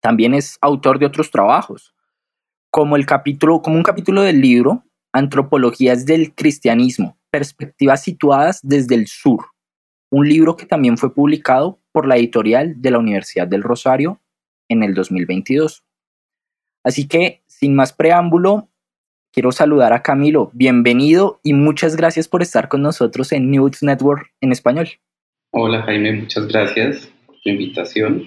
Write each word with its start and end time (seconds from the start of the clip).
También 0.00 0.34
es 0.34 0.58
autor 0.60 0.98
de 0.98 1.06
otros 1.06 1.30
trabajos, 1.30 1.94
como, 2.70 2.96
el 2.96 3.06
capítulo, 3.06 3.62
como 3.62 3.76
un 3.76 3.82
capítulo 3.82 4.22
del 4.22 4.40
libro 4.40 4.84
Antropologías 5.12 6.04
del 6.04 6.34
Cristianismo, 6.34 7.18
Perspectivas 7.30 8.02
situadas 8.02 8.60
desde 8.62 8.94
el 8.94 9.06
sur, 9.06 9.46
un 10.10 10.28
libro 10.28 10.56
que 10.56 10.66
también 10.66 10.98
fue 10.98 11.12
publicado 11.12 11.80
por 11.92 12.06
la 12.06 12.16
editorial 12.16 12.80
de 12.80 12.90
la 12.90 12.98
Universidad 12.98 13.48
del 13.48 13.62
Rosario 13.62 14.20
en 14.68 14.82
el 14.82 14.94
2022. 14.94 15.84
Así 16.84 17.08
que, 17.08 17.42
sin 17.46 17.74
más 17.74 17.92
preámbulo, 17.92 18.68
quiero 19.36 19.52
saludar 19.52 19.92
a 19.92 20.02
Camilo. 20.02 20.50
Bienvenido 20.54 21.40
y 21.42 21.52
muchas 21.52 21.94
gracias 21.94 22.26
por 22.26 22.40
estar 22.40 22.68
con 22.68 22.80
nosotros 22.80 23.32
en 23.32 23.50
News 23.50 23.82
Network 23.82 24.32
en 24.40 24.50
español. 24.50 24.88
Hola 25.50 25.82
Jaime, 25.82 26.10
muchas 26.14 26.48
gracias 26.48 27.12
por 27.26 27.38
tu 27.42 27.50
invitación. 27.50 28.24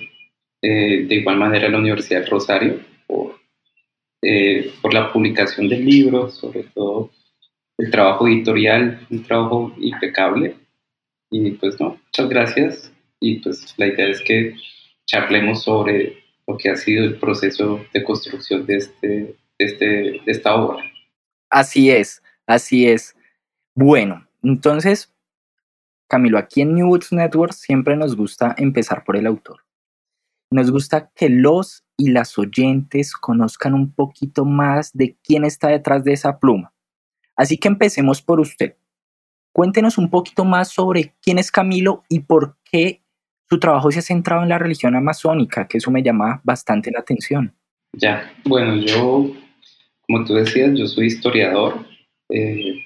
Eh, 0.62 1.08
de 1.08 1.16
igual 1.16 1.38
manera 1.38 1.68
la 1.68 1.80
Universidad 1.80 2.20
del 2.20 2.30
Rosario 2.30 2.80
por, 3.08 3.40
eh, 4.22 4.72
por 4.84 4.94
la 4.94 5.12
publicación 5.12 5.68
del 5.68 5.84
libro, 5.84 6.30
sobre 6.30 6.66
todo 6.76 7.10
el 7.80 7.90
trabajo 7.90 8.28
editorial, 8.28 9.08
un 9.10 9.24
trabajo 9.24 9.74
impecable. 9.80 10.58
Y 11.32 11.52
pues 11.52 11.80
no, 11.80 11.98
muchas 12.06 12.30
gracias 12.30 12.94
y 13.20 13.40
pues 13.40 13.74
la 13.78 13.88
idea 13.88 14.10
es 14.10 14.22
que 14.22 14.54
charlemos 15.08 15.64
sobre 15.64 16.22
lo 16.46 16.56
que 16.56 16.70
ha 16.70 16.76
sido 16.76 17.04
el 17.04 17.16
proceso 17.16 17.84
de 17.92 18.04
construcción 18.04 18.68
de, 18.68 18.78
este, 18.78 19.08
de, 19.08 19.36
este, 19.58 19.86
de 19.86 20.22
esta 20.28 20.54
obra. 20.54 20.84
Así 21.50 21.90
es, 21.90 22.22
así 22.46 22.88
es. 22.88 23.16
Bueno, 23.76 24.28
entonces, 24.44 25.14
Camilo, 26.08 26.38
aquí 26.38 26.62
en 26.62 26.76
New 26.76 26.88
Books 26.88 27.12
Network 27.12 27.54
siempre 27.54 27.96
nos 27.96 28.16
gusta 28.16 28.56
empezar 28.58 29.04
por 29.04 29.18
el 29.18 29.28
autor. 29.28 29.66
Nos 30.52 30.72
gusta 30.72 31.12
que 31.16 31.30
los 31.30 31.84
y 31.96 32.10
las 32.10 32.38
oyentes 32.38 33.14
conozcan 33.14 33.74
un 33.74 33.94
poquito 33.94 34.46
más 34.46 34.92
de 34.94 35.18
quién 35.24 35.44
está 35.44 35.68
detrás 35.68 36.04
de 36.04 36.14
esa 36.14 36.40
pluma. 36.40 36.74
Así 37.36 37.58
que 37.58 37.68
empecemos 37.68 38.22
por 38.22 38.40
usted. 38.40 38.76
Cuéntenos 39.54 39.98
un 39.98 40.10
poquito 40.10 40.46
más 40.46 40.70
sobre 40.70 41.16
quién 41.22 41.38
es 41.38 41.52
Camilo 41.52 42.04
y 42.10 42.22
por 42.22 42.58
qué 42.64 43.04
su 43.50 43.60
trabajo 43.60 43.92
se 43.92 44.00
ha 44.00 44.04
centrado 44.04 44.44
en 44.44 44.50
la 44.50 44.60
religión 44.60 44.96
amazónica, 44.96 45.68
que 45.68 45.80
eso 45.80 45.92
me 45.92 46.04
llama 46.04 46.42
bastante 46.44 46.92
la 46.92 47.00
atención. 47.00 47.56
Ya, 47.94 48.32
bueno, 48.46 48.76
yo, 48.76 49.32
como 50.10 50.26
tú 50.26 50.34
decías, 50.34 50.72
yo 50.74 50.88
soy 50.88 51.06
historiador. 51.06 51.86
Eh, 52.30 52.84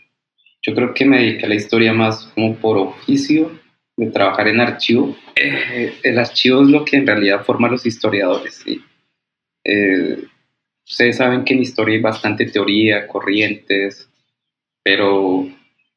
yo 0.62 0.76
creo 0.76 0.94
que 0.94 1.06
me 1.06 1.20
dediqué 1.20 1.46
a 1.46 1.50
la 1.50 1.56
historia 1.56 1.94
más 1.94 2.26
como 2.36 2.58
por 2.58 2.78
oficio, 2.78 3.50
de 3.96 4.08
trabajar 4.08 4.50
en 4.50 4.60
archivo. 4.60 5.16
Eh, 5.34 5.94
el 6.04 6.20
archivo 6.20 6.64
es 6.64 6.68
lo 6.68 6.84
que 6.84 6.98
en 6.98 7.08
realidad 7.08 7.46
forma 7.46 7.70
a 7.70 7.72
los 7.72 7.86
historiadores. 7.86 8.66
Eh, 9.64 10.18
ustedes 10.86 11.16
saben 11.16 11.46
que 11.46 11.54
en 11.54 11.62
historia 11.62 11.96
hay 11.96 12.02
bastante 12.02 12.46
teoría, 12.48 13.08
corrientes, 13.08 14.10
pero 14.84 15.48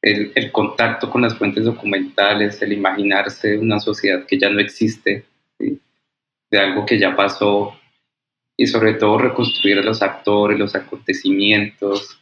el, 0.01 0.51
contacto 0.53 1.09
con 1.09 1.23
las 1.23 1.37
fuentes 1.37 1.65
documentales, 1.65 2.61
el 2.61 2.71
imaginarse 2.71 3.57
una 3.57 3.81
sociedad 3.81 4.25
que 4.25 4.39
ya 4.39 4.49
no 4.49 4.61
existe, 4.61 5.25
de 5.59 6.57
algo 6.57 6.85
que 6.85 6.97
ya 6.97 7.17
pasó, 7.17 7.77
y 8.57 8.65
sobre 8.67 8.95
todo 8.95 9.19
reconstruir 9.19 9.77
a 9.77 9.83
los 9.83 10.01
actores, 10.01 10.57
los 10.57 10.75
acontecimientos, 10.75 12.19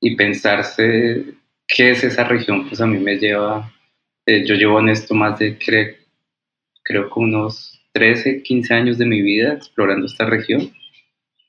y 0.00 0.16
pensarse 0.16 1.24
qué 1.66 1.90
es 1.90 2.04
esa 2.04 2.24
región, 2.24 2.68
pues 2.68 2.80
a 2.80 2.86
mí 2.86 2.98
me 2.98 3.16
lleva, 3.16 3.72
eh, 4.26 4.44
yo 4.44 4.54
llevo 4.54 4.80
en 4.80 4.90
esto 4.90 5.14
más 5.14 5.38
de, 5.38 5.58
creo, 5.58 5.94
creo 6.82 7.08
que 7.08 7.20
unos 7.20 7.80
13, 7.92 8.42
15 8.42 8.74
años 8.74 8.98
de 8.98 9.06
mi 9.06 9.22
vida 9.22 9.54
explorando 9.54 10.06
esta 10.06 10.24
región. 10.24 10.72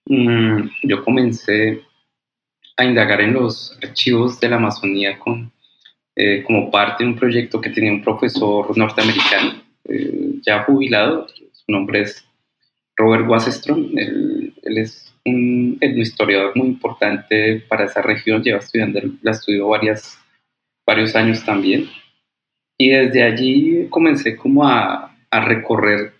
Mm, 0.06 0.69
yo 0.84 1.03
comencé 1.03 1.81
a 2.78 2.85
indagar 2.85 3.22
en 3.22 3.34
los 3.34 3.78
archivos 3.84 4.39
de 4.39 4.50
la 4.50 4.56
Amazonía 4.56 5.19
con 5.19 5.51
eh, 6.16 6.44
como 6.44 6.69
parte 6.69 7.03
de 7.03 7.12
un 7.12 7.16
proyecto 7.16 7.62
que 7.62 7.69
tenía 7.69 7.91
un 7.91 8.03
profesor 8.03 8.78
norteamericano, 8.78 9.62
eh, 9.85 10.34
ya 10.41 10.63
jubilado, 10.63 11.28
su 11.29 11.72
nombre 11.72 12.01
es 12.01 12.25
Robert 12.99 13.25
Wasserstrom, 13.29 13.97
él, 13.97 14.53
es 14.61 15.15
un, 15.25 15.77
historiador 15.81 16.51
muy 16.55 16.67
importante 16.67 17.63
para 17.69 17.85
esa 17.85 18.01
región, 18.01 18.43
lleva 18.43 18.59
estudiando, 18.59 18.99
la 19.21 19.31
estudió 19.31 19.69
varias, 19.69 20.19
varios 20.85 21.15
años 21.15 21.45
también, 21.45 21.89
y 22.77 22.89
desde 22.89 23.23
allí 23.23 23.88
comencé 23.89 24.35
como 24.35 24.67
a, 24.67 25.15
a 25.31 25.45
recorrer 25.45 26.13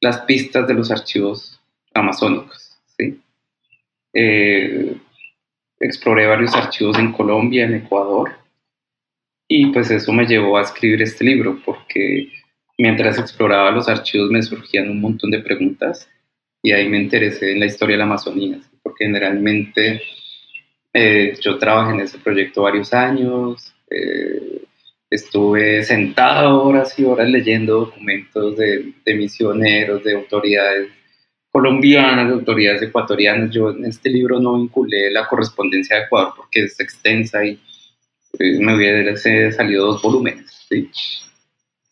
las 0.00 0.20
pistas 0.22 0.66
de 0.66 0.74
los 0.74 0.90
archivos 0.90 1.60
amazónicos, 1.94 2.76
¿sí? 2.98 3.20
Eh, 4.12 4.96
exploré 5.78 6.26
varios 6.26 6.56
archivos 6.56 6.98
en 6.98 7.12
Colombia, 7.12 7.66
en 7.66 7.74
Ecuador, 7.74 8.32
y 9.46 9.66
pues 9.66 9.92
eso 9.92 10.12
me 10.12 10.26
llevó 10.26 10.58
a 10.58 10.62
escribir 10.62 11.02
este 11.02 11.22
libro, 11.22 11.60
porque 11.64 12.32
mientras 12.78 13.16
exploraba 13.16 13.70
los 13.70 13.88
archivos 13.88 14.28
me 14.28 14.42
surgían 14.42 14.90
un 14.90 15.00
montón 15.00 15.30
de 15.30 15.38
preguntas 15.38 16.08
y 16.62 16.72
ahí 16.72 16.88
me 16.88 16.98
interesé 16.98 17.52
en 17.52 17.60
la 17.60 17.66
historia 17.66 17.94
de 17.94 17.98
la 17.98 18.04
Amazonía, 18.04 18.60
porque 18.82 19.04
generalmente 19.04 20.02
eh, 20.92 21.34
yo 21.40 21.58
trabajé 21.58 21.94
en 21.94 22.00
ese 22.00 22.18
proyecto 22.18 22.62
varios 22.62 22.92
años, 22.92 23.74
eh, 23.90 24.62
estuve 25.10 25.84
sentado 25.84 26.62
horas 26.64 26.98
y 26.98 27.04
horas 27.04 27.28
leyendo 27.28 27.80
documentos 27.80 28.56
de, 28.56 28.92
de, 29.04 29.14
misioneros, 29.14 30.02
de 30.02 30.14
autoridades 30.14 30.90
colombianas, 31.50 32.28
de 32.28 32.34
autoridades 32.34 32.82
ecuatorianas. 32.82 33.50
Yo 33.50 33.70
en 33.70 33.84
este 33.86 34.10
libro 34.10 34.40
no 34.40 34.58
vinculé 34.58 35.10
la 35.10 35.26
correspondencia 35.26 35.96
de 35.96 36.02
Ecuador 36.02 36.34
porque 36.36 36.64
es 36.64 36.78
extensa 36.80 37.44
y 37.44 37.58
eh, 38.38 38.58
me 38.58 38.76
hubiera 38.76 39.16
salido 39.16 39.86
dos 39.86 40.02
volúmenes. 40.02 40.66
¿sí? 40.68 40.90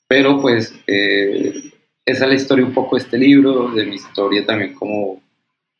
Pero 0.06 0.40
pues 0.40 0.74
eh, 0.86 1.72
esa 2.06 2.24
es 2.24 2.30
la 2.30 2.34
historia 2.34 2.66
un 2.66 2.74
poco 2.74 2.96
de 2.96 3.02
este 3.02 3.18
libro, 3.18 3.70
de 3.70 3.86
mi 3.86 3.94
historia 3.94 4.44
también 4.44 4.74
como, 4.74 5.22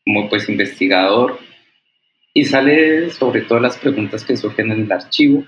como 0.03 0.29
pues 0.29 0.49
investigador. 0.49 1.37
Y 2.33 2.45
sale 2.45 3.11
sobre 3.11 3.41
todo 3.41 3.59
las 3.59 3.77
preguntas 3.77 4.25
que 4.25 4.35
surgen 4.35 4.71
en 4.71 4.81
el 4.81 4.91
archivo 4.91 5.45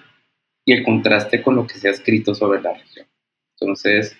y 0.63 0.73
el 0.73 0.83
contraste 0.83 1.41
con 1.41 1.55
lo 1.55 1.65
que 1.65 1.75
se 1.75 1.87
ha 1.87 1.91
escrito 1.91 2.33
sobre 2.33 2.61
la 2.61 2.73
región. 2.73 3.07
Entonces, 3.59 4.15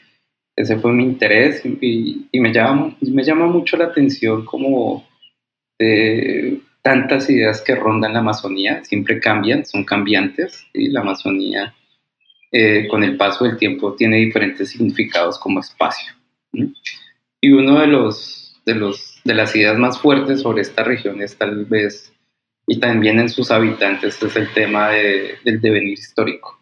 ese 0.56 0.78
fue 0.78 0.92
mi 0.92 1.04
interés 1.04 1.64
y, 1.64 2.28
me, 2.34 2.52
llama, 2.52 2.96
me 3.02 3.24
llama 3.24 3.46
mucho 3.46 3.78
la 3.78 3.86
atención 3.86 4.44
como 4.44 5.08
de 5.78 6.60
tantas 6.82 7.30
ideas 7.30 7.62
que 7.62 7.76
rondan 7.76 8.14
la 8.14 8.20
Amazonía, 8.20 8.84
siempre 8.84 9.20
cambian, 9.20 9.66
son 9.66 9.84
cambiantes, 9.84 10.66
y 10.74 10.90
la 10.90 11.02
Amazonía 11.02 11.76
eh, 12.52 12.88
con 12.88 13.04
el 13.04 13.18
paso 13.18 13.46
del 13.46 13.58
tiempo 13.58 13.94
tiene 13.94 14.18
diferentes 14.18 14.70
significados 14.70 15.38
como 15.38 15.60
espacio. 15.60 16.17
Y 17.42 17.52
uno 17.52 17.80
de 17.80 17.88
los, 17.88 18.60
de 18.66 18.76
los 18.76 19.18
de 19.28 19.34
las 19.34 19.56
ideas 19.56 19.78
más 19.78 20.00
fuertes 20.00 20.42
sobre 20.42 20.62
esta 20.62 20.84
región 20.84 21.22
es 21.22 21.38
tal 21.38 21.66
vez, 21.66 22.14
y 22.66 22.80
también 22.80 23.20
en 23.20 23.30
sus 23.30 23.52
habitantes, 23.52 24.22
es 24.24 24.36
el 24.38 24.52
tema 24.54 24.90
del 24.90 25.62
devenir 25.62 25.94
histórico. 25.94 26.60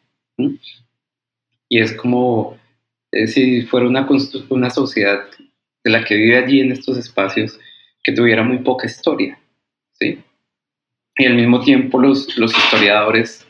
Y 1.70 1.80
es 1.80 1.94
como 1.94 2.58
eh, 3.12 3.28
si 3.28 3.62
fuera 3.62 3.88
una, 3.88 4.08
una 4.50 4.70
sociedad 4.72 5.26
de 5.84 5.92
la 5.92 6.04
que 6.04 6.16
vive 6.16 6.38
allí 6.38 6.60
en 6.60 6.72
estos 6.72 6.98
espacios 6.98 7.60
que 8.04 8.12
tuviera 8.12 8.44
muy 8.44 8.60
poca 8.60 8.88
historia. 8.88 9.40
¿sí? 9.94 10.20
Y 11.16 11.26
al 11.26 11.36
mismo 11.36 11.62
tiempo 11.62 12.00
los, 12.00 12.36
los 12.38 12.56
historiadores 12.58 13.48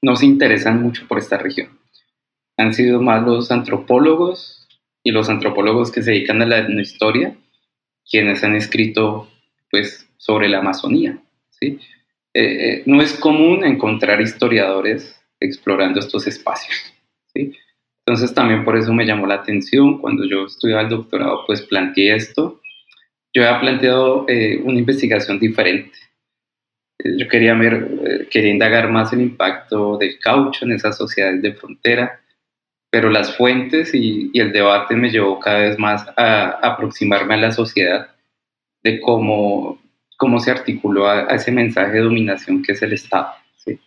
no 0.00 0.16
se 0.16 0.26
interesan 0.26 0.82
mucho 0.82 1.06
por 1.06 1.18
esta 1.18 1.36
región. 1.36 1.78
Han 2.56 2.72
sido 2.72 3.00
más 3.00 3.22
los 3.24 3.50
antropólogos 3.50 4.61
y 5.02 5.10
los 5.10 5.28
antropólogos 5.28 5.90
que 5.90 6.02
se 6.02 6.12
dedican 6.12 6.42
a 6.42 6.46
la 6.46 6.58
etnohistoria 6.58 7.36
quienes 8.08 8.42
han 8.44 8.54
escrito 8.54 9.28
pues, 9.70 10.08
sobre 10.16 10.48
la 10.48 10.58
Amazonía. 10.58 11.18
¿sí? 11.50 11.78
Eh, 12.34 12.42
eh, 12.44 12.82
no 12.86 13.02
es 13.02 13.14
común 13.14 13.64
encontrar 13.64 14.20
historiadores 14.20 15.20
explorando 15.40 16.00
estos 16.00 16.26
espacios. 16.26 16.76
¿sí? 17.34 17.52
Entonces 18.04 18.34
también 18.34 18.64
por 18.64 18.76
eso 18.76 18.92
me 18.92 19.06
llamó 19.06 19.26
la 19.26 19.36
atención. 19.36 19.98
Cuando 19.98 20.24
yo 20.24 20.46
estudiaba 20.46 20.82
el 20.82 20.88
doctorado, 20.88 21.44
pues 21.46 21.62
planteé 21.62 22.14
esto. 22.14 22.60
Yo 23.32 23.44
había 23.46 23.60
planteado 23.60 24.26
eh, 24.28 24.60
una 24.62 24.78
investigación 24.78 25.38
diferente. 25.38 25.98
Yo 27.04 27.26
quería, 27.26 27.54
ver, 27.54 28.28
quería 28.30 28.50
indagar 28.50 28.88
más 28.88 29.12
el 29.12 29.22
impacto 29.22 29.96
del 29.98 30.20
caucho 30.20 30.64
en 30.64 30.72
esas 30.72 30.96
sociedades 30.96 31.42
de 31.42 31.52
frontera, 31.54 32.21
pero 32.92 33.08
las 33.08 33.34
fuentes 33.38 33.94
y, 33.94 34.30
el 34.34 34.52
debate 34.52 34.94
me 34.94 35.08
llevó 35.08 35.40
cada 35.40 35.60
vez 35.60 35.78
más 35.78 36.06
a, 36.14 36.50
aproximarme 36.62 37.32
a 37.32 37.38
la 37.38 37.50
sociedad 37.50 38.14
de 38.82 39.00
cómo, 39.00 39.80
cómo 40.18 40.38
se 40.38 40.50
articuló 40.50 41.08
a, 41.08 41.22
ese 41.34 41.50
mensaje 41.50 41.92
de 41.92 42.00
dominación 42.00 42.62
que 42.62 42.72
es 42.72 42.82
el 42.82 42.92
Estado. 42.92 43.32
¿sí? 43.56 43.80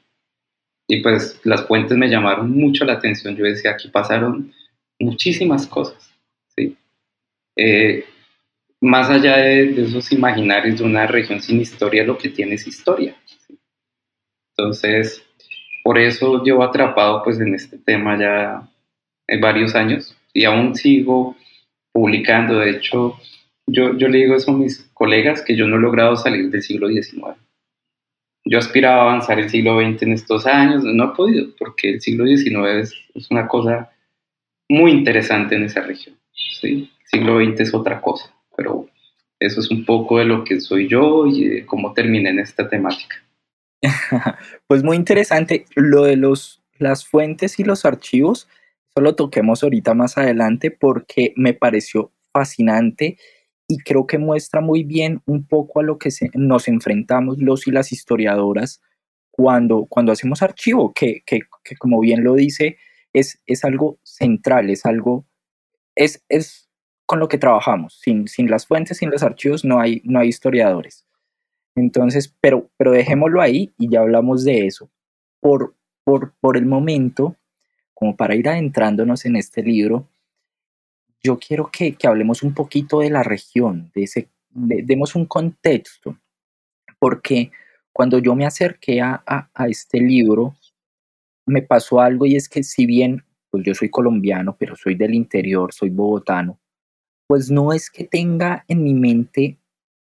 Y 0.87 1.03
pues 1.03 1.39
las 1.43 1.67
fuentes 1.67 1.95
me 1.95 2.09
llamaron 2.09 2.49
mucho 2.49 2.83
la 2.83 2.93
atención. 2.93 3.35
Yo 3.35 3.45
decía, 3.45 3.71
aquí 3.71 3.89
pasaron 3.89 4.51
muchísimas 4.99 5.67
cosas. 5.67 6.11
¿sí? 6.55 6.75
Eh, 7.55 8.05
más 8.81 9.11
allá 9.11 9.37
de, 9.37 9.83
esos 9.83 10.11
imaginarios 10.13 10.79
de 10.79 10.83
una 10.83 11.05
región 11.05 11.43
sin 11.43 11.61
historia, 11.61 12.03
lo 12.03 12.17
que 12.17 12.29
tiene 12.29 12.55
es 12.55 12.65
historia. 12.65 13.15
Entonces, 14.57 15.23
por 15.83 15.99
eso 15.99 16.43
llevo 16.43 16.63
atrapado 16.63 17.21
pues 17.23 17.39
en 17.39 17.53
este 17.53 17.77
tema 17.77 18.19
ya 18.19 18.67
varios 19.41 19.75
años 19.75 20.15
y 20.33 20.45
aún 20.45 20.75
sigo 20.75 21.35
publicando. 21.93 22.59
De 22.59 22.71
hecho, 22.71 23.17
yo, 23.67 23.97
yo 23.97 24.07
le 24.07 24.19
digo 24.19 24.35
eso 24.35 24.51
a 24.51 24.57
mis 24.57 24.89
colegas 24.93 25.41
que 25.41 25.55
yo 25.55 25.67
no 25.67 25.77
he 25.77 25.79
logrado 25.79 26.15
salir 26.15 26.49
del 26.49 26.61
siglo 26.61 26.87
XIX. 26.87 27.37
Yo 28.47 28.59
aspiraba 28.59 28.97
a 28.97 29.09
avanzar 29.09 29.39
el 29.39 29.49
siglo 29.49 29.79
XX 29.79 30.03
en 30.03 30.13
estos 30.13 30.45
años, 30.45 30.83
no 30.83 31.05
he 31.05 31.15
podido, 31.15 31.47
porque 31.57 31.89
el 31.89 32.01
siglo 32.01 32.25
XIX 32.27 32.67
es, 32.79 32.93
es 33.15 33.31
una 33.31 33.47
cosa 33.47 33.91
muy 34.69 34.91
interesante 34.91 35.55
en 35.55 35.63
esa 35.63 35.81
región. 35.81 36.15
¿sí? 36.31 36.91
El 37.01 37.07
siglo 37.07 37.43
XX 37.43 37.61
es 37.61 37.73
otra 37.73 38.01
cosa, 38.01 38.31
pero 38.55 38.87
eso 39.39 39.59
es 39.59 39.71
un 39.71 39.83
poco 39.83 40.19
de 40.19 40.25
lo 40.25 40.43
que 40.43 40.59
soy 40.59 40.87
yo 40.87 41.25
y 41.25 41.47
de 41.47 41.65
cómo 41.65 41.93
terminé 41.93 42.29
en 42.29 42.39
esta 42.39 42.69
temática. 42.69 43.15
pues 44.67 44.83
muy 44.83 44.95
interesante 44.95 45.65
lo 45.75 46.03
de 46.03 46.15
los, 46.15 46.61
las 46.77 47.05
fuentes 47.05 47.59
y 47.59 47.63
los 47.63 47.85
archivos 47.85 48.47
lo 49.01 49.15
toquemos 49.15 49.63
ahorita 49.63 49.93
más 49.93 50.17
adelante 50.17 50.71
porque 50.71 51.33
me 51.35 51.53
pareció 51.53 52.11
fascinante 52.31 53.17
y 53.67 53.79
creo 53.79 54.05
que 54.07 54.17
muestra 54.17 54.61
muy 54.61 54.83
bien 54.83 55.21
un 55.25 55.45
poco 55.45 55.79
a 55.79 55.83
lo 55.83 55.97
que 55.97 56.09
nos 56.33 56.67
enfrentamos 56.67 57.39
los 57.39 57.67
y 57.67 57.71
las 57.71 57.91
historiadoras 57.91 58.81
cuando, 59.31 59.85
cuando 59.89 60.11
hacemos 60.11 60.41
archivo, 60.41 60.93
que, 60.93 61.21
que, 61.25 61.39
que 61.63 61.75
como 61.75 61.99
bien 61.99 62.23
lo 62.23 62.35
dice, 62.35 62.77
es, 63.11 63.41
es 63.45 63.65
algo 63.65 63.99
central, 64.03 64.69
es 64.69 64.85
algo, 64.85 65.25
es, 65.95 66.23
es 66.29 66.69
con 67.05 67.19
lo 67.19 67.27
que 67.27 67.37
trabajamos. 67.37 67.99
Sin, 67.99 68.27
sin 68.27 68.49
las 68.49 68.65
fuentes, 68.65 68.97
sin 68.97 69.09
los 69.09 69.23
archivos, 69.23 69.65
no 69.65 69.79
hay, 69.79 70.01
no 70.05 70.19
hay 70.19 70.29
historiadores. 70.29 71.05
Entonces, 71.75 72.33
pero, 72.39 72.69
pero 72.77 72.91
dejémoslo 72.91 73.41
ahí 73.41 73.73
y 73.77 73.89
ya 73.89 73.99
hablamos 73.99 74.43
de 74.43 74.67
eso. 74.67 74.89
Por, 75.41 75.75
por, 76.05 76.33
por 76.39 76.55
el 76.55 76.65
momento, 76.65 77.35
como 77.95 78.15
para 78.15 78.35
ir 78.35 78.47
adentrándonos 78.47 79.25
en 79.25 79.37
este 79.37 79.63
libro, 79.63 80.07
yo 81.23 81.39
quiero 81.39 81.71
que, 81.71 81.95
hablemos 82.03 82.43
un 82.43 82.53
poquito 82.53 82.99
de 82.99 83.09
la 83.09 83.23
región, 83.23 83.89
de 83.95 84.03
ese, 84.03 84.29
demos 84.51 85.15
un 85.15 85.25
contexto, 85.25 86.19
porque 86.99 87.51
cuando 87.91 88.19
yo 88.19 88.35
me 88.35 88.45
acerqué 88.45 89.01
a, 89.01 89.47
este 89.67 89.99
libro, 89.99 90.55
me 91.47 91.63
pasó 91.63 91.99
algo 91.99 92.25
y 92.25 92.35
es 92.35 92.47
que 92.47 92.61
si 92.61 92.85
bien 92.85 93.23
pues 93.49 93.63
yo 93.65 93.73
soy 93.73 93.89
colombiano, 93.89 94.55
pero 94.59 94.75
soy 94.75 94.95
del 94.95 95.13
interior, 95.13 95.73
soy 95.73 95.89
bogotano, 95.89 96.59
pues 97.27 97.49
no 97.49 97.71
es 97.71 97.89
que 97.89 98.03
tenga 98.03 98.65
en 98.67 98.83
mi 98.83 98.93
mente 98.93 99.57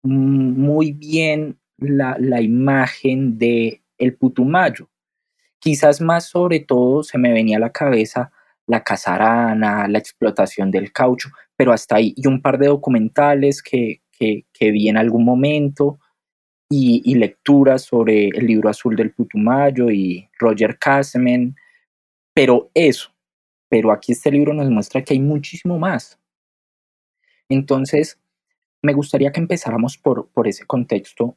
muy 0.03 0.93
bien 0.93 1.57
la, 1.79 2.17
la 2.19 2.43
imagen 2.43 3.39
de 3.39 3.83
el 3.99 4.15
Putumayo. 4.15 4.89
Quizás 5.59 6.01
más 6.01 6.29
sobre 6.29 6.61
todo 6.61 7.03
se 7.03 7.19
me 7.19 7.33
venía 7.33 7.57
a 7.57 7.61
la 7.61 7.73
cabeza 7.73 8.31
la 8.67 8.83
casarana, 8.83 9.89
la 9.89 9.99
explotación 9.99 10.71
del 10.71 10.93
caucho, 10.93 11.31
pero 11.57 11.73
hasta 11.73 11.97
ahí, 11.97 12.13
y 12.17 12.27
un 12.27 12.43
par 12.43 12.59
de 12.59 12.67
documentales 12.67 13.63
que, 13.63 14.03
que, 14.13 14.71
vi 14.71 14.89
en 14.89 14.97
algún 14.97 15.25
momento, 15.25 15.99
y, 16.69 17.15
lecturas 17.15 17.83
sobre 17.83 18.29
el 18.29 18.47
libro 18.47 18.69
azul 18.69 18.97
del 18.97 19.13
Putumayo 19.13 19.91
y 19.91 20.29
Roger 20.39 20.79
Casseman, 20.79 21.55
pero 22.35 22.71
eso, 22.75 23.15
pero 23.69 23.93
aquí 23.93 24.13
este 24.13 24.33
libro 24.33 24.53
nos 24.53 24.69
muestra 24.69 25.03
que 25.03 25.15
hay 25.15 25.21
muchísimo 25.21 25.79
más. 25.79 26.19
Entonces, 27.49 28.19
me 28.83 28.93
gustaría 28.93 29.31
que 29.31 29.41
empezáramos 29.41 29.97
por, 29.97 30.29
por 30.31 30.49
ese 30.49 30.67
contexto 30.67 31.37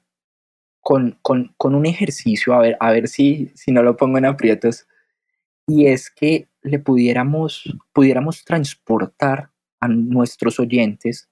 con, 0.81 1.19
un 1.59 1.85
ejercicio, 1.85 2.53
a 2.53 2.59
ver, 2.59 2.77
a 2.79 2.91
ver 2.91 3.07
si, 3.07 3.51
si 3.55 3.71
no 3.71 3.83
lo 3.83 3.97
pongo 3.97 4.17
en 4.17 4.25
aprietos, 4.25 4.87
y 5.67 5.87
es 5.87 6.09
que 6.09 6.47
le 6.61 6.79
pudiéramos, 6.79 7.63
pudiéramos 7.93 8.43
transportar 8.43 9.51
a 9.79 9.87
nuestros 9.87 10.59
oyentes 10.59 11.29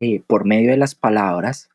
eh, 0.00 0.22
por 0.26 0.44
medio 0.44 0.70
de 0.70 0.76
las 0.76 0.94
palabras 0.94 1.70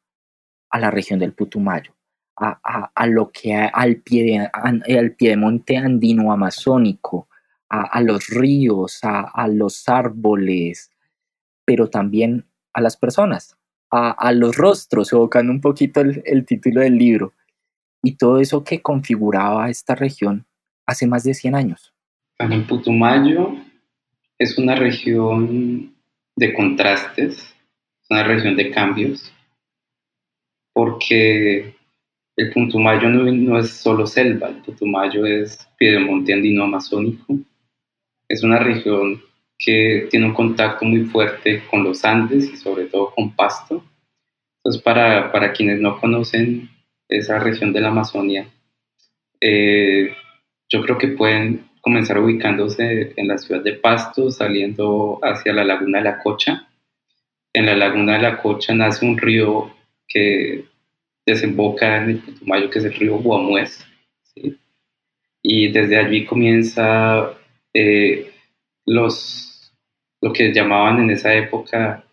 a 0.70 0.80
la 0.80 0.92
región 0.92 1.20
del 1.20 1.34
Putumayo, 1.34 1.96
a, 2.36 3.06
lo 3.08 3.32
que 3.32 3.54
al 3.56 3.98
pie, 3.98 4.50
al 4.54 5.12
piedemonte 5.16 5.78
andino 5.78 6.32
amazónico, 6.32 7.28
a, 7.70 8.02
los 8.02 8.28
ríos, 8.28 9.00
a, 9.04 9.48
los 9.48 9.88
árboles, 9.90 10.92
pero 11.66 11.90
también 11.90 12.48
a 12.74 12.82
las 12.82 12.98
personas, 12.98 13.58
a, 13.92 14.32
los 14.34 14.56
rostros, 14.56 15.12
evocando 15.12 15.52
un 15.52 15.62
poquito 15.62 16.02
el, 16.02 16.46
título 16.46 16.82
del 16.82 16.98
libro, 16.98 17.34
y 18.04 18.16
todo 18.16 18.40
eso 18.40 18.64
que 18.64 18.82
configuraba 18.82 19.70
esta 19.70 19.96
región 19.96 20.46
hace 20.86 21.08
más 21.08 21.24
de 21.24 21.34
100 21.34 21.56
años. 21.56 21.94
el 22.38 22.66
Putumayo 22.66 23.56
es 24.38 24.58
una 24.58 24.76
región 24.76 25.96
de 26.36 26.54
contrastes, 26.54 27.38
es 27.38 28.08
una 28.10 28.24
región 28.24 28.56
de 28.56 28.72
cambios, 28.72 29.34
porque 30.74 31.76
el 32.38 32.54
Putumayo 32.54 33.10
no, 33.10 33.30
no 33.32 33.60
es 33.60 33.72
solo 33.72 34.08
selva, 34.08 34.50
el 34.50 34.62
Putumayo 34.62 35.26
es 35.26 35.68
piedemonte 35.78 36.34
andino 36.34 36.64
amazónico, 36.64 37.38
es 38.30 38.44
una 38.44 38.60
región 38.60 39.22
que 39.60 40.08
tiene 40.10 40.26
un 40.26 40.34
contacto 40.34 40.86
muy 40.86 41.02
fuerte 41.02 41.64
con 41.70 41.84
los 41.84 42.06
Andes 42.06 42.50
y 42.50 42.56
sobre 42.56 42.86
todo 42.86 43.14
con 43.14 43.36
Pasto. 43.36 43.84
Entonces, 44.64 44.82
para, 44.82 45.32
para 45.34 45.52
quienes 45.52 45.82
no 45.82 46.00
conocen 46.00 46.70
esa 47.10 47.40
región 47.40 47.74
de 47.74 47.82
la 47.82 47.90
Amazonia, 47.90 48.48
eh, 49.42 50.16
yo 50.70 50.82
creo 50.82 50.98
que 50.98 51.10
pueden 51.10 51.70
comenzar 51.82 52.20
ubicándose 52.20 53.14
en 53.18 53.28
la 53.28 53.38
ciudad 53.38 53.62
de 53.62 53.74
Pasto, 53.74 54.32
saliendo 54.32 55.20
hacia 55.22 55.54
la 55.54 55.66
laguna 55.66 55.98
de 56.00 56.04
la 56.06 56.20
Cocha. 56.20 56.68
En 57.54 57.66
la 57.66 57.76
laguna 57.76 58.14
de 58.14 58.22
la 58.22 58.42
Cocha 58.42 58.74
nace 58.74 59.06
un 59.06 59.18
río 59.18 59.76
que 60.08 60.66
desemboca 61.26 61.98
en 61.98 62.10
el 62.12 62.20
Putumayo, 62.20 62.70
que 62.70 62.80
es 62.80 62.86
el 62.86 62.94
río 62.94 63.18
Guamués. 63.18 63.86
Y 65.42 65.72
desde 65.72 65.98
allí 65.98 66.26
comienza 66.26 67.34
eh, 67.74 68.32
los 68.86 69.49
lo 70.22 70.34
que 70.34 70.54
llamaban 70.54 71.00
en 71.00 71.12
esa 71.12 71.34
época 71.34 72.04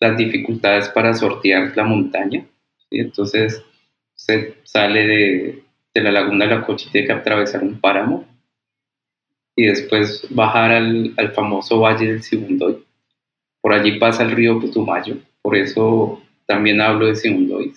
las 0.00 0.16
dificultades 0.16 0.88
para 0.88 1.14
sortear 1.14 1.72
la 1.76 1.84
montaña. 1.84 2.46
Entonces 2.90 3.62
se 4.14 4.54
sale 4.64 5.06
de, 5.06 5.62
de, 5.94 6.00
la 6.02 6.10
laguna 6.10 6.46
de 6.46 6.56
la 6.56 6.66
Cochiteca, 6.66 7.16
atravesar 7.16 7.62
un 7.62 7.80
páramo 7.80 8.26
y 9.56 9.66
después 9.66 10.26
bajar 10.30 10.72
al, 10.72 11.14
al 11.16 11.32
famoso 11.32 11.80
Valle 11.80 12.06
del 12.06 12.22
Sibundoy. 12.22 12.84
Por 13.60 13.72
allí 13.72 13.98
pasa 13.98 14.22
el 14.22 14.30
río 14.30 14.60
Putumayo, 14.60 15.16
por 15.42 15.56
eso 15.56 16.22
también 16.46 16.80
hablo 16.80 17.06
de 17.06 17.16
Sibundoy. 17.16 17.74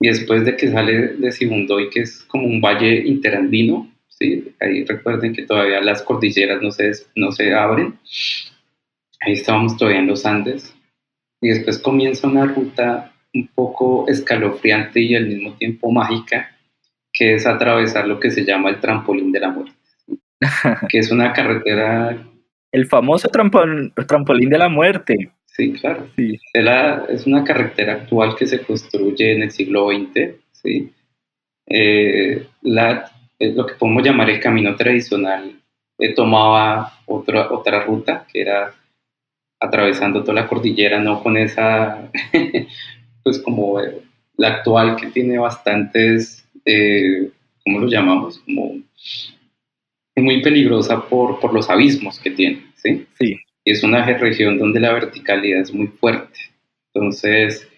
Y 0.00 0.08
después 0.08 0.44
de 0.44 0.56
que 0.56 0.70
sale 0.70 1.14
de 1.14 1.32
Sibundoy, 1.32 1.90
que 1.90 2.00
es 2.00 2.22
como 2.24 2.46
un 2.46 2.60
valle 2.60 3.06
interandino, 3.06 3.88
¿sí? 4.18 4.54
ahí 4.60 4.84
recuerden 4.84 5.32
que 5.32 5.46
todavía 5.46 5.80
las 5.80 6.02
cordilleras 6.02 6.60
no 6.62 6.70
se, 6.70 6.92
no 7.14 7.32
se 7.32 7.54
abren, 7.54 7.98
ahí 9.20 9.34
estábamos 9.34 9.76
todavía 9.76 10.00
en 10.00 10.08
los 10.08 10.26
Andes, 10.26 10.74
y 11.40 11.48
después 11.48 11.78
comienza 11.78 12.26
una 12.26 12.46
ruta 12.46 13.12
un 13.34 13.48
poco 13.48 14.06
escalofriante 14.08 15.00
y 15.00 15.14
al 15.14 15.26
mismo 15.26 15.54
tiempo 15.54 15.90
mágica, 15.90 16.56
que 17.12 17.34
es 17.34 17.46
atravesar 17.46 18.06
lo 18.06 18.18
que 18.18 18.30
se 18.30 18.44
llama 18.44 18.70
el 18.70 18.80
trampolín 18.80 19.32
de 19.32 19.40
la 19.40 19.50
muerte, 19.50 19.76
que 20.88 20.98
es 20.98 21.10
una 21.10 21.32
carretera... 21.32 22.24
El 22.70 22.86
famoso 22.86 23.28
trampolín 23.28 24.50
de 24.50 24.58
la 24.58 24.68
muerte. 24.68 25.32
Sí, 25.46 25.72
claro. 25.72 26.06
Sí. 26.14 26.38
Es, 26.52 27.26
una 27.26 27.42
carretera 27.42 27.94
actual 27.94 28.36
que 28.36 28.46
se 28.46 28.60
construye 28.60 29.32
en 29.32 29.42
el 29.42 29.50
siglo 29.50 29.88
XX, 29.88 30.34
¿sí? 30.52 30.92
Eh, 31.66 32.46
la, 32.62 33.10
es 33.38 33.54
lo 33.54 33.66
que 33.66 33.74
podemos 33.74 34.02
llamar 34.02 34.30
el 34.30 34.40
camino 34.40 34.74
tradicional 34.76 35.58
eh, 35.98 36.14
tomaba 36.14 37.00
otra, 37.06 37.52
otra 37.52 37.82
ruta, 37.82 38.24
que 38.32 38.42
era 38.42 38.72
atravesando 39.60 40.22
toda 40.22 40.34
la 40.34 40.46
cordillera, 40.46 41.00
no 41.00 41.20
con 41.22 41.36
esa, 41.36 42.10
pues 43.24 43.40
como 43.40 43.80
eh, 43.80 44.02
la 44.36 44.48
actual 44.48 44.94
que 44.94 45.08
tiene 45.08 45.38
bastantes, 45.38 46.48
eh, 46.64 47.30
¿cómo 47.64 47.80
lo 47.80 47.88
llamamos? 47.88 48.38
Como 48.38 48.80
muy 50.16 50.42
peligrosa 50.42 51.08
por, 51.08 51.40
por 51.40 51.52
los 51.52 51.68
abismos 51.68 52.20
que 52.20 52.30
tiene, 52.30 52.66
¿sí? 52.76 53.06
Sí. 53.18 53.36
Y 53.64 53.72
es 53.72 53.82
una 53.82 54.04
región 54.04 54.56
donde 54.56 54.80
la 54.80 54.92
verticalidad 54.92 55.60
es 55.60 55.74
muy 55.74 55.88
fuerte. 55.88 56.38
Entonces, 56.94 57.68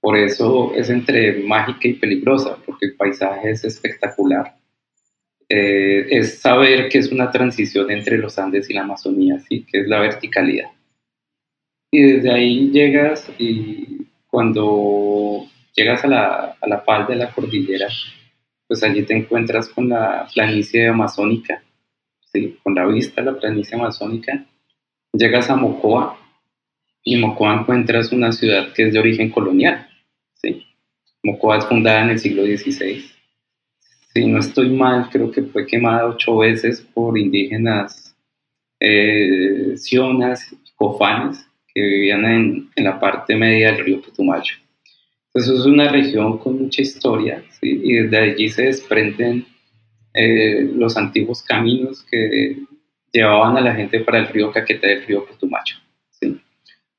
por 0.00 0.16
eso 0.16 0.72
es 0.76 0.90
entre 0.90 1.42
mágica 1.42 1.88
y 1.88 1.94
peligrosa, 1.94 2.56
porque 2.64 2.86
el 2.86 2.96
paisaje 2.96 3.50
es 3.50 3.64
espectacular. 3.64 4.56
Eh, 5.48 6.06
es 6.10 6.40
saber 6.40 6.88
que 6.88 6.98
es 6.98 7.12
una 7.12 7.30
transición 7.30 7.90
entre 7.90 8.18
los 8.18 8.38
Andes 8.38 8.70
y 8.70 8.74
la 8.74 8.82
Amazonía, 8.82 9.38
¿sí? 9.40 9.66
que 9.70 9.80
es 9.80 9.88
la 9.88 10.00
verticalidad 10.00 10.70
y 11.94 12.02
desde 12.02 12.32
ahí 12.32 12.70
llegas 12.72 13.30
y 13.38 14.08
cuando 14.26 15.46
llegas 15.76 16.04
a 16.04 16.08
la, 16.08 16.56
a 16.60 16.68
la 16.68 16.80
falda 16.80 17.10
de 17.10 17.16
la 17.16 17.30
cordillera, 17.30 17.86
pues 18.66 18.82
allí 18.82 19.04
te 19.04 19.16
encuentras 19.16 19.68
con 19.68 19.88
la 19.88 20.26
planicie 20.34 20.88
amazónica, 20.88 21.62
¿sí? 22.32 22.58
con 22.64 22.74
la 22.74 22.84
vista 22.86 23.20
a 23.20 23.26
la 23.26 23.38
planicie 23.38 23.76
amazónica. 23.76 24.44
Llegas 25.12 25.48
a 25.50 25.54
Mocoa 25.54 26.18
y 27.04 27.14
en 27.14 27.20
Mocoa 27.20 27.60
encuentras 27.60 28.10
una 28.10 28.32
ciudad 28.32 28.72
que 28.72 28.88
es 28.88 28.92
de 28.92 28.98
origen 28.98 29.30
colonial. 29.30 29.88
¿sí? 30.42 30.66
Mocoa 31.22 31.58
es 31.58 31.66
fundada 31.66 32.02
en 32.02 32.10
el 32.10 32.18
siglo 32.18 32.42
XVI. 32.42 33.04
Si 34.14 34.24
no 34.26 34.38
estoy 34.38 34.70
mal, 34.70 35.08
creo 35.10 35.32
que 35.32 35.42
fue 35.42 35.66
quemada 35.66 36.06
ocho 36.06 36.38
veces 36.38 36.80
por 36.80 37.18
indígenas 37.18 38.16
eh, 38.78 39.72
sionas 39.76 40.52
y 40.52 40.70
cofanes 40.76 41.44
que 41.66 41.80
vivían 41.80 42.24
en, 42.24 42.70
en, 42.76 42.84
la 42.84 43.00
parte 43.00 43.34
media 43.34 43.72
del 43.72 43.84
río 43.84 44.00
Putumayo. 44.00 44.54
Entonces 45.26 45.60
es 45.60 45.66
una 45.66 45.88
región 45.88 46.38
con 46.38 46.62
mucha 46.62 46.82
historia 46.82 47.42
y 47.60 47.92
desde 47.94 48.18
allí 48.18 48.48
se 48.50 48.62
desprenden 48.66 49.46
eh, 50.12 50.62
los 50.76 50.96
antiguos 50.96 51.42
caminos 51.42 52.04
que 52.08 52.58
llevaban 53.12 53.56
a 53.56 53.62
la 53.62 53.74
gente 53.74 53.98
para 53.98 54.18
el 54.18 54.28
río 54.28 54.52
Caquetá 54.52 54.86
del 54.86 55.04
río 55.06 55.26
Putumayo. 55.26 55.74
¿sí? 56.10 56.40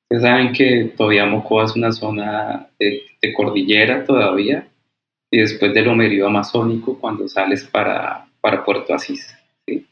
Ustedes 0.10 0.22
saben 0.22 0.52
que 0.52 0.92
todavía 0.98 1.26
Mocoa 1.26 1.64
es 1.64 1.78
una 1.78 1.94
zona 1.94 2.68
de, 2.78 3.04
de 3.22 3.34
cordillera 3.34 4.04
todavía 4.04 4.68
y 5.36 5.40
después 5.40 5.74
del 5.74 5.90
Homerío 5.90 6.28
Amazónico 6.28 6.98
cuando 6.98 7.28
sales 7.28 7.66
para, 7.66 8.26
para 8.40 8.64
Puerto 8.64 8.94
Asís. 8.94 9.36
¿sí? 9.66 9.86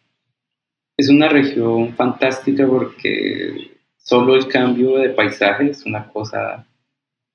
Es 0.95 1.09
una 1.09 1.27
región 1.27 1.93
fantástica 1.95 2.65
porque 2.65 3.71
solo 3.97 4.35
el 4.35 4.47
cambio 4.47 4.95
de 4.99 5.09
paisaje 5.09 5.71
es 5.71 5.85
una 5.85 6.07
cosa 6.07 6.65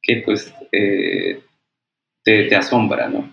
que 0.00 0.22
pues 0.24 0.54
eh, 0.72 1.42
te, 2.24 2.56
asombra, 2.56 3.10
¿no? 3.10 3.28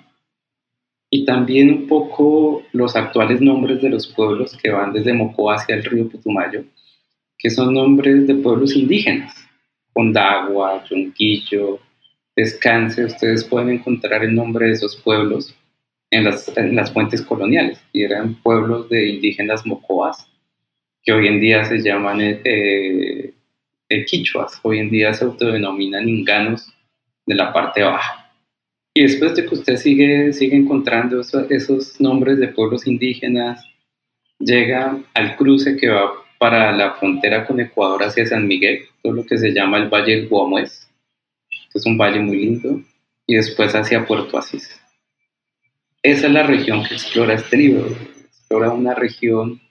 Y 1.09 1.23
también 1.23 1.69
un 1.69 1.87
poco 1.87 2.63
los 2.73 2.97
actuales 2.97 3.39
nombres 3.39 3.81
de 3.81 3.89
los 3.89 4.07
pueblos 4.07 4.57
que 4.61 4.71
van 4.71 4.91
desde 4.91 5.13
Mocoa 5.13 5.55
hacia 5.55 5.75
el 5.75 5.85
río 5.85 6.09
Putumayo, 6.09 6.65
que 7.37 7.49
son 7.49 7.73
nombres 7.73 8.27
de 8.27 8.35
pueblos 8.35 8.75
indígenas, 8.75 9.33
Condagua, 9.93 10.83
Yunquillo, 10.83 11.79
Descanse, 12.35 13.05
ustedes 13.05 13.43
pueden 13.45 13.69
encontrar 13.69 14.23
el 14.23 14.35
nombre 14.35 14.67
de 14.67 14.73
esos 14.73 14.97
pueblos 14.97 15.55
en 16.11 16.25
las, 16.25 16.55
en 16.57 16.75
las 16.75 16.91
fuentes 16.91 17.21
coloniales, 17.21 17.81
y 17.93 18.03
eran 18.03 18.35
pueblos 18.41 18.89
de 18.89 19.09
indígenas 19.09 19.65
mocoas 19.65 20.27
que 21.05 21.13
hoy 21.13 21.27
en 21.27 21.39
día 21.39 21.63
se 21.63 21.77
llaman 21.77 22.19
eh, 22.19 23.33
eh, 23.89 24.05
quichuas, 24.05 24.59
hoy 24.63 24.79
en 24.79 24.89
día 24.89 25.13
se 25.13 25.23
autodenominan 25.23 26.09
inganos 26.09 26.73
de 27.25 27.35
la 27.35 27.53
parte 27.53 27.83
baja. 27.83 28.33
Y 28.93 29.03
después 29.03 29.35
de 29.35 29.45
que 29.45 29.53
usted 29.53 29.75
sigue, 29.77 30.33
sigue 30.33 30.55
encontrando 30.55 31.21
esos 31.21 32.01
nombres 32.01 32.39
de 32.39 32.47
pueblos 32.47 32.87
indígenas, 32.87 33.63
llega 34.39 34.97
al 35.13 35.35
cruce 35.35 35.77
que 35.77 35.89
va 35.89 36.11
para 36.39 36.71
la 36.71 36.93
frontera 36.95 37.45
con 37.45 37.59
Ecuador 37.59 38.03
hacia 38.03 38.25
San 38.25 38.47
Miguel, 38.47 38.85
todo 39.01 39.13
lo 39.13 39.25
que 39.25 39.37
se 39.37 39.51
llama 39.51 39.77
el 39.77 39.89
Valle 39.89 40.15
del 40.15 40.27
es 41.75 41.85
un 41.85 41.97
valle 41.97 42.19
muy 42.19 42.37
lindo, 42.37 42.81
y 43.27 43.35
después 43.35 43.75
hacia 43.75 44.05
Puerto 44.05 44.37
Asís. 44.37 44.81
Esa 46.01 46.27
es 46.27 46.33
la 46.33 46.43
región 46.43 46.85
que 46.85 46.93
explora 46.93 47.33
este 47.33 47.57
libro, 47.57 47.87
explora 48.27 48.71
una 48.71 48.95
región 48.95 49.61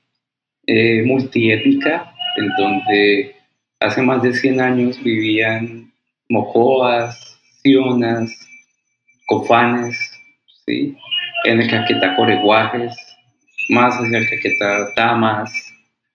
eh, 0.66 1.02
multiétnica, 1.04 2.12
en 2.37 2.49
donde 2.58 3.37
hace 3.80 4.02
más 4.02 4.23
de 4.23 4.34
100 4.34 4.61
años 4.61 5.02
vivían 5.02 5.92
mojoas, 6.28 7.38
sionas, 7.62 8.30
cofanes, 9.26 9.96
¿sí? 10.66 10.96
en 11.44 11.61
el 11.61 11.70
Caquetá 11.70 12.16
Coreguajes, 12.16 12.94
más 13.70 13.94
hacia 13.94 14.18
el 14.18 14.28
Caquetá 14.28 14.92
Tamas, 14.94 15.52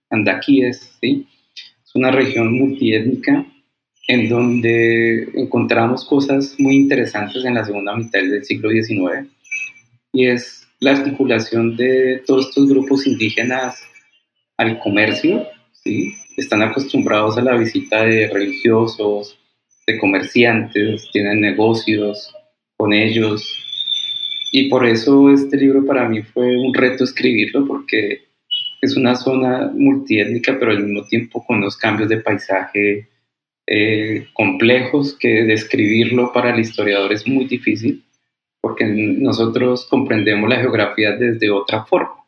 Andaquíes. 0.10 0.98
¿sí? 1.00 1.28
Es 1.56 1.96
una 1.96 2.12
región 2.12 2.54
multiétnica 2.54 3.46
en 4.10 4.28
donde 4.28 5.30
encontramos 5.36 6.04
cosas 6.04 6.56
muy 6.58 6.76
interesantes 6.78 7.46
en 7.46 7.54
la 7.54 7.64
segunda 7.64 7.96
mitad 7.96 8.20
del 8.20 8.44
siglo 8.44 8.72
XIX 8.72 9.30
y 10.12 10.26
es 10.26 10.68
la 10.80 10.94
articulación 10.94 11.78
de 11.78 12.24
todos 12.26 12.48
estos 12.48 12.68
grupos 12.68 13.06
indígenas 13.06 13.84
al 14.58 14.80
comercio, 14.80 15.46
¿sí? 15.84 16.16
están 16.38 16.64
acostumbrados 16.64 17.38
a 17.38 17.44
la 17.44 17.56
visita 17.56 18.04
de 18.04 18.28
religiosos, 18.30 19.38
de 19.86 20.00
comerciantes, 20.00 21.08
tienen 21.14 21.42
negocios 21.42 22.34
con 22.78 22.94
ellos. 22.94 23.48
Y 24.52 24.70
por 24.70 24.88
eso 24.88 25.32
este 25.32 25.56
libro 25.56 25.86
para 25.86 26.10
mí 26.10 26.24
fue 26.24 26.58
un 26.58 26.74
reto 26.74 27.04
escribirlo, 27.04 27.68
porque 27.68 28.24
es 28.82 28.98
una 28.98 29.14
zona 29.14 29.72
multiétnica, 29.72 30.58
pero 30.58 30.72
al 30.72 30.84
mismo 30.84 31.06
tiempo 31.08 31.46
con 31.46 31.58
unos 31.58 31.78
cambios 31.78 32.10
de 32.10 32.18
paisaje 32.18 33.08
eh, 33.72 34.30
complejos 34.34 35.16
que 35.20 35.44
describirlo 35.44 36.34
para 36.34 36.52
el 36.52 36.60
historiador 36.60 37.14
es 37.14 37.28
muy 37.28 37.46
difícil, 37.46 38.04
porque 38.60 38.84
nosotros 38.86 39.86
comprendemos 39.88 40.50
la 40.50 40.56
geografía 40.56 41.16
desde 41.16 41.52
otra 41.52 41.86
forma. 41.86 42.26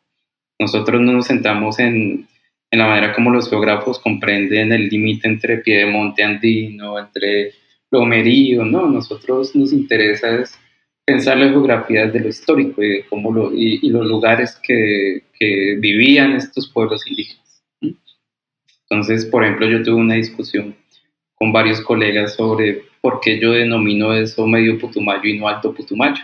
Nosotros 0.60 1.00
no 1.00 1.10
nos 1.10 1.26
sentamos 1.26 1.80
en, 1.80 2.28
en 2.70 2.78
la 2.78 2.86
manera 2.86 3.12
como 3.12 3.30
los 3.30 3.50
geógrafos 3.50 3.98
comprenden 3.98 4.70
el 4.70 4.88
límite 4.88 5.26
entre 5.26 5.58
Piedemonte 5.58 6.22
andino, 6.22 6.96
entre 6.96 7.54
Lomerío, 7.90 8.64
¿no? 8.64 8.86
Nosotros 8.86 9.56
nos 9.56 9.72
interesa 9.72 10.36
es 10.36 10.56
pensar 11.04 11.38
la 11.38 11.48
geografía 11.48 12.06
desde 12.06 12.20
lo 12.20 12.28
histórico 12.28 12.84
y, 12.84 13.02
cómo 13.10 13.32
lo, 13.32 13.52
y, 13.52 13.90
los 13.90 14.06
lugares 14.06 14.56
que, 14.62 15.24
que, 15.36 15.74
vivían 15.80 16.34
estos 16.34 16.68
pueblos 16.68 17.04
indígenas. 17.04 17.64
Entonces, 18.88 19.26
por 19.26 19.42
ejemplo, 19.42 19.68
yo 19.68 19.82
tuve 19.82 19.96
una 19.96 20.14
discusión 20.14 20.76
con 21.42 21.50
varios 21.50 21.80
colegas 21.80 22.36
sobre 22.36 22.82
por 23.00 23.18
qué 23.18 23.40
yo 23.40 23.50
denomino 23.50 24.14
eso 24.14 24.46
medio 24.46 24.78
Putumayo 24.78 25.24
y 25.24 25.40
no 25.40 25.48
alto 25.48 25.74
Putumayo. 25.74 26.22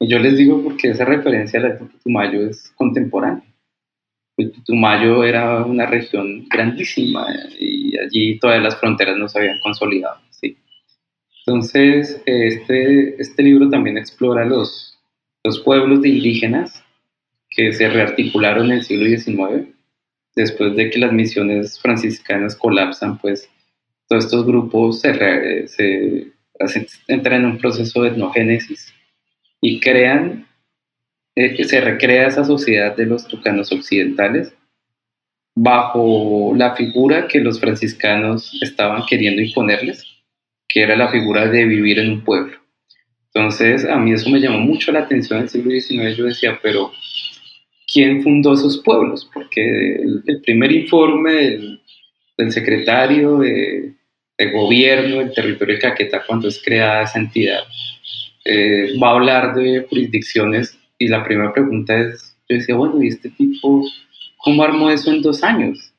Y 0.00 0.08
yo 0.08 0.18
les 0.18 0.38
digo 0.38 0.62
porque 0.64 0.88
esa 0.88 1.04
referencia 1.04 1.60
al 1.60 1.66
alto 1.66 1.86
Putumayo 1.86 2.48
es 2.48 2.72
contemporánea. 2.74 3.44
el 4.38 4.50
Putumayo 4.50 5.22
era 5.22 5.66
una 5.66 5.84
región 5.84 6.48
grandísima 6.48 7.26
y 7.60 7.94
allí 7.98 8.38
todas 8.38 8.62
las 8.62 8.80
fronteras 8.80 9.18
no 9.18 9.28
se 9.28 9.38
habían 9.38 9.60
consolidado. 9.60 10.18
¿sí? 10.30 10.56
Entonces, 11.44 12.22
este, 12.24 13.20
este 13.20 13.42
libro 13.42 13.68
también 13.68 13.98
explora 13.98 14.46
los, 14.46 14.98
los 15.44 15.60
pueblos 15.60 16.00
de 16.00 16.08
indígenas 16.08 16.82
que 17.50 17.74
se 17.74 17.86
rearticularon 17.86 18.72
en 18.72 18.78
el 18.78 18.82
siglo 18.82 19.10
XIX. 19.10 19.68
Después 20.34 20.74
de 20.74 20.88
que 20.88 21.00
las 21.00 21.12
misiones 21.12 21.78
franciscanas 21.78 22.56
colapsan, 22.56 23.18
pues 23.18 23.50
todos 24.08 24.24
estos 24.24 24.46
grupos 24.46 25.00
se, 25.00 25.68
se 25.68 26.32
entran 27.06 27.42
en 27.42 27.50
un 27.50 27.58
proceso 27.58 28.02
de 28.02 28.10
etnogénesis 28.10 28.92
y 29.60 29.80
crean 29.80 30.48
eh, 31.40 31.62
se 31.64 31.80
recrea 31.80 32.26
esa 32.26 32.44
sociedad 32.44 32.96
de 32.96 33.06
los 33.06 33.28
tucanos 33.28 33.70
occidentales 33.70 34.52
bajo 35.54 36.52
la 36.56 36.74
figura 36.74 37.28
que 37.28 37.38
los 37.38 37.60
franciscanos 37.60 38.58
estaban 38.60 39.04
queriendo 39.08 39.40
imponerles, 39.40 40.04
que 40.66 40.82
era 40.82 40.96
la 40.96 41.08
figura 41.08 41.46
de 41.46 41.64
vivir 41.64 42.00
en 42.00 42.10
un 42.10 42.24
pueblo. 42.24 42.56
Entonces, 43.32 43.84
a 43.84 43.96
mí 43.98 44.12
eso 44.12 44.28
me 44.30 44.40
llamó 44.40 44.58
mucho 44.58 44.90
la 44.90 45.00
atención 45.00 45.38
en 45.38 45.44
el 45.44 45.48
siglo 45.48 45.70
XIX. 45.70 46.16
Yo 46.16 46.24
decía, 46.24 46.58
pero 46.60 46.90
¿quién 47.92 48.20
fundó 48.20 48.54
esos 48.54 48.82
pueblos? 48.82 49.30
Porque 49.32 49.94
el, 50.26 50.40
primer 50.42 50.72
informe 50.72 51.32
del, 52.36 52.52
secretario 52.52 53.38
de, 53.38 53.94
gobierno 54.46 55.18
del 55.18 55.32
territorio 55.32 55.74
de 55.74 55.80
Caquetá, 55.80 56.24
cuando 56.26 56.48
es 56.48 56.62
creada 56.62 57.02
esa 57.02 57.18
entidad, 57.18 57.64
eh, 58.44 58.98
va 59.02 59.08
a 59.08 59.14
hablar 59.14 59.54
de 59.54 59.86
jurisdicciones 59.88 60.78
y 60.98 61.08
la 61.08 61.24
primera 61.24 61.52
pregunta 61.52 61.98
es, 61.98 62.36
yo 62.48 62.56
decía, 62.56 62.76
bueno, 62.76 63.02
¿y 63.02 63.08
este 63.08 63.30
tipo 63.30 63.84
cómo 64.38 64.62
armó 64.62 64.90
eso 64.90 65.10
en 65.10 65.22
dos 65.22 65.42
años? 65.42 65.92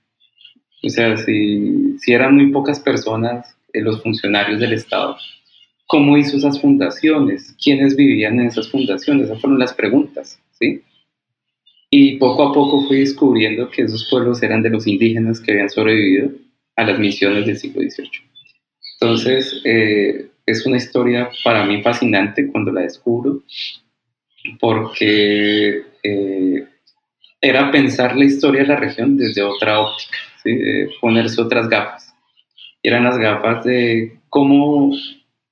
O 0.81 0.89
sea, 0.89 1.17
si, 1.17 1.97
si 1.99 2.13
eran 2.13 2.35
muy 2.35 2.51
pocas 2.51 2.79
personas, 2.79 3.55
eh, 3.73 3.81
los 3.81 4.01
funcionarios 4.01 4.59
del 4.59 4.73
Estado, 4.73 5.17
¿cómo 5.85 6.17
hizo 6.17 6.37
esas 6.37 6.59
fundaciones? 6.61 7.55
¿Quiénes 7.61 7.95
vivían 7.95 8.39
en 8.39 8.47
esas 8.47 8.69
fundaciones? 8.69 9.25
Esas 9.25 9.41
fueron 9.41 9.59
las 9.59 9.73
preguntas, 9.73 10.39
¿sí? 10.51 10.81
Y 11.91 12.17
poco 12.17 12.49
a 12.49 12.53
poco 12.53 12.87
fui 12.87 12.99
descubriendo 12.99 13.69
que 13.69 13.83
esos 13.83 14.07
pueblos 14.09 14.41
eran 14.43 14.61
de 14.61 14.69
los 14.69 14.87
indígenas 14.87 15.39
que 15.39 15.51
habían 15.51 15.69
sobrevivido 15.69 16.31
a 16.75 16.83
las 16.83 16.99
misiones 16.99 17.45
del 17.45 17.57
siglo 17.57 17.81
XVIII. 17.81 18.28
Entonces, 18.99 19.61
eh, 19.63 20.29
es 20.45 20.65
una 20.65 20.77
historia 20.77 21.29
para 21.43 21.63
mí 21.65 21.81
fascinante 21.81 22.47
cuando 22.47 22.71
la 22.71 22.81
descubro 22.81 23.43
porque 24.59 25.83
eh, 26.03 26.67
era 27.41 27.71
pensar 27.71 28.15
la 28.15 28.25
historia 28.25 28.61
de 28.61 28.67
la 28.67 28.75
región 28.75 29.17
desde 29.17 29.41
otra 29.41 29.79
óptica, 29.79 30.17
ponerse 31.01 31.41
otras 31.41 31.69
gafas. 31.69 32.13
eran 32.81 33.03
las 33.03 33.17
gafas 33.17 33.63
de 33.65 34.19
cómo, 34.29 34.91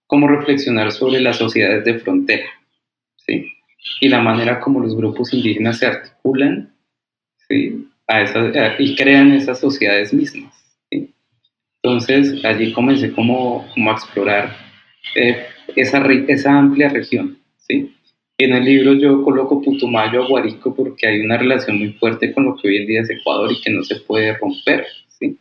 cómo 0.07 0.27
reflexionar 0.27 0.91
sobre 0.91 1.19
las 1.19 1.37
sociedades 1.37 1.83
de 1.85 1.99
frontera 1.99 2.49
¿sí? 3.17 3.51
y 3.99 4.09
la 4.09 4.21
manera 4.21 4.59
como 4.59 4.79
los 4.79 4.95
grupos 4.95 5.33
indígenas 5.33 5.79
se 5.79 5.87
articulan 5.87 6.73
¿sí? 7.47 7.87
a 8.07 8.75
y 8.79 8.95
crean 8.95 9.33
esas 9.33 9.59
sociedades 9.59 10.13
mismas. 10.13 10.56
Entonces 11.87 12.43
allí 12.43 12.73
comencé 12.73 13.13
como, 13.13 13.65
como 13.73 13.91
a 13.91 13.93
explorar 13.93 14.57
eh, 15.15 15.45
esa, 15.73 16.05
esa 16.27 16.57
amplia 16.57 16.89
región. 16.89 17.39
¿sí? 17.55 17.95
En 18.37 18.53
el 18.53 18.65
libro 18.65 18.93
yo 18.93 19.23
coloco 19.23 19.61
Putumayo 19.61 20.21
a 20.21 20.27
Guarico 20.27 20.75
porque 20.75 21.07
hay 21.07 21.21
una 21.21 21.37
relación 21.37 21.77
muy 21.77 21.93
fuerte 21.93 22.33
con 22.33 22.43
lo 22.43 22.57
que 22.57 22.67
hoy 22.67 22.77
en 22.77 22.87
día 22.87 23.01
es 23.01 23.09
Ecuador 23.09 23.53
y 23.53 23.61
que 23.61 23.71
no 23.71 23.83
se 23.83 24.01
puede 24.01 24.33
romper, 24.33 24.85
¿sí? 25.07 25.37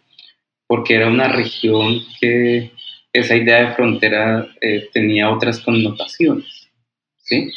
Porque 0.69 0.95
era 0.95 1.09
una 1.09 1.29
región 1.29 1.99
que 2.21 2.71
esa 3.13 3.35
idea 3.35 3.69
de 3.69 3.75
frontera 3.75 4.47
eh, 4.61 4.89
tenía 4.93 5.31
otras 5.31 5.59
connotaciones, 5.61 6.71
¿sí? 7.17 7.51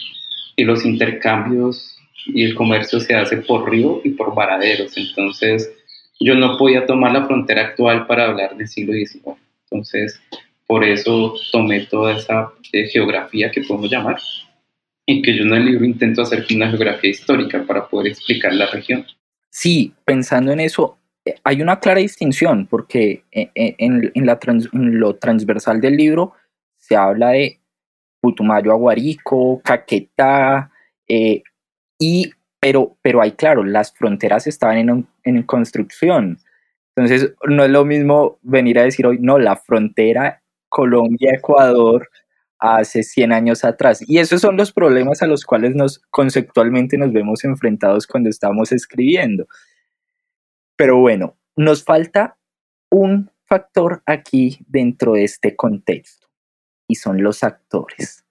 Y 0.55 0.63
los 0.63 0.83
intercambios 0.83 1.95
y 2.25 2.43
el 2.43 2.55
comercio 2.55 2.99
se 2.99 3.13
hace 3.13 3.37
por 3.37 3.69
río 3.69 4.01
y 4.03 4.09
por 4.09 4.33
varaderos, 4.33 4.97
entonces 4.97 5.71
yo 6.19 6.35
no 6.35 6.57
podía 6.57 6.85
tomar 6.85 7.11
la 7.11 7.25
frontera 7.25 7.67
actual 7.67 8.07
para 8.07 8.25
hablar 8.25 8.57
del 8.57 8.67
siglo 8.67 8.93
XIX. 8.93 9.37
Entonces, 9.63 10.19
por 10.67 10.83
eso 10.83 11.35
tomé 11.51 11.85
toda 11.85 12.17
esa 12.17 12.51
eh, 12.73 12.87
geografía 12.87 13.51
que 13.51 13.61
podemos 13.61 13.89
llamar 13.89 14.17
y 15.05 15.21
que 15.21 15.35
yo 15.35 15.43
en 15.43 15.53
el 15.53 15.65
libro 15.65 15.85
intento 15.85 16.21
hacer 16.21 16.45
una 16.53 16.69
geografía 16.69 17.09
histórica 17.09 17.63
para 17.65 17.87
poder 17.87 18.11
explicar 18.11 18.53
la 18.53 18.67
región. 18.67 19.05
Sí, 19.49 19.93
pensando 20.05 20.51
en 20.51 20.59
eso, 20.59 20.99
eh, 21.25 21.35
hay 21.43 21.61
una 21.61 21.79
clara 21.79 21.99
distinción 21.99 22.67
porque 22.67 23.23
eh, 23.31 23.49
eh, 23.55 23.75
en, 23.77 24.11
en, 24.13 24.25
la 24.25 24.39
lo 24.71 25.15
transversal 25.15 25.81
del 25.81 25.97
libro 25.97 26.33
se 26.77 26.95
habla 26.95 27.29
de 27.29 27.59
Putumayo, 28.21 28.71
Aguarico, 28.71 29.61
Caquetá, 29.63 30.71
y, 31.97 32.31
pero, 32.59 32.97
pero 33.01 33.21
hay, 33.21 33.33
claro, 33.33 33.63
las 33.63 33.93
fronteras 33.93 34.47
estaban 34.47 34.77
en, 34.77 35.07
en 35.23 35.43
construcción. 35.43 36.39
Entonces, 36.95 37.33
no 37.47 37.63
es 37.63 37.69
lo 37.69 37.85
mismo 37.85 38.39
venir 38.41 38.79
a 38.79 38.83
decir 38.83 39.07
hoy, 39.07 39.17
no, 39.19 39.39
la 39.39 39.55
frontera 39.55 40.41
Colombia-Ecuador 40.69 42.09
hace 42.59 43.03
100 43.03 43.31
años 43.31 43.63
atrás. 43.63 44.03
Y 44.05 44.19
esos 44.19 44.41
son 44.41 44.57
los 44.57 44.71
problemas 44.71 45.21
a 45.21 45.27
los 45.27 45.45
cuales 45.45 45.75
nos 45.75 45.99
conceptualmente 46.09 46.97
nos 46.97 47.13
vemos 47.13 47.43
enfrentados 47.43 48.05
cuando 48.05 48.29
estamos 48.29 48.71
escribiendo. 48.71 49.47
Pero 50.75 50.97
bueno, 50.97 51.37
nos 51.55 51.83
falta 51.83 52.37
un 52.89 53.31
factor 53.45 54.03
aquí 54.05 54.59
dentro 54.67 55.13
de 55.13 55.23
este 55.23 55.55
contexto 55.55 56.27
y 56.87 56.95
son 56.95 57.23
los 57.23 57.43
actores. 57.43 58.25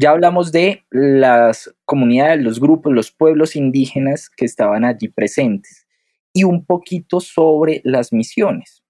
Ya 0.00 0.10
hablamos 0.10 0.52
de 0.52 0.84
las 0.90 1.74
comunidades, 1.84 2.40
los 2.40 2.60
grupos, 2.60 2.92
los 2.92 3.10
pueblos 3.10 3.56
indígenas 3.56 4.30
que 4.30 4.44
estaban 4.44 4.84
allí 4.84 5.08
presentes 5.08 5.86
y 6.32 6.44
un 6.44 6.64
poquito 6.64 7.20
sobre 7.20 7.80
las 7.84 8.12
misiones 8.12 8.84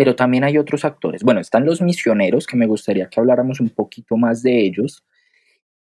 pero 0.00 0.16
también 0.16 0.44
hay 0.44 0.56
otros 0.56 0.86
actores. 0.86 1.22
Bueno, 1.22 1.42
están 1.42 1.66
los 1.66 1.82
misioneros, 1.82 2.46
que 2.46 2.56
me 2.56 2.64
gustaría 2.64 3.10
que 3.10 3.20
habláramos 3.20 3.60
un 3.60 3.68
poquito 3.68 4.16
más 4.16 4.42
de 4.42 4.64
ellos, 4.64 5.04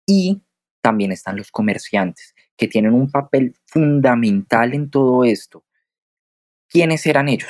y 0.06 0.42
también 0.82 1.14
están 1.14 1.38
los 1.38 1.52
comerciantes, 1.52 2.36
que 2.58 2.68
tienen 2.68 2.94
un 2.94 3.10
papel 3.10 3.56
fundamental 3.66 4.74
en 4.74 4.90
todo 4.90 5.24
esto. 5.24 5.64
¿Quiénes 6.68 7.06
eran 7.06 7.30
ellos? 7.30 7.50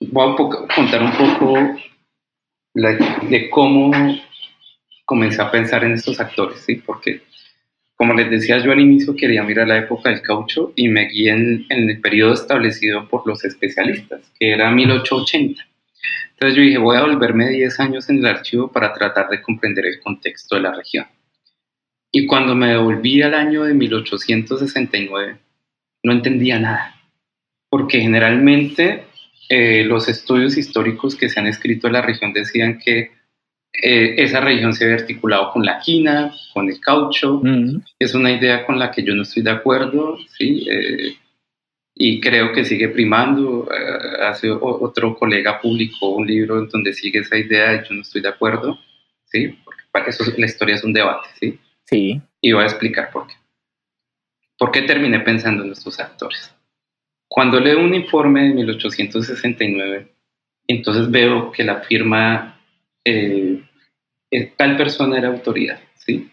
Voy 0.00 0.32
a 0.32 0.36
contar 0.74 1.02
un 1.02 1.12
poco 1.18 1.54
de 2.72 3.50
cómo 3.50 3.90
comencé 5.10 5.42
a 5.42 5.50
pensar 5.50 5.82
en 5.82 5.94
estos 5.94 6.20
actores, 6.20 6.60
¿sí? 6.60 6.76
Porque, 6.76 7.22
como 7.96 8.14
les 8.14 8.30
decía 8.30 8.58
yo 8.58 8.70
al 8.70 8.78
inicio, 8.78 9.16
quería 9.16 9.42
mirar 9.42 9.66
la 9.66 9.78
época 9.78 10.08
del 10.08 10.22
caucho 10.22 10.72
y 10.76 10.86
me 10.86 11.08
guié 11.08 11.30
en, 11.32 11.66
en 11.68 11.90
el 11.90 12.00
periodo 12.00 12.34
establecido 12.34 13.08
por 13.08 13.26
los 13.26 13.44
especialistas, 13.44 14.20
que 14.38 14.52
era 14.52 14.70
1880. 14.70 15.66
Entonces 16.30 16.56
yo 16.56 16.62
dije, 16.62 16.78
voy 16.78 16.96
a 16.96 17.02
volverme 17.02 17.48
10 17.48 17.80
años 17.80 18.08
en 18.08 18.18
el 18.18 18.26
archivo 18.26 18.70
para 18.70 18.94
tratar 18.94 19.28
de 19.30 19.42
comprender 19.42 19.84
el 19.84 19.98
contexto 19.98 20.54
de 20.54 20.62
la 20.62 20.76
región. 20.76 21.06
Y 22.12 22.26
cuando 22.28 22.54
me 22.54 22.68
devolví 22.68 23.20
al 23.20 23.34
año 23.34 23.64
de 23.64 23.74
1869, 23.74 25.38
no 26.04 26.12
entendía 26.12 26.60
nada, 26.60 26.94
porque 27.68 27.98
generalmente 27.98 29.06
eh, 29.48 29.82
los 29.82 30.08
estudios 30.08 30.56
históricos 30.56 31.16
que 31.16 31.28
se 31.28 31.40
han 31.40 31.48
escrito 31.48 31.88
en 31.88 31.94
la 31.94 32.02
región 32.02 32.32
decían 32.32 32.78
que 32.78 33.10
eh, 33.72 34.14
esa 34.18 34.40
región 34.40 34.74
se 34.74 34.84
había 34.84 34.96
articulado 34.96 35.50
con 35.52 35.64
la 35.64 35.78
quina, 35.78 36.34
con 36.52 36.68
el 36.68 36.80
caucho. 36.80 37.42
Es 37.98 38.14
una 38.14 38.32
idea 38.32 38.66
con 38.66 38.78
la 38.78 38.90
que 38.90 39.02
yo 39.02 39.14
no 39.14 39.22
estoy 39.22 39.42
de 39.42 39.50
acuerdo. 39.50 40.18
¿sí? 40.36 40.66
Eh, 40.70 41.16
y 42.02 42.18
creo 42.20 42.52
que 42.52 42.64
sigue 42.64 42.88
primando. 42.88 43.68
Eh, 43.70 44.24
hace 44.24 44.50
otro 44.50 45.16
colega 45.16 45.60
publicó 45.60 46.16
un 46.16 46.26
libro 46.26 46.58
en 46.58 46.68
donde 46.68 46.94
sigue 46.94 47.20
esa 47.20 47.36
idea 47.36 47.74
y 47.74 47.88
yo 47.88 47.94
no 47.94 48.00
estoy 48.00 48.22
de 48.22 48.28
acuerdo, 48.28 48.78
¿sí? 49.26 49.48
Porque 49.64 49.82
para 49.92 50.06
eso 50.06 50.24
la 50.36 50.46
historia 50.46 50.76
es 50.76 50.84
un 50.84 50.94
debate, 50.94 51.28
¿sí? 51.38 51.58
Sí. 51.84 52.20
Y 52.40 52.52
voy 52.52 52.62
a 52.62 52.68
explicar 52.68 53.10
por 53.10 53.26
qué. 53.26 53.34
¿Por 54.56 54.70
qué 54.70 54.82
terminé 54.82 55.20
pensando 55.20 55.62
en 55.62 55.72
estos 55.72 56.00
actores? 56.00 56.54
Cuando 57.28 57.60
leo 57.60 57.80
un 57.80 57.94
informe 57.94 58.48
de 58.48 58.54
1869, 58.54 60.08
entonces 60.68 61.10
veo 61.10 61.52
que 61.52 61.64
la 61.64 61.80
firma, 61.80 62.60
eh, 63.04 63.49
tal 64.56 64.76
persona 64.76 65.18
era 65.18 65.28
autoridad, 65.28 65.80
¿sí? 65.94 66.30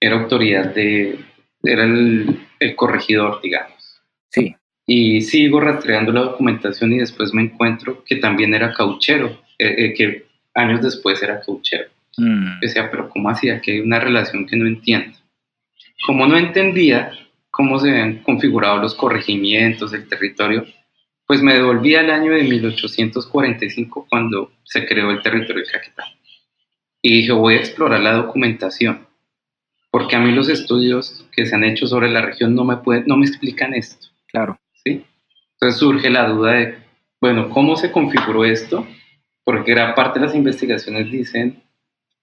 Era 0.00 0.20
autoridad 0.20 0.74
de, 0.74 1.18
era 1.62 1.84
el, 1.84 2.46
el 2.58 2.76
corregidor, 2.76 3.40
digamos. 3.42 4.02
Sí 4.28 4.54
y 4.92 5.20
sigo 5.20 5.60
rastreando 5.60 6.10
la 6.10 6.22
documentación 6.22 6.92
y 6.92 6.98
después 6.98 7.32
me 7.32 7.42
encuentro 7.42 8.02
que 8.02 8.16
también 8.16 8.54
era 8.54 8.74
cauchero, 8.74 9.40
eh, 9.56 9.74
eh, 9.78 9.94
que 9.94 10.26
años 10.52 10.82
después 10.82 11.22
era 11.22 11.40
cauchero. 11.40 11.88
Mm. 12.16 12.58
Decía, 12.58 12.90
pero 12.90 13.08
¿cómo 13.08 13.30
hacía? 13.30 13.60
Que 13.60 13.70
hay 13.70 13.78
una 13.78 14.00
relación 14.00 14.48
que 14.48 14.56
no 14.56 14.66
entiendo. 14.66 15.16
Como 16.04 16.26
no 16.26 16.36
entendía, 16.36 17.12
cómo 17.52 17.78
se 17.78 18.00
han 18.00 18.24
configurado 18.24 18.78
los 18.78 18.96
corregimientos, 18.96 19.92
el 19.92 20.08
territorio, 20.08 20.66
pues 21.24 21.40
me 21.40 21.54
devolví 21.54 21.94
al 21.94 22.10
año 22.10 22.32
de 22.32 22.42
1845 22.42 24.08
cuando 24.10 24.50
se 24.64 24.86
creó 24.86 25.12
el 25.12 25.22
territorio 25.22 25.62
de 25.62 25.70
Caquetá. 25.70 26.02
Y 27.02 27.18
dije, 27.18 27.32
voy 27.32 27.54
a 27.54 27.58
explorar 27.58 28.00
la 28.00 28.12
documentación, 28.12 29.06
porque 29.90 30.16
a 30.16 30.20
mí 30.20 30.32
los 30.32 30.48
estudios 30.48 31.26
que 31.32 31.46
se 31.46 31.54
han 31.54 31.64
hecho 31.64 31.86
sobre 31.86 32.10
la 32.10 32.20
región 32.20 32.54
no 32.54 32.64
me, 32.64 32.76
pueden, 32.78 33.04
no 33.06 33.16
me 33.16 33.26
explican 33.26 33.74
esto. 33.74 34.08
Claro. 34.26 34.58
¿sí? 34.84 35.04
Entonces 35.54 35.78
surge 35.78 36.10
la 36.10 36.28
duda 36.28 36.52
de, 36.52 36.74
bueno, 37.20 37.50
¿cómo 37.50 37.76
se 37.76 37.90
configuró 37.90 38.44
esto? 38.44 38.86
Porque 39.44 39.72
gran 39.72 39.94
parte 39.94 40.18
de 40.20 40.26
las 40.26 40.34
investigaciones 40.34 41.10
dicen, 41.10 41.62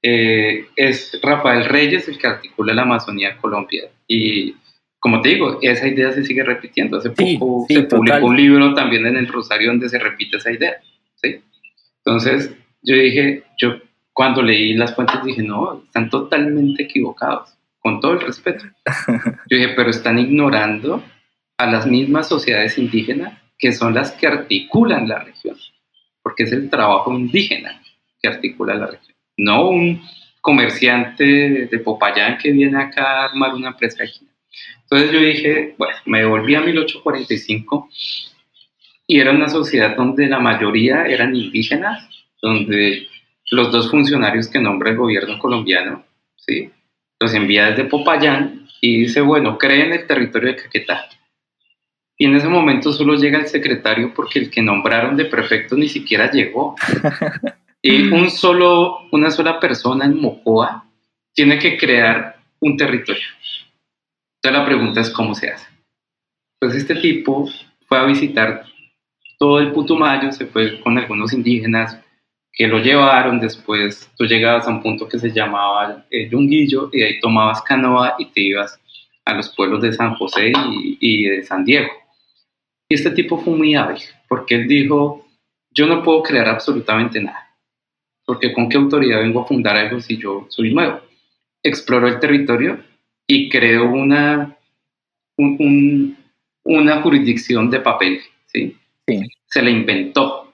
eh, 0.02 0.68
es 0.76 1.20
Rafael 1.22 1.66
Reyes 1.66 2.08
el 2.08 2.18
que 2.18 2.28
articula 2.28 2.74
la 2.74 2.84
Amazonía 2.84 3.38
Colombia. 3.38 3.90
Y 4.08 4.56
como 5.00 5.22
te 5.22 5.30
digo, 5.30 5.60
esa 5.62 5.88
idea 5.88 6.12
se 6.12 6.24
sigue 6.24 6.44
repitiendo. 6.44 6.98
Hace 6.98 7.10
poco 7.10 7.66
se 7.68 7.84
publicó 7.84 8.26
un 8.26 8.38
libro 8.38 8.74
también 8.74 9.06
en 9.06 9.18
el 9.18 9.28
Rosario 9.28 9.70
donde 9.70 9.90
se 9.90 10.00
repite 10.00 10.38
esa 10.38 10.52
idea. 10.52 10.78
¿sí? 11.16 11.42
Entonces 12.06 12.52
yo 12.82 12.96
dije, 12.96 13.44
yo 13.58 13.80
cuando 14.18 14.42
leí 14.42 14.74
las 14.74 14.96
fuentes 14.96 15.24
dije, 15.24 15.44
no, 15.44 15.84
están 15.86 16.10
totalmente 16.10 16.82
equivocados, 16.82 17.56
con 17.78 18.02
todo 18.02 18.14
el 18.14 18.22
respeto. 18.22 18.66
Yo 19.48 19.58
dije, 19.58 19.74
pero 19.76 19.92
están 19.92 20.18
ignorando 20.18 21.04
a 21.56 21.68
las 21.68 21.86
mismas 21.86 22.28
sociedades 22.28 22.80
indígenas 22.80 23.40
que 23.60 23.72
son 23.72 23.94
las 23.94 24.14
que 24.14 24.26
articulan 24.26 25.08
la 25.08 25.20
región, 25.20 25.56
porque 26.24 26.46
es 26.46 26.52
el 26.52 26.68
trabajo 26.68 27.14
indígena 27.14 27.80
que 28.20 28.28
articula 28.28 28.74
la 28.74 28.88
región, 28.88 29.16
no 29.38 29.70
un 29.70 30.02
comerciante 30.42 31.68
de 31.70 31.80
Popayán 31.80 32.40
que 32.40 32.52
viene 32.52 32.82
acá 32.82 33.04
a 33.04 33.26
armar 33.26 33.54
una 33.54 33.68
empresa 33.68 34.04
aquí. 34.04 34.28
Entonces 34.82 35.12
yo 35.12 35.20
dije, 35.20 35.76
bueno, 35.78 35.96
me 36.08 36.26
volví 36.26 36.56
a 36.56 36.62
1845 36.62 37.88
y 39.06 39.20
era 39.20 39.30
una 39.30 39.48
sociedad 39.48 39.96
donde 39.96 40.26
la 40.26 40.40
mayoría 40.40 41.06
eran 41.06 41.36
indígenas, 41.36 42.10
donde 42.42 43.08
los 43.50 43.72
dos 43.72 43.90
funcionarios 43.90 44.48
que 44.48 44.60
nombra 44.60 44.92
el 44.92 44.98
gobierno 44.98 45.40
colombiano, 45.40 46.04
¿sí? 46.36 46.72
los 47.20 47.34
envía 47.34 47.68
desde 47.68 47.86
Popayán 47.86 48.68
y 48.82 49.02
dice, 49.02 49.22
bueno, 49.22 49.58
creen 49.58 49.94
el 49.94 50.06
territorio 50.06 50.50
de 50.50 50.58
Caquetá. 50.58 51.10
Y 52.18 52.26
en 52.26 52.36
ese 52.36 52.48
momento 52.48 52.92
solo 52.92 53.16
llega 53.16 53.40
el 53.40 53.48
secretario 53.48 54.14
porque 54.14 54.40
el 54.40 54.50
que 54.50 54.62
nombraron 54.62 55.16
de 55.16 55.26
prefecto 55.26 55.76
ni 55.76 55.88
siquiera 55.88 56.32
llegó. 56.32 56.76
y 57.82 58.08
un 58.10 58.30
solo, 58.30 59.08
una 59.12 59.30
sola 59.30 59.60
persona 59.60 60.06
en 60.06 60.20
Mocoa 60.20 60.86
tiene 61.34 61.60
que 61.60 61.78
crear 61.78 62.40
un 62.60 62.76
territorio. 62.76 63.28
Entonces 64.38 64.60
la 64.60 64.66
pregunta 64.66 65.02
es 65.02 65.10
cómo 65.12 65.36
se 65.36 65.52
hace. 65.52 65.68
Pues 66.60 66.74
este 66.74 66.96
tipo 66.96 67.48
fue 67.88 68.00
a 68.00 68.06
visitar 68.06 68.66
todo 69.38 69.60
el 69.60 69.72
Putumayo, 69.72 70.32
se 70.32 70.48
fue 70.48 70.80
con 70.82 70.98
algunos 70.98 71.34
indígenas 71.34 72.00
que 72.58 72.68
lo 72.68 72.80
llevaron, 72.80 73.40
después 73.40 74.12
tú 74.18 74.26
llegabas 74.26 74.68
a 74.68 74.72
un 74.72 74.82
punto 74.82 75.08
que 75.08 75.20
se 75.20 75.32
llamaba 75.32 76.06
el 76.10 76.30
Yunguillo 76.30 76.90
y 76.92 77.04
ahí 77.04 77.20
tomabas 77.20 77.62
canoa 77.62 78.16
y 78.18 78.26
te 78.26 78.42
ibas 78.42 78.80
a 79.26 79.36
los 79.36 79.54
pueblos 79.56 79.82
de 79.84 79.94
San 79.94 80.16
José 80.16 80.52
y, 80.72 80.98
y 81.00 81.26
de 81.26 81.44
San 81.44 81.64
Diego. 81.64 81.92
Y 82.90 82.96
este 82.96 83.12
tipo 83.12 83.38
fue 83.38 83.56
muy 83.56 83.76
hábil, 83.76 84.02
porque 84.28 84.56
él 84.56 84.68
dijo, 84.68 85.28
yo 85.72 85.86
no 85.86 86.02
puedo 86.02 86.24
crear 86.24 86.48
absolutamente 86.48 87.22
nada, 87.22 87.56
porque 88.26 88.52
con 88.52 88.70
qué 88.70 88.78
autoridad 88.78 89.20
vengo 89.20 89.42
a 89.42 89.46
fundar 89.46 89.78
algo 89.78 90.02
si 90.02 90.18
yo 90.18 90.48
soy 90.50 90.74
nuevo. 90.74 91.02
Exploró 91.62 92.08
el 92.08 92.20
territorio 92.20 92.80
y 93.28 93.50
creó 93.50 93.92
una, 93.92 94.58
una 95.38 97.02
jurisdicción 97.02 97.70
de 97.70 97.82
papel, 97.82 98.22
¿sí? 98.48 98.76
Se 99.46 99.62
la 99.62 99.70
inventó. 99.70 100.47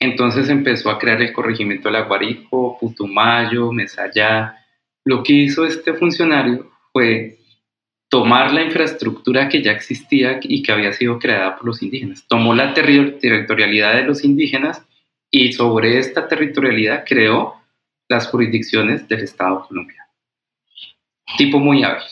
Entonces 0.00 0.48
empezó 0.48 0.90
a 0.90 0.98
crear 0.98 1.20
el 1.20 1.32
corregimiento 1.32 1.88
de 1.88 1.92
la 1.92 2.02
Guarico, 2.02 2.78
Putumayo, 2.78 3.72
Mesayá. 3.72 4.64
Lo 5.04 5.22
que 5.22 5.32
hizo 5.32 5.64
este 5.64 5.94
funcionario 5.94 6.70
fue 6.92 7.38
tomar 8.08 8.52
la 8.52 8.62
infraestructura 8.62 9.48
que 9.48 9.62
ya 9.62 9.72
existía 9.72 10.38
y 10.42 10.62
que 10.62 10.72
había 10.72 10.92
sido 10.92 11.18
creada 11.18 11.56
por 11.56 11.66
los 11.66 11.82
indígenas. 11.82 12.24
Tomó 12.28 12.54
la 12.54 12.72
territorialidad 12.74 13.94
de 13.94 14.04
los 14.04 14.24
indígenas 14.24 14.82
y 15.30 15.52
sobre 15.52 15.98
esta 15.98 16.28
territorialidad 16.28 17.04
creó 17.06 17.54
las 18.08 18.28
jurisdicciones 18.28 19.06
del 19.08 19.20
Estado 19.20 19.66
colombiano. 19.66 20.08
Tipo 21.36 21.58
muy 21.58 21.84
hábil, 21.84 22.04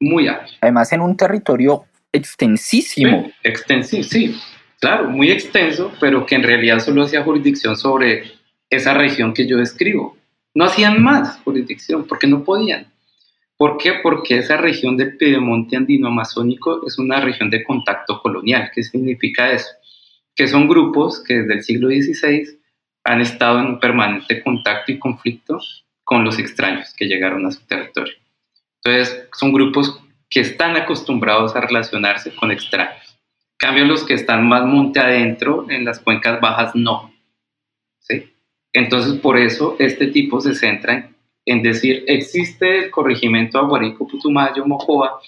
muy 0.00 0.26
hábil. 0.26 0.50
Además 0.60 0.92
en 0.92 1.02
un 1.02 1.16
territorio 1.16 1.84
extensísimo. 2.12 3.26
Sí, 3.26 3.34
extensivo, 3.44 4.02
sí, 4.02 4.36
claro, 4.84 5.08
muy 5.08 5.30
extenso, 5.30 5.90
pero 5.98 6.26
que 6.26 6.34
en 6.34 6.42
realidad 6.42 6.78
solo 6.78 7.04
hacía 7.04 7.22
jurisdicción 7.22 7.74
sobre 7.74 8.32
esa 8.68 8.92
región 8.92 9.32
que 9.32 9.46
yo 9.46 9.56
describo. 9.56 10.18
No 10.52 10.66
hacían 10.66 11.02
más 11.02 11.40
jurisdicción 11.42 12.06
porque 12.06 12.26
no 12.26 12.44
podían. 12.44 12.92
¿Por 13.56 13.78
qué? 13.78 13.94
Porque 14.02 14.36
esa 14.36 14.58
región 14.58 14.98
del 14.98 15.16
Piedemonte 15.16 15.78
andino 15.78 16.08
amazónico 16.08 16.86
es 16.86 16.98
una 16.98 17.18
región 17.18 17.48
de 17.48 17.64
contacto 17.64 18.20
colonial. 18.20 18.70
¿Qué 18.74 18.82
significa 18.82 19.52
eso? 19.52 19.70
Que 20.36 20.48
son 20.48 20.68
grupos 20.68 21.24
que 21.26 21.32
desde 21.32 21.54
el 21.54 21.62
siglo 21.62 21.88
XVI 21.88 22.58
han 23.04 23.22
estado 23.22 23.60
en 23.60 23.80
permanente 23.80 24.42
contacto 24.42 24.92
y 24.92 24.98
conflicto 24.98 25.60
con 26.02 26.24
los 26.24 26.38
extraños 26.38 26.92
que 26.94 27.06
llegaron 27.06 27.46
a 27.46 27.50
su 27.50 27.64
territorio. 27.66 28.12
Entonces, 28.82 29.28
son 29.32 29.50
grupos 29.50 29.98
que 30.28 30.40
están 30.40 30.76
acostumbrados 30.76 31.56
a 31.56 31.62
relacionarse 31.62 32.34
con 32.34 32.50
extraños. 32.50 33.13
Cambio, 33.64 33.86
los 33.86 34.04
que 34.04 34.12
están 34.12 34.46
más 34.46 34.66
monte 34.66 35.00
adentro, 35.00 35.64
en 35.70 35.86
las 35.86 35.98
cuencas 35.98 36.38
bajas, 36.38 36.74
no. 36.74 37.14
¿Sí? 37.98 38.30
Entonces, 38.74 39.18
por 39.20 39.38
eso, 39.38 39.76
este 39.78 40.08
tipo 40.08 40.38
se 40.42 40.54
centra 40.54 41.10
en 41.46 41.62
decir, 41.62 42.04
existe 42.06 42.84
el 42.84 42.90
corregimiento 42.90 43.58
Aguarico, 43.58 44.06
Putumayo, 44.06 44.66
Mojoa, 44.66 45.18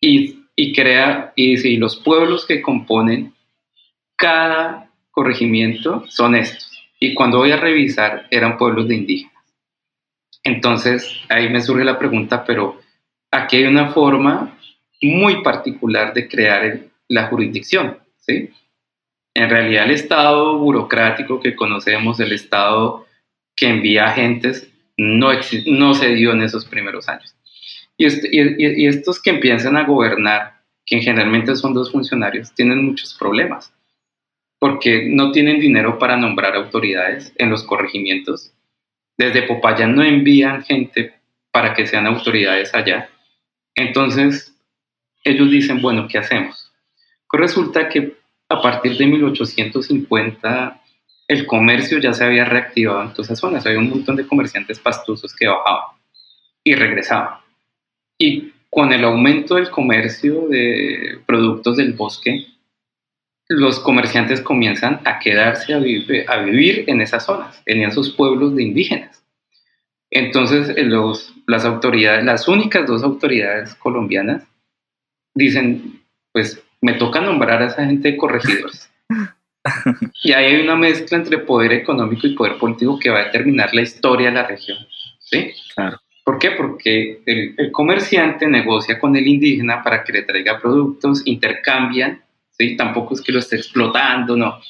y, 0.00 0.46
y 0.56 0.72
crea, 0.72 1.34
y 1.36 1.58
si 1.58 1.76
los 1.76 1.96
pueblos 1.96 2.46
que 2.46 2.62
componen 2.62 3.34
cada 4.16 4.90
corregimiento 5.10 6.06
son 6.08 6.36
estos. 6.36 6.72
Y 6.98 7.12
cuando 7.12 7.40
voy 7.40 7.52
a 7.52 7.58
revisar, 7.58 8.26
eran 8.30 8.56
pueblos 8.56 8.88
de 8.88 8.94
indígenas. 8.94 9.44
Entonces, 10.42 11.14
ahí 11.28 11.50
me 11.50 11.60
surge 11.60 11.84
la 11.84 11.98
pregunta, 11.98 12.42
pero 12.42 12.80
aquí 13.30 13.58
hay 13.58 13.64
una 13.64 13.90
forma 13.90 14.58
muy 15.02 15.42
particular 15.42 16.14
de 16.14 16.26
crear 16.26 16.89
la 17.10 17.26
jurisdicción, 17.26 17.98
¿sí? 18.18 18.50
En 19.34 19.50
realidad, 19.50 19.84
el 19.84 19.90
Estado 19.90 20.58
burocrático 20.58 21.40
que 21.40 21.54
conocemos, 21.54 22.18
el 22.20 22.32
Estado 22.32 23.06
que 23.54 23.68
envía 23.68 24.06
agentes, 24.06 24.72
no, 24.96 25.30
no 25.66 25.94
se 25.94 26.08
dio 26.14 26.32
en 26.32 26.42
esos 26.42 26.64
primeros 26.64 27.08
años. 27.08 27.34
Y, 27.96 28.06
y, 28.06 28.86
estos 28.86 29.20
que 29.20 29.30
empiezan 29.30 29.76
a 29.76 29.84
gobernar, 29.84 30.62
que 30.86 31.00
generalmente 31.00 31.54
son 31.56 31.74
dos 31.74 31.92
funcionarios, 31.92 32.54
tienen 32.54 32.84
muchos 32.84 33.14
problemas, 33.14 33.72
porque 34.58 35.06
no 35.08 35.32
tienen 35.32 35.60
dinero 35.60 35.98
para 35.98 36.16
nombrar 36.16 36.54
autoridades 36.54 37.32
en 37.36 37.50
los 37.50 37.64
corregimientos. 37.64 38.52
Desde 39.18 39.42
Popayán 39.42 39.94
no 39.94 40.02
envían 40.02 40.62
gente 40.64 41.14
para 41.52 41.74
que 41.74 41.86
sean 41.86 42.06
autoridades 42.06 42.74
allá. 42.74 43.10
Entonces, 43.74 44.56
ellos 45.24 45.50
dicen, 45.50 45.82
bueno, 45.82 46.08
¿qué 46.08 46.18
hacemos? 46.18 46.69
Resulta 47.32 47.88
que 47.88 48.16
a 48.48 48.60
partir 48.60 48.96
de 48.96 49.06
1850 49.06 50.80
el 51.28 51.46
comercio 51.46 51.98
ya 52.00 52.12
se 52.12 52.24
había 52.24 52.44
reactivado 52.44 53.02
en 53.02 53.10
todas 53.10 53.26
esas 53.26 53.38
zonas. 53.38 53.64
Había 53.64 53.78
un 53.78 53.90
montón 53.90 54.16
de 54.16 54.26
comerciantes 54.26 54.80
pastusos 54.80 55.34
que 55.34 55.46
bajaban 55.46 55.96
y 56.64 56.74
regresaban. 56.74 57.38
Y 58.18 58.52
con 58.68 58.92
el 58.92 59.04
aumento 59.04 59.54
del 59.54 59.70
comercio 59.70 60.48
de 60.48 61.20
productos 61.26 61.76
del 61.76 61.92
bosque, 61.92 62.46
los 63.48 63.80
comerciantes 63.80 64.40
comienzan 64.40 65.00
a 65.04 65.18
quedarse 65.18 65.74
a, 65.74 65.78
vivir 65.78 66.84
en 66.86 67.00
esas 67.00 67.24
zonas, 67.26 67.62
en 67.66 67.82
esos 67.82 68.10
pueblos 68.10 68.54
de 68.54 68.62
indígenas. 68.64 69.24
Entonces, 70.10 70.68
eh, 70.76 70.88
las 71.46 71.64
autoridades, 71.64 72.24
las 72.24 72.48
únicas 72.48 72.86
dos 72.86 73.02
autoridades 73.02 73.74
colombianas, 73.76 74.44
dicen, 75.34 76.02
pues 76.32 76.62
me 76.80 76.94
toca 76.94 77.20
nombrar 77.20 77.62
a 77.62 77.66
esa 77.66 77.84
gente 77.84 78.12
de 78.12 78.16
corregidores. 78.16 78.90
y 80.24 80.32
ahí 80.32 80.54
hay 80.54 80.60
una 80.62 80.76
mezcla 80.76 81.18
entre 81.18 81.38
poder 81.38 81.72
económico 81.72 82.26
y 82.26 82.34
poder 82.34 82.58
político 82.58 82.98
que 82.98 83.10
va 83.10 83.20
a 83.20 83.24
determinar 83.24 83.74
la 83.74 83.82
historia 83.82 84.28
de 84.28 84.34
la 84.34 84.46
región. 84.46 84.78
¿sí? 85.18 85.52
Claro. 85.74 86.00
¿Por 86.24 86.38
qué? 86.38 86.52
Porque 86.52 87.22
el, 87.26 87.54
el, 87.56 87.72
comerciante 87.72 88.46
negocia 88.46 88.98
con 88.98 89.16
el 89.16 89.26
indígena 89.26 89.82
para 89.82 90.04
que 90.04 90.12
le 90.12 90.22
traiga 90.22 90.60
productos, 90.60 91.22
intercambian, 91.24 92.22
¿sí? 92.50 92.76
tampoco 92.76 93.14
es 93.14 93.20
que 93.20 93.32
lo 93.32 93.38
esté 93.38 93.56
explotando, 93.56 94.36
no, 94.36 94.60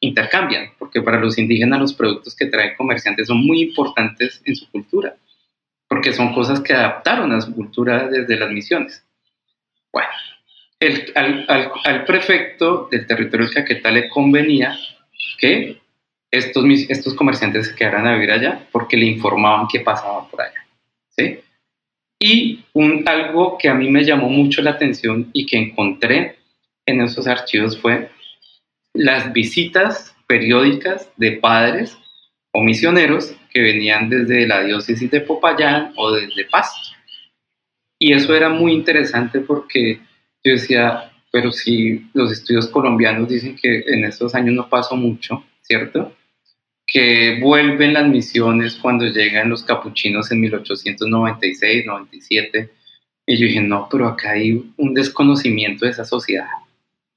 intercambian, 0.00 0.72
porque 0.78 1.02
para 1.02 1.18
los 1.18 1.38
indígenas 1.38 1.80
los 1.80 1.94
productos 1.94 2.36
que 2.36 2.46
traen 2.46 2.76
comerciantes 2.76 3.26
son 3.26 3.44
muy 3.44 3.62
importantes 3.62 4.40
en 4.44 4.54
su 4.54 4.70
cultura, 4.70 5.16
porque 5.88 6.12
son 6.12 6.32
cosas 6.34 6.60
que 6.60 6.74
adaptaron 6.74 7.32
a 7.32 7.40
su 7.40 7.54
cultura 7.54 8.08
desde 8.08 8.36
las 8.36 8.50
misiones. 8.50 9.04
Bueno, 9.92 10.10
el, 10.80 11.12
al, 11.14 12.04
prefecto 12.04 12.88
del 12.90 13.06
territorio 13.06 13.46
del 13.46 13.54
Caquetá 13.54 13.90
le 13.90 14.08
convenía 14.08 14.78
que 15.38 15.80
estos, 16.30 17.14
comerciantes 17.14 17.68
se 17.68 17.74
quedaran 17.74 18.06
a 18.06 18.14
vivir 18.14 18.30
allá 18.30 18.66
porque 18.70 18.96
le 18.96 19.06
informaban 19.06 19.66
qué 19.70 19.80
pasaba 19.80 20.28
por 20.28 20.42
allá. 20.42 20.66
¿sí? 21.16 21.40
Y 22.20 22.64
algo 23.06 23.56
que 23.58 23.68
a 23.68 23.74
mí 23.74 23.90
me 23.90 24.04
llamó 24.04 24.28
mucho 24.28 24.62
la 24.62 24.70
atención 24.70 25.30
y 25.32 25.46
que 25.46 25.56
encontré 25.56 26.38
en 26.86 27.00
esos 27.00 27.26
archivos 27.26 27.78
fue 27.78 28.10
las 28.94 29.32
visitas 29.32 30.16
periódicas 30.26 31.10
de 31.16 31.32
padres 31.32 31.96
o 32.52 32.62
misioneros 32.62 33.34
que 33.50 33.60
venían 33.62 34.08
desde 34.08 34.46
la 34.46 34.62
diócesis 34.62 35.10
de 35.10 35.20
Popayán 35.20 35.92
o 35.96 36.12
desde 36.12 36.44
Pasto. 36.46 36.96
Y 38.00 38.12
eso 38.12 38.34
era 38.34 38.48
muy 38.48 38.72
interesante 38.72 39.40
porque 39.40 40.00
yo 40.48 40.54
decía, 40.54 41.12
pero 41.30 41.52
si 41.52 42.08
los 42.14 42.32
estudios 42.32 42.68
colombianos 42.68 43.28
dicen 43.28 43.56
que 43.56 43.84
en 43.86 44.04
estos 44.04 44.34
años 44.34 44.54
no 44.54 44.68
pasó 44.68 44.96
mucho, 44.96 45.44
¿cierto? 45.62 46.14
Que 46.86 47.38
vuelven 47.40 47.92
las 47.94 48.08
misiones 48.08 48.76
cuando 48.76 49.06
llegan 49.06 49.50
los 49.50 49.62
capuchinos 49.62 50.30
en 50.32 50.40
1896, 50.40 51.84
97. 51.86 52.70
Y 53.26 53.36
yo 53.36 53.46
dije, 53.46 53.60
no, 53.60 53.88
pero 53.90 54.08
acá 54.08 54.30
hay 54.30 54.72
un 54.76 54.94
desconocimiento 54.94 55.84
de 55.84 55.90
esa 55.90 56.06
sociedad. 56.06 56.48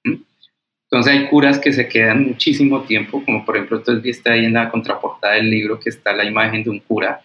Entonces 0.03 1.13
hay 1.13 1.27
curas 1.27 1.57
que 1.57 1.71
se 1.71 1.87
quedan 1.87 2.27
muchísimo 2.27 2.81
tiempo, 2.81 3.23
como 3.23 3.45
por 3.45 3.55
ejemplo, 3.55 3.77
entonces 3.77 4.03
viste 4.03 4.29
ahí 4.29 4.43
en 4.43 4.53
la 4.53 4.69
contraportada 4.69 5.35
del 5.35 5.49
libro 5.49 5.79
que 5.79 5.89
está 5.89 6.11
la 6.11 6.25
imagen 6.25 6.65
de 6.65 6.69
un 6.69 6.79
cura, 6.79 7.21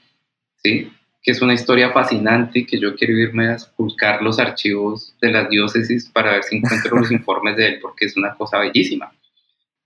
¿sí? 0.62 0.88
Que 1.27 1.33
es 1.33 1.43
una 1.43 1.55
historia 1.55 1.91
fascinante 1.91 2.61
y 2.61 2.67
que 2.67 2.79
yo 2.79 2.95
quiero 2.95 3.15
irme 3.15 3.49
a 3.49 3.57
buscar 3.77 4.23
los 4.23 4.39
archivos 4.39 5.12
de 5.21 5.33
las 5.33 5.49
diócesis 5.49 6.09
para 6.09 6.35
ver 6.35 6.45
si 6.45 6.59
encuentro 6.59 6.99
los 6.99 7.11
informes 7.19 7.57
de 7.57 7.67
él, 7.67 7.79
porque 7.83 8.05
es 8.05 8.17
una 8.17 8.37
cosa 8.37 8.61
bellísima. 8.61 9.12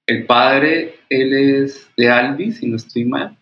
El 0.06 0.26
padre, 0.26 0.96
él 1.08 1.32
es 1.32 1.90
de 1.96 2.10
Albi, 2.10 2.52
si 2.52 2.66
no 2.66 2.76
estoy 2.76 3.06
mal. 3.06 3.38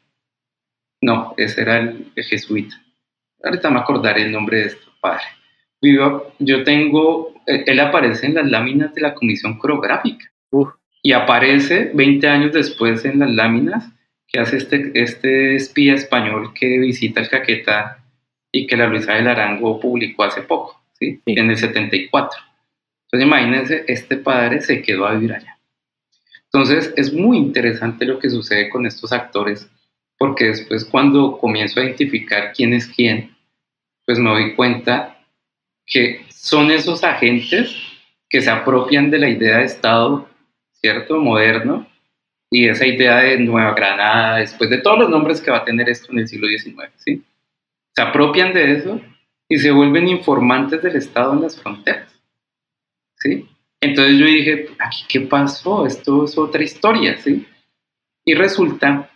No, 1.01 1.35
ese 1.37 1.63
era 1.63 1.79
el, 1.79 2.13
jesuita. 2.15 2.81
Ahorita 3.43 3.69
me 3.69 3.81
acordaré 3.81 4.23
el 4.23 4.33
nombre 4.33 4.59
de 4.59 4.67
este 4.67 4.87
padre. 5.01 5.25
yo 5.81 6.63
tengo, 6.63 7.35
eh, 7.49 7.65
él 7.67 7.81
aparece 7.81 8.27
en 8.27 8.35
las 8.35 8.49
láminas 8.49 8.95
de 8.95 9.01
la 9.01 9.15
comisión 9.15 9.59
coreográfica. 9.59 10.25
Y 11.03 11.13
aparece 11.13 11.91
20 11.95 12.29
años 12.29 12.53
después 12.53 13.05
en 13.05 13.19
las 13.19 13.31
láminas 13.31 13.91
que 14.29 14.39
hace 14.39 14.59
este, 14.59 14.93
este 14.95 15.57
espía 15.57 15.95
español 15.95 16.53
que 16.55 16.79
visita 16.79 17.21
el 17.21 17.29
Caquetá 17.29 18.05
y 18.53 18.67
que 18.67 18.77
la 18.77 18.87
Luisa 18.87 19.15
del 19.15 19.27
Arango 19.27 19.81
publicó 19.81 20.25
hace 20.25 20.43
poco, 20.43 20.81
¿sí? 20.93 21.21
en 21.27 21.51
el 21.51 21.57
74. 21.57 22.39
Entonces 23.05 23.27
imagínense, 23.27 23.85
este 23.89 24.19
padre 24.19 24.61
se 24.61 24.83
quedó 24.83 25.07
a 25.07 25.15
vivir 25.15 25.33
allá. 25.33 25.59
Entonces 26.45 26.93
es 26.97 27.13
muy 27.13 27.39
interesante 27.39 28.05
lo 28.05 28.19
que 28.19 28.29
sucede 28.29 28.69
con 28.69 28.87
estos 28.87 29.13
actores, 29.13 29.71
porque 30.19 30.47
después 30.47 30.85
cuando 30.85 31.39
comienzo 31.39 31.81
a 31.81 31.85
identificar 31.85 32.53
quién 32.55 32.75
es 32.75 32.87
quién, 32.87 33.35
pues 34.05 34.19
me 34.19 34.31
doy 34.31 34.55
cuenta 34.55 35.19
que 35.87 36.27
son 36.29 36.71
esos 36.71 37.03
agentes 37.03 37.75
que 38.29 38.43
se 38.43 38.51
apropian 38.51 39.11
de 39.11 39.19
la 39.19 39.29
idea 39.29 39.59
de 39.59 39.65
Estado, 39.65 40.29
¿cierto? 40.73 41.19
Moderno, 41.19 41.87
y 42.51 42.69
esa 42.69 42.87
idea 42.87 43.19
de 43.19 43.39
Nueva 43.39 43.75
Granada, 43.75 44.39
después 44.39 44.71
de 44.71 44.79
todos 44.79 44.99
los 45.01 45.11
nombres 45.11 45.41
que 45.41 45.51
va 45.51 45.59
a 45.59 45.65
tener 45.65 45.89
esto 45.89 46.13
en 46.13 46.21
el 46.21 46.29
siglo 46.29 46.49
XIX, 46.49 46.91
¿sí? 46.97 47.23
Se 47.95 48.03
apropian 48.03 48.55
de 48.55 48.73
eso 48.73 49.01
y 49.49 49.59
se 49.59 49.71
vuelven 49.71 50.09
informantes 50.09 50.83
del 50.83 50.97
Estado 50.97 51.35
en 51.35 51.43
las 51.43 51.61
fronteras, 51.61 52.11
¿sí? 53.17 53.49
Entonces 53.81 54.19
yo 54.19 54.27
dije, 54.27 54.69
¿aquí 54.79 55.05
qué 55.09 55.21
pasó? 55.23 55.87
Esto 55.87 56.25
es 56.25 56.37
otra 56.39 56.63
historia, 56.63 57.17
¿sí? 57.19 57.47
Y 58.25 58.35
resulta 58.35 59.11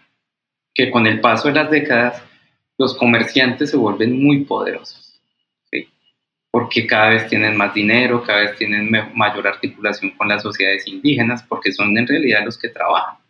que 0.75 0.91
con 0.91 1.07
el 1.07 1.21
paso 1.21 1.49
de 1.49 1.55
las 1.55 1.71
décadas, 1.71 2.23
los 2.79 2.97
comerciantes 2.97 3.71
se 3.71 3.77
vuelven 3.77 4.23
muy 4.23 4.45
poderosos, 4.45 5.21
¿sí? 5.71 5.89
Porque 6.51 6.87
cada 6.87 7.11
vez 7.11 7.29
tienen 7.29 7.57
más 7.57 7.73
dinero, 7.75 8.23
cada 8.23 8.41
vez 8.41 8.57
tienen 8.57 8.91
mayor 9.15 9.47
articulación 9.47 10.13
con 10.13 10.29
las 10.29 10.43
sociedades 10.43 10.87
indígenas, 10.87 11.43
porque 11.43 11.73
son 11.73 11.97
en 11.97 12.07
realidad 12.07 12.45
los 12.45 12.59
que 12.59 12.69
trabajan. 12.69 13.22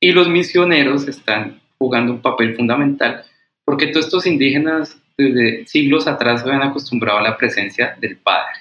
Y 0.00 0.12
los 0.12 0.28
misioneros 0.28 1.06
están 1.06 1.60
jugando 1.78 2.12
un 2.12 2.22
papel 2.22 2.56
fundamental 2.56 3.24
porque 3.64 3.88
todos 3.88 4.06
estos 4.06 4.26
indígenas 4.26 5.00
desde 5.16 5.66
siglos 5.66 6.06
atrás 6.06 6.40
se 6.40 6.48
habían 6.48 6.68
acostumbrado 6.68 7.18
a 7.18 7.22
la 7.22 7.36
presencia 7.36 7.96
del 8.00 8.16
Padre 8.16 8.60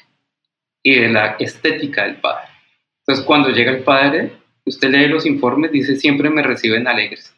y 0.83 0.95
de 0.95 1.09
la 1.09 1.37
estética 1.39 2.03
del 2.03 2.17
Padre. 2.17 2.49
Entonces 3.01 3.25
cuando 3.25 3.49
llega 3.49 3.71
el 3.71 3.83
Padre, 3.83 4.33
usted 4.65 4.89
lee 4.89 5.07
los 5.07 5.25
informes, 5.25 5.71
dice 5.71 5.95
siempre 5.95 6.29
me 6.29 6.43
reciben 6.43 6.87
alegres. 6.87 7.33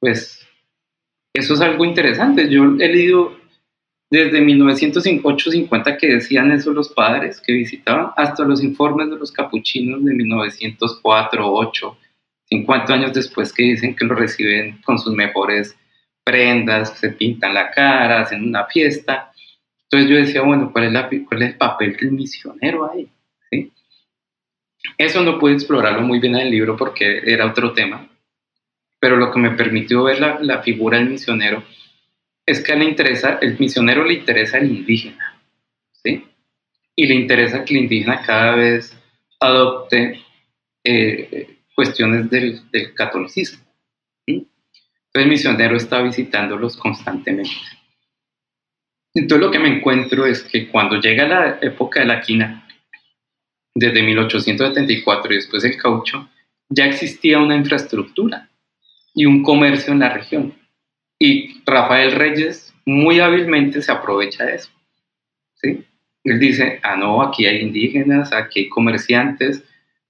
Pues 0.00 0.46
eso 1.34 1.54
es 1.54 1.60
algo 1.60 1.84
interesante. 1.84 2.48
Yo 2.48 2.64
he 2.78 2.88
leído 2.88 3.36
desde 4.10 4.40
1908-50 4.40 5.98
que 5.98 6.06
decían 6.08 6.52
eso 6.52 6.72
los 6.72 6.88
padres 6.88 7.40
que 7.40 7.52
visitaban, 7.52 8.10
hasta 8.16 8.44
los 8.44 8.62
informes 8.62 9.10
de 9.10 9.16
los 9.16 9.32
capuchinos 9.32 10.04
de 10.04 10.12
1904-8 10.12 11.96
50 12.48 12.94
años 12.94 13.12
después 13.12 13.52
que 13.52 13.64
dicen 13.64 13.96
que 13.96 14.04
lo 14.04 14.14
reciben 14.14 14.80
con 14.82 14.98
sus 14.98 15.12
mejores 15.14 15.76
prendas, 16.24 16.98
se 16.98 17.10
pintan 17.10 17.54
la 17.54 17.70
cara, 17.70 18.20
hacen 18.20 18.42
una 18.42 18.64
fiesta. 18.66 19.32
Entonces 19.84 20.10
yo 20.10 20.16
decía, 20.16 20.42
bueno, 20.42 20.72
¿cuál 20.72 20.96
es, 20.96 21.42
el 21.42 21.56
papel 21.56 21.96
del 21.96 22.12
misionero 22.12 22.90
ahí? 22.90 23.08
Eso 24.98 25.22
no 25.22 25.38
pude 25.38 25.54
explorarlo 25.54 26.02
muy 26.02 26.20
bien 26.20 26.36
en 26.36 26.42
el 26.42 26.50
libro 26.50 26.76
porque 26.76 27.20
era 27.24 27.46
otro 27.46 27.72
tema, 27.72 28.08
pero 29.00 29.16
lo 29.16 29.32
que 29.32 29.40
me 29.40 29.50
permitió 29.50 30.04
ver 30.04 30.20
la, 30.20 30.62
figura 30.62 30.98
del 30.98 31.10
misionero 31.10 31.64
es 32.44 32.62
que 32.62 32.76
le 32.76 32.84
interesa, 32.84 33.38
el 33.40 33.58
misionero 33.58 34.04
le 34.04 34.14
interesa 34.14 34.58
el 34.58 34.70
indígena, 34.70 35.40
¿sí? 35.92 36.24
Y 36.94 37.06
le 37.06 37.14
interesa 37.14 37.64
que 37.64 37.74
el 37.74 37.82
indígena 37.82 38.22
cada 38.22 38.54
vez 38.54 38.96
adopte 39.40 40.20
eh, 40.84 41.55
cuestiones 41.76 42.28
del, 42.30 42.62
catolicismo. 42.94 43.64
Entonces 44.26 44.52
el 45.12 45.28
misionero 45.28 45.76
está 45.76 46.02
visitándolos 46.02 46.76
constantemente. 46.76 47.50
Entonces 49.14 49.46
lo 49.46 49.52
que 49.52 49.58
me 49.58 49.68
encuentro 49.68 50.26
es 50.26 50.42
que 50.42 50.68
cuando 50.68 51.00
llega 51.00 51.28
la 51.28 51.58
época 51.60 52.00
de 52.00 52.06
la 52.06 52.20
quina, 52.20 52.66
desde 53.74 54.02
1874 54.02 55.32
y 55.32 55.36
después 55.36 55.64
el 55.64 55.76
caucho, 55.76 56.28
ya 56.68 56.86
existía 56.86 57.38
una 57.38 57.56
infraestructura 57.56 58.48
y 59.14 59.26
un 59.26 59.42
comercio 59.42 59.92
en 59.92 60.00
la 60.00 60.12
región. 60.12 60.54
Y 61.18 61.62
Rafael 61.64 62.12
Reyes 62.12 62.74
muy 62.84 63.20
hábilmente 63.20 63.82
se 63.82 63.92
aprovecha 63.92 64.44
de 64.44 64.56
eso. 64.56 64.70
¿sí? 65.54 65.84
Él 66.24 66.38
dice, 66.38 66.80
ah, 66.82 66.96
no, 66.96 67.22
aquí 67.22 67.46
hay 67.46 67.60
indígenas, 67.60 68.32
aquí 68.32 68.60
hay 68.60 68.68
comerciantes, 68.68 69.62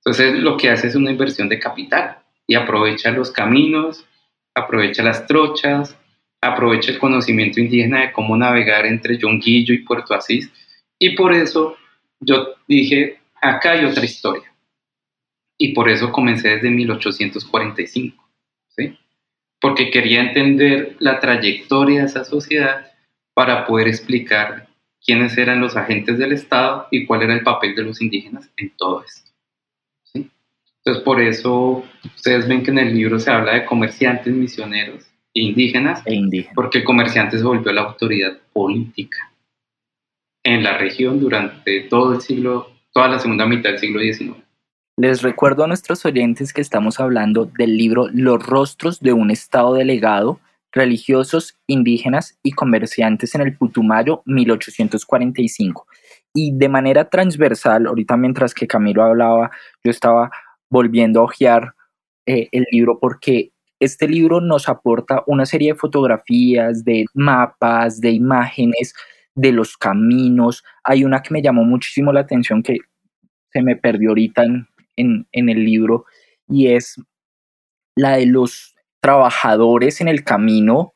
entonces 0.07 0.39
lo 0.39 0.57
que 0.57 0.71
hace 0.71 0.87
es 0.87 0.95
una 0.95 1.11
inversión 1.11 1.49
de 1.49 1.59
capital 1.59 2.19
y 2.47 2.55
aprovecha 2.55 3.11
los 3.11 3.33
caminos, 3.33 4.07
aprovecha 4.55 5.03
las 5.03 5.27
trochas, 5.27 5.99
aprovecha 6.41 6.93
el 6.93 7.01
conocimiento 7.01 7.59
indígena 7.59 8.03
de 8.03 8.13
cómo 8.13 8.37
navegar 8.37 8.87
entre 8.87 9.19
Yonguillo 9.19 9.75
y 9.75 9.83
Puerto 9.83 10.15
Asís. 10.15 10.49
Y 11.01 11.17
por 11.17 11.33
eso 11.33 11.77
yo 12.21 12.55
dije, 12.69 13.19
acá 13.43 13.73
hay 13.73 13.85
otra 13.85 14.05
historia. 14.05 14.55
Y 15.59 15.75
por 15.75 15.89
eso 15.89 16.13
comencé 16.13 16.51
desde 16.51 16.71
1845, 16.71 18.31
¿sí? 18.69 18.97
Porque 19.61 19.91
quería 19.91 20.21
entender 20.21 20.95
la 21.01 21.19
trayectoria 21.19 22.03
de 22.03 22.07
esa 22.07 22.25
sociedad 22.25 22.93
para 23.35 23.67
poder 23.67 23.89
explicar 23.89 24.69
quiénes 25.05 25.37
eran 25.37 25.61
los 25.61 25.77
agentes 25.77 26.17
del 26.17 26.33
Estado 26.33 26.87
y 26.93 27.07
cuál 27.07 27.23
era 27.23 27.35
el 27.35 27.43
papel 27.43 27.75
de 27.75 27.83
los 27.83 28.01
indígenas 28.01 28.49
en 28.57 28.71
todo 28.77 29.03
esto. 29.05 29.26
Entonces, 30.87 31.03
por 31.03 31.21
eso 31.21 31.83
ustedes 32.15 32.47
ven 32.47 32.63
que 32.63 32.71
en 32.71 32.79
el 32.79 32.95
libro 32.95 33.19
se 33.19 33.29
habla 33.29 33.55
de 33.55 33.65
comerciantes, 33.65 34.33
misioneros 34.33 35.03
e 35.35 35.43
indígenas, 35.43 36.01
e 36.07 36.15
indígenas. 36.15 36.55
porque 36.55 36.79
el 36.79 36.85
comerciante 36.85 37.39
se 37.39 37.43
volvió 37.43 37.73
la 37.73 37.81
autoridad 37.81 38.39
política 38.53 39.33
en 40.45 40.63
la 40.63 40.79
región 40.79 41.19
durante 41.19 41.81
todo 41.91 42.15
el 42.15 42.21
siglo, 42.21 42.71
toda 42.93 43.09
la 43.09 43.19
segunda 43.19 43.47
mitad 43.47 43.71
del 43.71 43.81
siglo 43.81 44.01
XIX. 44.01 44.37
Les 44.97 45.23
recuerdo 45.23 45.65
a 45.65 45.67
nuestros 45.67 46.07
oyentes 46.07 46.53
que 46.53 46.61
estamos 46.61 47.01
hablando 47.01 47.47
del 47.47 47.77
libro 47.77 48.07
Los 48.13 48.47
rostros 48.47 49.01
de 49.01 49.13
un 49.13 49.33
Estado 49.33 49.75
delegado, 49.75 50.39
religiosos, 50.71 51.59
indígenas 51.67 52.39
y 52.45 52.53
comerciantes 52.53 53.35
en 53.35 53.41
el 53.41 53.57
Putumayo 53.57 54.23
1845. 54.25 55.89
Y 56.33 56.57
de 56.57 56.69
manera 56.69 57.09
transversal, 57.09 57.87
ahorita 57.87 58.17
mientras 58.17 58.55
que 58.55 58.69
Camilo 58.69 59.03
hablaba, 59.03 59.51
yo 59.83 59.91
estaba 59.91 60.31
volviendo 60.77 61.21
a 61.21 61.25
hojear 61.25 61.73
eh, 62.27 62.49
el 62.53 62.67
libro 62.71 62.99
porque 63.01 63.51
este 63.81 64.07
libro 64.07 64.43
nos 64.43 64.69
aporta 64.69 65.23
una 65.27 65.47
serie 65.47 65.73
de 65.73 65.79
fotografías, 65.79 66.85
de 66.85 67.07
mapas, 67.15 67.99
de 67.99 68.11
imágenes 68.11 68.95
de 69.35 69.53
los 69.53 69.79
caminos. 69.79 70.65
Hay 70.85 71.05
una 71.05 71.23
que 71.23 71.33
me 71.33 71.41
llamó 71.41 71.65
muchísimo 71.65 72.13
la 72.13 72.21
atención 72.21 72.63
que 72.63 72.77
se 73.53 73.63
me 73.63 73.77
perdió 73.77 74.11
ahorita 74.11 74.45
en, 74.97 75.27
el 75.33 75.65
libro 75.65 76.05
y 76.47 76.69
es 76.69 76.97
la 77.97 78.19
de 78.19 78.27
los 78.27 78.75
trabajadores 79.01 80.03
en 80.03 80.09
el 80.09 80.25
camino, 80.25 80.93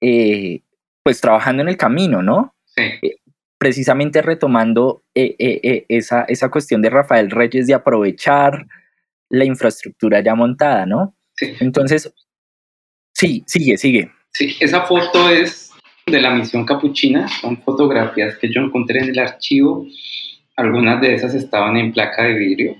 eh, 0.00 0.62
pues 1.02 1.20
trabajando 1.20 1.62
en 1.62 1.68
el 1.68 1.76
camino, 1.76 2.22
¿no? 2.22 2.54
Sí. 2.66 2.82
Eh, 3.02 3.16
precisamente 3.58 4.22
retomando 4.22 5.02
eh, 5.14 5.86
esa, 5.88 6.22
esa 6.22 6.50
cuestión 6.50 6.82
de 6.82 6.90
Rafael 6.90 7.30
Reyes 7.32 7.66
de 7.66 7.74
aprovechar 7.74 8.66
la 9.34 9.44
infraestructura 9.44 10.22
ya 10.22 10.34
montada, 10.34 10.86
¿no? 10.86 11.16
Sí. 11.36 11.54
Entonces, 11.60 12.12
sí, 13.12 13.42
sigue, 13.46 13.76
sigue. 13.76 14.10
Sí, 14.32 14.56
esa 14.60 14.82
foto 14.82 15.28
es 15.30 15.70
de 16.06 16.20
la 16.20 16.30
misión 16.34 16.64
capuchina, 16.64 17.28
son 17.28 17.62
fotografías 17.62 18.36
que 18.36 18.52
yo 18.52 18.60
encontré 18.60 19.00
en 19.00 19.10
el 19.10 19.18
archivo, 19.18 19.86
algunas 20.56 21.00
de 21.00 21.14
esas 21.14 21.34
estaban 21.34 21.76
en 21.76 21.92
placa 21.92 22.24
de 22.24 22.34
vidrio 22.34 22.76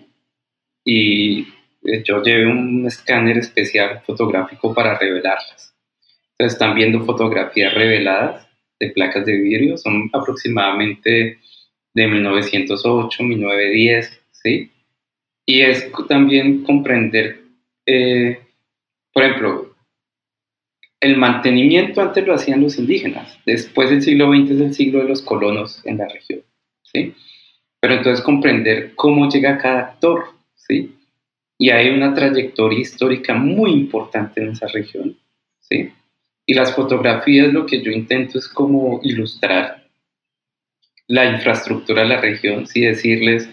y 0.85 1.41
eh, 1.85 2.03
yo 2.05 2.23
llevé 2.23 2.47
un 2.47 2.87
escáner 2.87 3.39
especial 3.39 4.03
fotográfico 4.07 4.75
para 4.75 4.99
revelarlas. 4.99 5.75
Entonces 6.33 6.55
están 6.55 6.75
viendo 6.75 7.05
fotografías 7.05 7.73
reveladas 7.75 8.47
de 8.79 8.91
placas 8.91 9.25
de 9.25 9.39
vidrio, 9.39 9.77
son 9.79 10.11
aproximadamente 10.13 11.39
de 11.95 12.07
1908, 12.07 13.23
1910, 13.23 14.21
¿sí? 14.33 14.71
Y 15.47 15.61
es 15.61 15.91
también 16.09 16.63
comprender, 16.63 17.43
eh, 17.87 18.41
por 19.13 19.23
ejemplo, 19.23 19.75
el 21.01 21.19
mantenimiento 21.19 22.01
antes 22.01 22.27
lo 22.27 22.35
hacían 22.35 22.63
los 22.63 22.79
indígenas, 22.79 23.39
después 23.45 23.91
del 23.91 24.03
siglo 24.03 24.33
XX 24.33 24.51
es 24.53 24.61
el 24.61 24.75
siglo 24.75 25.01
de 25.01 25.09
los 25.09 25.21
colonos 25.21 25.85
en 25.85 25.99
la 25.99 26.09
región, 26.09 26.41
¿sí? 26.83 27.15
Pero 27.79 27.95
entonces 27.95 28.25
comprender 28.25 28.95
cómo 28.95 29.29
llega 29.29 29.59
cada 29.59 29.81
actor, 29.81 30.25
¿sí? 30.55 30.97
Y 31.59 31.69
hay 31.71 31.91
una 31.91 32.15
trayectoria 32.15 32.79
histórica 32.79 33.35
muy 33.35 33.73
importante 33.73 34.41
en 34.41 34.53
esa 34.53 34.67
región, 34.69 35.19
¿sí? 35.61 35.93
Y 36.47 36.55
las 36.55 36.75
fotografías 36.75 37.53
lo 37.53 37.67
que 37.67 37.83
yo 37.83 37.91
intento 37.91 38.39
es 38.39 38.49
como 38.49 39.01
ilustrar 39.03 39.87
la 41.07 41.27
infraestructura 41.27 42.03
de 42.03 42.09
la 42.09 42.21
región, 42.21 42.67
sí 42.67 42.81
decirles, 42.81 43.51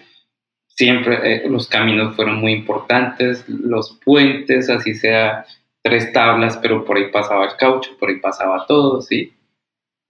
siempre 0.82 1.20
eh, 1.22 1.44
los 1.48 1.68
caminos 1.68 2.16
fueron 2.16 2.38
muy 2.38 2.54
importantes, 2.54 3.48
los 3.48 4.00
puentes, 4.04 4.68
así 4.68 4.96
sea 4.96 5.46
tres 5.84 6.12
tablas, 6.12 6.58
pero 6.58 6.84
por 6.84 6.98
ahí 6.98 7.12
pasaba 7.12 7.46
el 7.46 7.56
caucho, 7.56 7.92
por 8.00 8.10
ahí 8.10 8.16
pasaba 8.16 8.66
todo, 8.66 9.00
¿sí? 9.00 9.32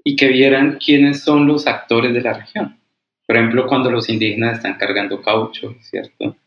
Y 0.05 0.15
que 0.15 0.29
vieran 0.29 0.79
quiénes 0.83 1.25
son 1.25 1.45
los 1.45 1.67
actores 1.67 2.13
de 2.13 2.21
la 2.21 2.35
región. 2.35 2.79
Por 3.27 3.35
ejemplo, 3.35 3.67
cuando 3.67 3.91
los 3.91 4.07
indígenas 4.07 4.57
están 4.57 4.75
cargando 4.75 5.21
caucho, 5.21 5.75
¿cierto? 5.81 6.37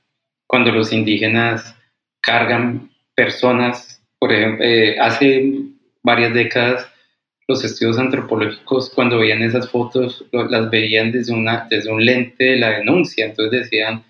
Cuando 0.46 0.72
los 0.72 0.90
indígenas 0.90 1.76
cargan 2.22 2.88
personas, 3.14 4.02
por 4.18 4.32
ejemplo, 4.32 4.64
eh, 4.64 4.98
hace 5.00 5.52
varias 6.02 6.32
décadas 6.32 6.88
los 7.46 7.62
estudios 7.62 7.98
antropológicos 7.98 8.88
cuando 8.88 9.18
veían 9.18 9.42
esas 9.42 9.68
fotos 9.68 10.24
las 10.32 10.70
veían 10.70 11.12
desde, 11.12 11.34
una, 11.34 11.66
desde 11.68 11.92
un 11.92 12.02
lente 12.02 12.42
de 12.42 12.56
la 12.56 12.70
denuncia, 12.70 13.26
entonces 13.26 13.64
decían, 13.64 14.02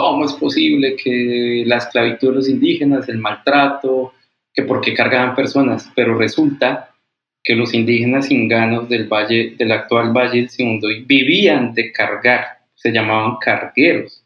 ¿cómo 0.00 0.26
es 0.26 0.34
posible 0.34 0.94
que 0.94 1.64
la 1.66 1.78
esclavitud 1.78 2.28
de 2.28 2.34
los 2.34 2.48
indígenas, 2.50 3.08
el 3.08 3.16
maltrato, 3.16 4.12
que 4.52 4.62
por 4.62 4.82
qué 4.82 4.92
cargaban 4.92 5.34
personas, 5.34 5.90
pero 5.96 6.18
resulta 6.18 6.94
que 7.42 7.54
los 7.54 7.72
indígenas 7.72 8.30
inganos 8.30 8.90
del 8.90 9.08
valle, 9.08 9.54
del 9.56 9.72
actual 9.72 10.12
Valle 10.12 10.40
del 10.40 10.50
Sibundoy 10.50 11.04
vivían 11.04 11.72
de 11.72 11.92
cargar, 11.92 12.58
se 12.74 12.92
llamaban 12.92 13.36
cargueros, 13.40 14.22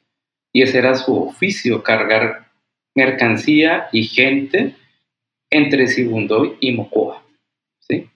y 0.53 0.63
ese 0.63 0.79
era 0.79 0.97
su 0.97 1.17
oficio, 1.29 1.85
cargar 1.85 2.47
mercancía 2.97 3.89
y 3.93 4.03
gente 4.03 4.75
entre 5.51 5.87
Sibundoy 5.87 6.57
y 6.59 6.73
Mocoa, 6.73 7.23
¿sí? 7.79 8.09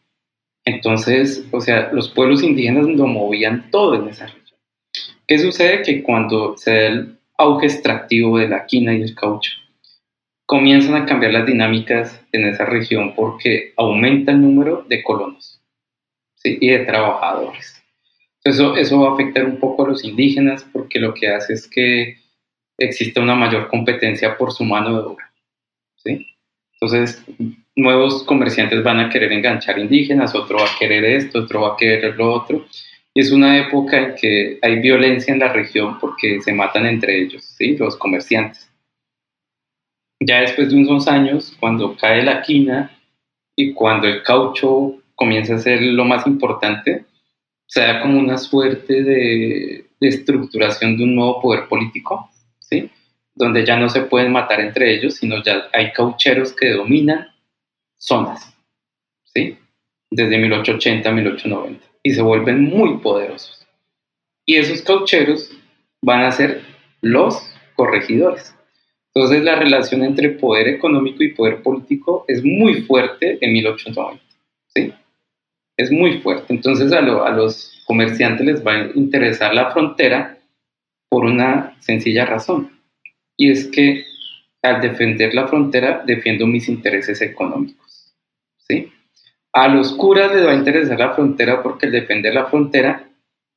Entonces, 0.65 1.47
o 1.53 1.61
sea, 1.61 1.91
los 1.93 2.09
pueblos 2.09 2.43
indígenas 2.43 2.87
lo 2.89 3.07
movían 3.07 3.71
todo 3.71 3.95
en 3.95 4.09
esa 4.09 4.27
región. 4.27 4.59
¿Qué 5.29 5.39
sucede? 5.39 5.83
Que 5.83 6.03
cuando 6.03 6.57
se 6.57 6.71
da 6.73 6.87
el 6.87 7.19
auge 7.37 7.67
extractivo 7.67 8.39
de 8.39 8.49
la 8.49 8.67
quina 8.67 8.95
y 8.95 9.03
el 9.03 9.15
caucho, 9.15 9.53
comienzan 10.47 10.95
a 10.95 11.07
cambiar 11.07 11.33
las 11.33 11.47
dinámicas 11.47 12.21
en 12.33 12.47
esa 12.47 12.65
región 12.65 13.15
porque 13.15 13.73
aumenta 13.77 14.33
el 14.33 14.43
número 14.43 14.85
de 14.89 15.03
colonos 15.03 15.61
y 16.45 16.69
de 16.69 16.81
trabajadores. 16.81 17.83
Eso, 18.43 18.77
eso 18.77 19.01
va 19.01 19.11
a 19.11 19.15
afectar 19.15 19.47
un 19.47 19.59
poco 19.59 19.85
a 19.85 19.89
los 19.89 20.05
indígenas 20.05 20.67
porque 20.71 21.01
lo 21.01 21.15
que 21.15 21.29
hace 21.29 21.55
es 21.55 21.67
que 21.67 22.19
existe 22.79 23.21
una 23.21 23.35
mayor 23.35 23.69
competencia 23.69 24.37
por 24.37 24.53
su 24.53 24.65
mano 24.65 24.93
de 24.93 25.07
obra. 25.07 25.33
¿sí? 25.97 26.27
Entonces, 26.75 27.25
nuevos 27.75 28.23
comerciantes 28.25 28.83
van 28.83 29.01
a 29.01 29.09
querer 29.09 29.33
enganchar 29.33 29.79
indígenas, 29.79 30.35
otro 30.35 30.59
va 30.59 30.65
a 30.65 30.79
querer 30.79 31.05
esto, 31.05 31.41
otro 31.41 31.63
va 31.63 31.73
a 31.73 31.77
querer 31.77 32.17
lo 32.17 32.33
otro. 32.33 32.67
Y 33.15 33.21
es 33.21 33.31
una 33.31 33.59
época 33.59 33.97
en 33.97 34.15
que 34.17 34.59
hay 34.61 34.81
violencia 34.81 35.33
en 35.33 35.39
la 35.39 35.53
región 35.53 35.99
porque 36.01 36.41
se 36.43 36.53
matan 36.53 36.85
entre 36.87 37.23
ellos, 37.23 37.45
¿sí? 37.57 37.77
los 37.77 37.97
comerciantes. 37.97 38.69
Ya 40.21 40.41
después 40.41 40.71
de 40.71 40.77
unos 40.77 41.07
años, 41.07 41.57
cuando 41.61 41.97
cae 41.97 42.25
la 42.25 42.43
quina 42.43 42.91
y 43.55 43.73
cuando 43.73 44.09
el 44.09 44.23
caucho 44.25 44.97
comienza 45.15 45.55
a 45.55 45.59
ser 45.59 45.81
lo 45.81 46.05
más 46.05 46.27
importante, 46.27 47.05
se 47.67 47.81
da 47.81 48.01
como 48.03 48.19
una 48.19 48.37
suerte 48.37 49.03
de, 49.03 49.87
estructuración 50.01 50.99
de 50.99 51.05
un 51.05 51.15
nuevo 51.15 51.41
poder 51.41 51.67
político, 51.67 52.31
¿sí? 52.59 52.91
donde 53.35 53.65
ya 53.65 53.77
no 53.79 53.89
se 53.89 54.03
pueden 54.03 54.33
matar 54.33 54.61
entre 54.61 54.95
ellos, 54.95 55.15
sino 55.15 55.43
ya 55.43 55.69
hay 55.73 55.93
caucheros 55.93 56.53
que 56.53 56.73
dominan 56.73 57.29
zonas, 57.97 58.55
¿sí? 59.23 59.57
desde 60.11 60.37
1880 60.37 61.09
a 61.09 61.13
1890, 61.13 61.87
y 62.05 62.13
se 62.13 62.23
vuelven 62.23 62.63
muy 62.63 62.99
poderosos. 62.99 63.67
Y 64.47 64.57
esos 64.57 64.83
caucheros 64.83 65.51
van 66.03 66.23
a 66.23 66.31
ser 66.31 66.61
los 67.01 67.43
corregidores. 67.75 68.55
Entonces 69.15 69.43
la 69.43 69.57
relación 69.57 70.05
entre 70.05 70.31
poder 70.31 70.69
económico 70.69 71.23
y 71.23 71.33
poder 71.33 71.63
político 71.63 72.25
es 72.29 72.45
muy 72.45 72.83
fuerte 72.83 73.39
en 73.41 73.53
1890. 73.53 74.23
¿sí? 74.75 74.93
Es 75.77 75.91
muy 75.91 76.21
fuerte. 76.21 76.53
Entonces 76.53 76.93
a, 76.93 76.99
a 76.99 77.31
los 77.31 77.83
comerciantes 77.87 78.47
les 78.47 78.67
va 78.67 78.73
a 78.73 78.91
interesar 78.95 79.55
la 79.55 79.71
frontera 79.71 80.39
por 81.09 81.25
una 81.25 81.77
sencilla 81.81 82.27
razón. 82.27 82.81
Y 83.37 83.51
es 83.51 83.67
que 83.69 84.05
al 84.63 84.81
defender 84.81 85.35
la 85.35 85.49
frontera 85.49 86.03
defiendo 86.07 86.47
mis 86.47 86.69
intereses 86.69 87.23
económicos. 87.23 88.15
¿sí? 88.69 88.93
A 89.55 89.69
los 89.69 89.93
curas 89.93 90.35
les 90.35 90.45
va 90.45 90.51
a 90.51 90.57
interesar 90.57 90.99
la 90.99 91.15
frontera 91.15 91.63
porque 91.63 91.87
al 91.87 91.93
defender 91.93 92.35
la 92.35 92.47
frontera 92.47 93.09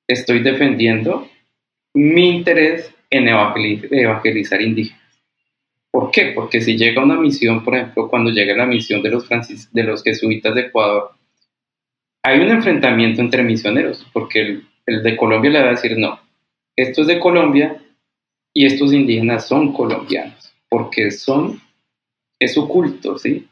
estoy 0.07 0.43
defendiendo 0.43 1.27
mi 1.95 2.37
interés 2.37 2.93
en 3.09 3.27
evangelizar 3.27 4.61
indígenas. 4.61 5.01
¿Por 5.89 6.11
qué? 6.11 6.33
Porque 6.35 6.61
si 6.61 6.77
llega 6.77 7.03
una 7.03 7.19
misión, 7.19 7.63
por 7.63 7.75
ejemplo, 7.75 8.07
cuando 8.07 8.29
llega 8.29 8.55
la 8.55 8.67
misión 8.67 9.01
de 9.01 9.09
los, 9.09 9.27
de 9.27 9.83
los 9.83 10.03
jesuitas 10.03 10.53
de 10.53 10.61
Ecuador, 10.61 11.11
hay 12.23 12.39
un 12.41 12.49
enfrentamiento 12.49 13.21
entre 13.21 13.41
misioneros, 13.41 14.05
porque 14.13 14.61
el, 14.85 15.03
de 15.03 15.17
Colombia 15.17 15.49
le 15.49 15.61
va 15.61 15.67
a 15.69 15.71
decir, 15.71 15.97
no, 15.97 16.19
esto 16.75 17.01
es 17.01 17.07
de 17.07 17.19
Colombia 17.19 17.81
y 18.53 18.67
estos 18.67 18.93
indígenas 18.93 19.47
son 19.47 19.73
colombianos, 19.73 20.53
porque 20.69 21.09
son, 21.09 21.59
es 22.39 22.53
su 22.53 22.67
culto, 22.67 23.17
¿sí? 23.17 23.47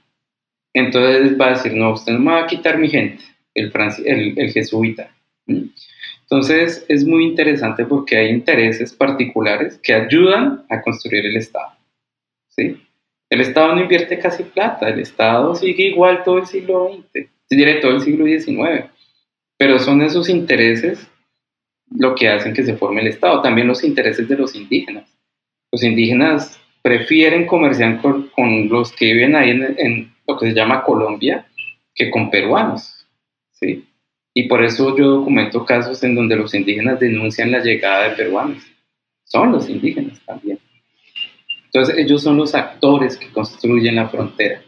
Entonces 0.76 1.40
va 1.40 1.48
a 1.48 1.54
decir, 1.54 1.74
no, 1.74 1.94
usted 1.94 2.12
no 2.14 2.20
me 2.20 2.32
va 2.34 2.44
a 2.44 2.48
quitar 2.48 2.78
mi 2.78 2.90
gente, 2.90 3.24
el, 3.54 3.72
el, 4.06 4.34
el 4.38 4.52
jesuita. 4.52 5.10
Entonces 5.48 6.86
es 6.90 7.06
muy 7.06 7.26
interesante 7.26 7.86
porque 7.86 8.18
hay 8.18 8.30
intereses 8.30 8.94
particulares 8.94 9.80
que 9.82 9.94
ayudan 9.94 10.66
a 10.70 10.82
construir 10.82 11.26
el 11.26 11.38
Estado. 11.38 11.78
¿sí? 12.50 12.78
El 13.30 13.42
Estado 13.42 13.74
no 13.74 13.82
invierte 13.82 14.20
casi 14.20 14.44
plata, 14.44 14.90
el 14.90 15.00
Estado 15.00 15.56
sigue 15.56 15.84
igual 15.84 16.24
todo 16.24 16.40
el 16.40 16.46
siglo 16.46 16.92
XX, 17.14 17.30
diré 17.50 17.76
todo 17.76 17.92
el 17.92 18.02
siglo 18.02 18.26
XIX, 18.26 18.90
pero 19.58 19.80
son 19.80 20.02
esos 20.02 20.28
intereses 20.28 21.08
lo 21.90 22.16
que 22.16 22.28
hacen 22.28 22.54
que 22.54 22.66
se 22.66 22.76
forme 22.76 23.00
el 23.02 23.08
Estado, 23.08 23.42
también 23.42 23.68
los 23.68 23.84
intereses 23.84 24.28
de 24.28 24.36
los 24.36 24.56
indígenas. 24.56 25.10
Los 25.72 25.84
indígenas 25.84 26.60
prefieren 26.82 27.48
comerciar 27.48 28.02
con, 28.02 28.30
los 28.70 28.92
que 28.92 29.14
viven 29.14 29.36
ahí 29.36 29.52
en, 29.52 30.15
lo 30.28 30.38
que 30.38 30.48
se 30.48 30.56
llama 30.56 30.84
Colombia 30.84 31.46
que 31.94 32.12
con 32.12 32.30
peruanos, 32.30 33.08
¿sí? 33.52 33.88
Y 34.34 34.50
por 34.50 34.64
eso 34.64 34.96
yo 34.98 35.08
documento 35.08 35.66
casos 35.66 36.04
en 36.04 36.14
donde 36.14 36.36
los 36.36 36.54
indígenas 36.54 37.00
denuncian 37.00 37.52
la 37.52 37.60
llegada 37.60 38.10
de 38.10 38.16
peruanos. 38.18 38.64
Son 39.24 39.52
los 39.54 39.70
indígenas 39.70 40.20
también. 40.26 40.60
Entonces 41.66 41.98
ellos 41.98 42.22
son 42.22 42.36
los 42.38 42.54
actores 42.54 43.18
que 43.18 43.32
construyen 43.32 43.96
la 43.96 44.10
frontera. 44.10 44.62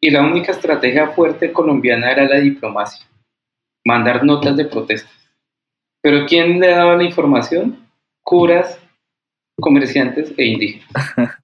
Y 0.00 0.10
la 0.10 0.22
única 0.22 0.52
estrategia 0.52 1.08
fuerte 1.08 1.52
colombiana 1.52 2.10
era 2.10 2.24
la 2.24 2.36
diplomacia, 2.36 3.06
mandar 3.84 4.24
notas 4.24 4.56
de 4.56 4.64
protesta. 4.64 5.10
Pero 6.02 6.24
¿quién 6.26 6.58
le 6.58 6.68
daba 6.68 6.96
la 6.96 7.04
información? 7.04 7.86
Curas, 8.22 8.78
comerciantes 9.58 10.32
e 10.36 10.44
indígenas. 10.44 10.88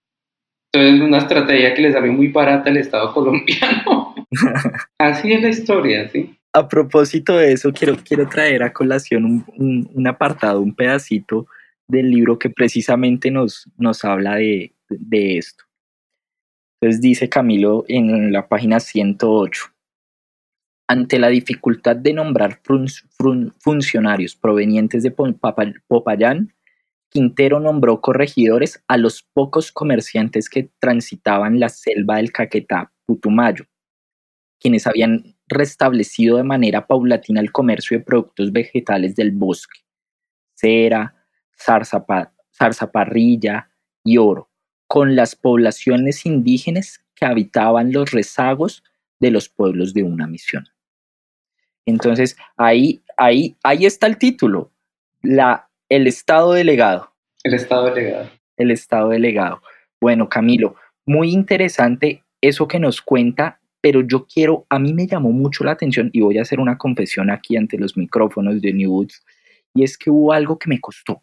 Entonces, 0.75 1.03
una 1.03 1.19
estrategia 1.19 1.75
que 1.75 1.83
le 1.83 1.93
salió 1.93 2.13
muy 2.13 2.29
barata 2.29 2.71
al 2.71 2.79
Estado 2.79 3.13
colombiano. 3.13 4.15
Así 4.99 5.33
es 5.33 5.43
la 5.43 5.49
historia, 5.49 6.09
¿sí? 6.09 6.35
A 6.55 6.67
propósito 6.67 7.37
de 7.37 7.53
eso, 7.53 7.73
quiero, 7.73 7.97
quiero 7.97 8.29
traer 8.29 8.63
a 8.63 8.73
colación 8.73 9.25
un, 9.25 9.91
un, 9.93 10.07
apartado, 10.07 10.61
un 10.61 10.75
pedacito 10.75 11.47
del 11.89 12.11
libro 12.11 12.39
que 12.39 12.51
precisamente 12.51 13.31
nos, 13.31 13.69
nos 13.77 14.05
habla 14.05 14.37
de, 14.37 14.73
de 14.89 15.39
esto. 15.39 15.65
Entonces 16.81 17.01
dice 17.01 17.29
Camilo 17.29 17.85
en 17.89 18.33
la 18.33 18.49
página 18.49 18.81
108, 18.81 19.73
ante 20.89 21.19
la 21.19 21.29
dificultad 21.29 21.97
de 21.97 22.13
nombrar 22.13 22.61
funcionarios 23.61 24.35
provenientes 24.37 25.03
de 25.03 25.15
Popayán, 25.87 26.53
Quintero 27.13 27.61
nombró 27.61 28.01
corregidores 28.01 28.83
a 28.89 28.97
los 28.97 29.23
pocos 29.23 29.71
comerciantes 29.71 30.49
que 30.49 30.71
transitaban 30.79 31.61
la 31.61 31.69
selva 31.69 32.17
del 32.17 32.33
Caquetá, 32.33 32.91
Putumayo, 33.05 33.67
quienes 34.59 34.87
habían 34.87 35.37
restablecido 35.47 36.39
de 36.39 36.45
manera 36.45 36.87
paulatina 36.87 37.43
el 37.43 37.53
comercio 37.53 37.99
de 37.99 38.05
productos 38.05 38.51
vegetales 38.51 39.15
del 39.15 39.31
bosque, 39.33 39.81
cera, 40.55 41.15
zarzaparrilla 42.57 43.69
y 44.03 44.17
oro, 44.17 44.49
con 44.87 45.15
las 45.15 45.37
poblaciones 45.37 46.25
indígenas 46.25 47.05
que 47.15 47.27
habitaban 47.27 47.93
los 47.93 48.11
rezagos 48.11 48.83
de 49.21 49.33
los 49.33 49.51
pueblos 49.51 49.93
de 49.93 50.03
una 50.03 50.27
misión. 50.27 50.65
Entonces, 51.85 52.39
ahí, 52.57 53.03
ahí, 53.19 53.55
ahí 53.63 53.85
está 53.85 54.07
el 54.07 54.17
título, 54.17 54.73
la, 55.21 55.69
el 55.93 56.07
Estado 56.07 56.53
delegado. 56.55 57.13
El 57.45 57.53
Estado 57.53 57.85
delegado. 57.95 58.31
El 58.57 58.71
Estado 58.71 59.11
delegado. 59.11 59.63
Bueno, 60.01 60.27
Camilo, 60.27 60.75
muy 61.05 61.33
interesante 61.33 62.25
eso 62.41 62.67
que 62.67 62.79
nos 62.79 63.03
cuenta, 63.03 63.61
pero 63.83 64.01
yo 64.01 64.27
quiero, 64.27 64.65
a 64.71 64.79
mí 64.79 64.95
me 64.95 65.07
llamó 65.07 65.33
mucho 65.33 65.65
la 65.65 65.73
atención 65.73 66.09
y 66.15 66.23
voy 66.23 66.39
a 66.39 66.43
hacer 66.43 66.61
una 66.61 66.79
confesión 66.79 67.31
aquí 67.31 67.59
ante 67.59 67.77
los 67.77 67.95
micrófonos 67.99 68.63
de 68.63 68.73
New 68.73 68.91
Woods, 68.91 69.23
y 69.75 69.85
es 69.85 69.99
que 69.99 70.11
hubo 70.11 70.33
algo 70.33 70.59
que 70.59 70.71
me 70.71 70.81
costó. 70.81 71.23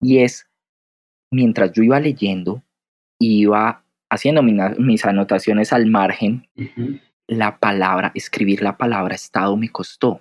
Y 0.00 0.18
es, 0.18 0.48
mientras 1.32 1.72
yo 1.72 1.82
iba 1.82 1.98
leyendo, 1.98 2.62
iba 3.18 3.84
haciendo 4.08 4.44
mis 4.44 5.04
anotaciones 5.04 5.72
al 5.72 5.86
margen, 5.86 6.46
la 7.26 7.58
palabra, 7.58 8.12
escribir 8.14 8.62
la 8.62 8.76
palabra 8.76 9.16
Estado 9.16 9.56
me 9.56 9.68
costó. 9.68 10.20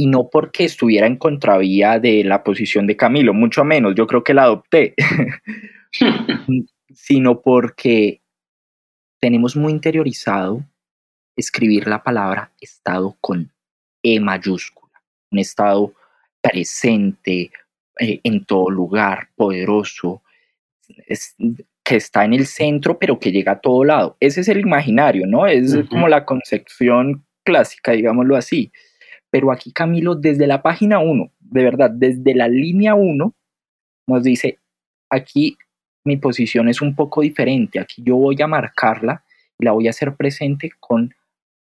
Y 0.00 0.06
no 0.06 0.30
porque 0.30 0.64
estuviera 0.64 1.06
en 1.06 1.16
contravía 1.16 1.98
de 1.98 2.24
la 2.24 2.42
posición 2.42 2.86
de 2.86 2.96
Camilo, 2.96 3.34
mucho 3.34 3.64
menos, 3.64 3.94
yo 3.94 4.06
creo 4.06 4.24
que 4.24 4.32
la 4.32 4.44
adopté, 4.44 4.94
sino 6.88 7.42
porque 7.42 8.22
tenemos 9.20 9.56
muy 9.56 9.72
interiorizado 9.72 10.64
escribir 11.36 11.86
la 11.86 12.02
palabra 12.02 12.50
Estado 12.62 13.14
con 13.20 13.52
E 14.02 14.18
mayúscula, 14.20 15.02
un 15.30 15.38
Estado 15.38 15.92
presente, 16.40 17.50
eh, 17.98 18.20
en 18.24 18.46
todo 18.46 18.70
lugar, 18.70 19.28
poderoso, 19.36 20.22
que 21.84 21.96
está 21.96 22.24
en 22.24 22.32
el 22.32 22.46
centro, 22.46 22.98
pero 22.98 23.18
que 23.18 23.32
llega 23.32 23.52
a 23.52 23.60
todo 23.60 23.84
lado. 23.84 24.16
Ese 24.18 24.40
es 24.40 24.48
el 24.48 24.60
imaginario, 24.60 25.26
¿no? 25.26 25.46
Es 25.46 25.76
como 25.90 26.08
la 26.08 26.24
concepción 26.24 27.26
clásica, 27.44 27.92
digámoslo 27.92 28.36
así. 28.36 28.72
Pero 29.30 29.52
aquí 29.52 29.72
Camilo, 29.72 30.14
desde 30.14 30.46
la 30.46 30.62
página 30.62 30.98
1, 30.98 31.32
de 31.38 31.64
verdad, 31.64 31.90
desde 31.90 32.34
la 32.34 32.48
línea 32.48 32.94
1, 32.94 33.34
nos 34.06 34.22
dice, 34.22 34.58
aquí 35.08 35.56
mi 36.04 36.16
posición 36.16 36.68
es 36.68 36.80
un 36.80 36.94
poco 36.94 37.20
diferente, 37.20 37.78
aquí 37.78 38.02
yo 38.04 38.16
voy 38.16 38.40
a 38.42 38.46
marcarla 38.46 39.24
y 39.58 39.64
la 39.64 39.72
voy 39.72 39.86
a 39.86 39.90
hacer 39.90 40.16
presente 40.16 40.70
con 40.80 41.14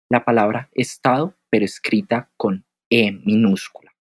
la 0.10 0.24
palabra 0.24 0.70
Estado, 0.74 1.36
pero 1.50 1.66
escrita 1.66 2.30
con 2.38 2.64
E 2.90 3.12
minúscula. 3.12 3.94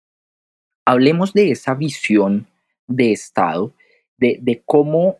Hablemos 0.86 1.32
de 1.34 1.50
esa 1.50 1.74
visión 1.74 2.46
de 2.86 3.12
Estado, 3.12 3.74
de, 4.16 4.38
de 4.40 4.62
cómo 4.64 5.18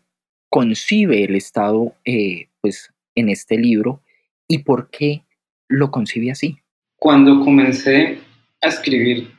concibe 0.49 1.23
el 1.23 1.35
Estado 1.35 1.93
eh, 2.05 2.49
pues, 2.61 2.91
en 3.15 3.29
este 3.29 3.57
libro 3.57 4.01
y 4.47 4.59
por 4.59 4.89
qué 4.89 5.23
lo 5.67 5.91
concibe 5.91 6.31
así. 6.31 6.57
Cuando 6.97 7.39
comencé 7.43 8.19
a 8.61 8.67
escribir, 8.67 9.31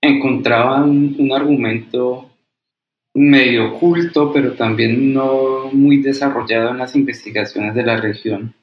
encontraba 0.00 0.84
un, 0.84 1.30
argumento 1.32 2.30
medio 3.14 3.74
oculto, 3.74 4.32
pero 4.32 4.52
también 4.52 5.12
no 5.12 5.70
muy 5.72 6.02
desarrollado 6.02 6.70
en 6.70 6.78
las 6.78 6.94
investigaciones 6.94 7.74
de 7.74 7.82
la 7.82 7.96
región, 7.96 8.54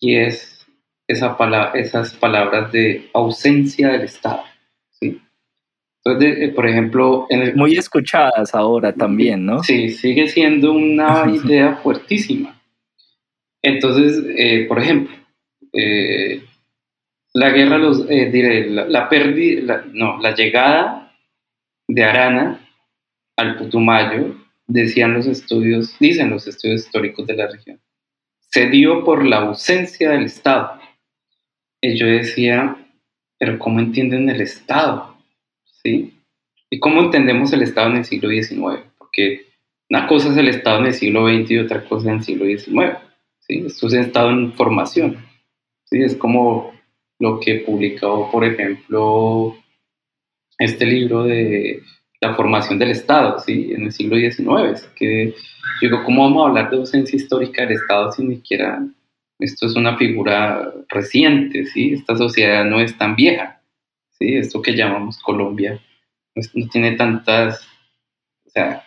y 0.00 0.16
es 0.16 0.66
esa 1.06 1.36
esas 1.74 2.14
palabras 2.14 2.70
de 2.72 3.10
ausencia 3.14 3.88
del 3.88 4.02
Estado. 4.02 4.42
Entonces, 6.04 6.38
eh, 6.40 6.52
por 6.54 6.66
ejemplo... 6.66 7.26
Muy 7.54 7.76
escuchadas 7.76 8.54
ahora 8.54 8.92
también, 8.92 9.44
¿no? 9.44 9.62
Sí, 9.62 9.90
sigue 9.90 10.28
siendo 10.28 10.72
una 10.72 11.24
idea 11.44 11.76
fuertísima. 11.76 12.58
Entonces, 13.62 14.24
eh, 14.36 14.66
por 14.68 14.78
ejemplo, 14.78 15.14
eh, 15.72 16.44
la 17.34 17.50
guerra, 17.50 17.78
los, 17.78 18.06
diré, 18.06 18.68
la, 18.70 19.08
pérdida, 19.08 19.84
no, 19.92 20.18
la 20.20 20.34
llegada 20.34 21.14
de 21.86 22.04
Arana 22.04 22.68
al 23.36 23.56
Putumayo, 23.56 24.36
decían 24.66 25.14
los 25.14 25.26
estudios, 25.26 25.96
dicen 25.98 26.30
los 26.30 26.46
estudios 26.46 26.82
históricos 26.82 27.26
de 27.26 27.36
la 27.36 27.46
región, 27.46 27.80
se 28.38 28.68
dio 28.68 29.04
por 29.04 29.24
la 29.24 29.38
ausencia 29.38 30.10
del 30.10 30.24
Estado. 30.24 30.80
Y 31.80 31.96
yo 31.96 32.06
decía, 32.06 32.76
pero 33.38 33.58
¿cómo 33.58 33.78
entienden 33.80 34.28
el 34.28 34.40
Estado? 34.40 35.16
¿sí? 35.64 36.18
¿Y 36.70 36.80
cómo 36.80 37.02
entendemos 37.02 37.52
el 37.52 37.62
Estado 37.62 37.90
en 37.90 37.98
el 37.98 38.04
siglo 38.04 38.28
XIX? 38.28 38.84
Porque 38.98 39.46
una 39.88 40.06
cosa 40.06 40.30
es 40.30 40.36
el 40.36 40.48
Estado 40.48 40.80
en 40.80 40.86
el 40.86 40.94
siglo 40.94 41.28
XX 41.28 41.50
y 41.50 41.58
otra 41.58 41.84
cosa 41.84 42.10
en 42.10 42.16
el 42.16 42.24
siglo 42.24 42.44
XIX, 42.44 42.98
¿sí? 43.40 43.64
Esto 43.66 43.86
es 43.86 43.92
un 43.94 44.00
Estado 44.00 44.30
en 44.30 44.52
formación, 44.52 45.16
¿sí? 45.84 46.02
Es 46.02 46.14
como 46.16 46.77
lo 47.18 47.40
que 47.40 47.56
publicó, 47.66 48.30
por 48.30 48.44
ejemplo, 48.44 49.56
este 50.58 50.86
libro 50.86 51.24
de 51.24 51.82
la 52.20 52.34
formación 52.34 52.78
del 52.78 52.90
Estado, 52.90 53.38
¿sí? 53.40 53.72
En 53.72 53.84
el 53.84 53.92
siglo 53.92 54.16
XIX, 54.16 54.82
que 54.96 55.34
digo, 55.80 56.02
¿cómo 56.04 56.24
vamos 56.24 56.44
a 56.44 56.48
hablar 56.48 56.70
de 56.70 56.76
ausencia 56.76 57.16
histórica 57.16 57.62
del 57.62 57.76
Estado 57.76 58.12
si 58.12 58.24
ni 58.24 58.36
siquiera 58.36 58.82
esto 59.38 59.66
es 59.66 59.76
una 59.76 59.96
figura 59.96 60.72
reciente, 60.88 61.64
¿sí? 61.66 61.92
Esta 61.92 62.16
sociedad 62.16 62.64
no 62.64 62.80
es 62.80 62.98
tan 62.98 63.14
vieja. 63.14 63.58
¿sí? 64.18 64.36
Esto 64.36 64.60
que 64.62 64.74
llamamos 64.74 65.18
Colombia 65.18 65.80
no, 66.54 66.68
tiene 66.68 66.92
tantas, 66.92 67.66
o 68.46 68.50
sea, 68.50 68.84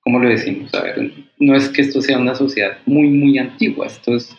¿cómo 0.00 0.18
lo 0.18 0.28
decimos? 0.28 0.72
A 0.74 0.82
ver, 0.82 1.12
no 1.38 1.56
es 1.56 1.68
que 1.68 1.82
esto 1.82 2.00
sea 2.00 2.18
una 2.18 2.34
sociedad 2.34 2.78
muy, 2.86 3.08
muy 3.08 3.38
antigua, 3.38 3.86
esto 3.86 4.14
es 4.14 4.36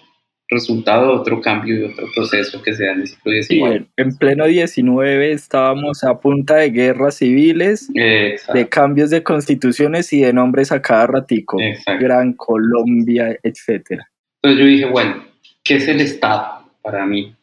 resultado 0.48 1.08
de 1.08 1.20
otro 1.20 1.42
cambio 1.42 1.80
y 1.80 1.84
otro 1.84 2.08
proceso 2.14 2.62
que 2.62 2.74
se 2.74 2.86
da 2.86 2.92
en 2.92 3.02
el 3.02 3.08
siglo 3.08 3.32
XIX. 3.32 3.48
Sí, 3.48 3.62
en, 3.98 4.18
pleno 4.18 4.46
XIX 4.46 5.34
estábamos 5.34 6.04
a 6.04 6.20
punta 6.20 6.56
de 6.58 6.70
guerras 6.70 7.16
civiles, 7.16 7.92
de 7.94 8.68
cambios 8.70 9.10
de 9.10 9.24
constituciones 9.24 10.14
y 10.14 10.22
de 10.22 10.34
nombres 10.34 10.72
a 10.72 10.82
cada 10.82 11.08
ratico, 11.08 11.58
Gran 12.00 12.34
Colombia, 12.34 13.38
etc. 13.44 14.02
Entonces 14.42 14.60
yo 14.60 14.66
dije, 14.66 14.86
bueno, 14.86 15.24
¿qué 15.64 15.78
es 15.78 15.88
el 15.88 16.02
Estado 16.02 16.70
para 16.82 17.06
mí? 17.06 17.36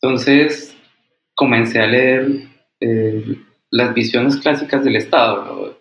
Entonces 0.00 0.74
comencé 1.34 1.80
a 1.80 1.86
leer 1.86 2.28
eh, 2.80 3.36
las 3.70 3.92
visiones 3.92 4.36
clásicas 4.36 4.84
del 4.84 4.96
Estado, 4.96 5.78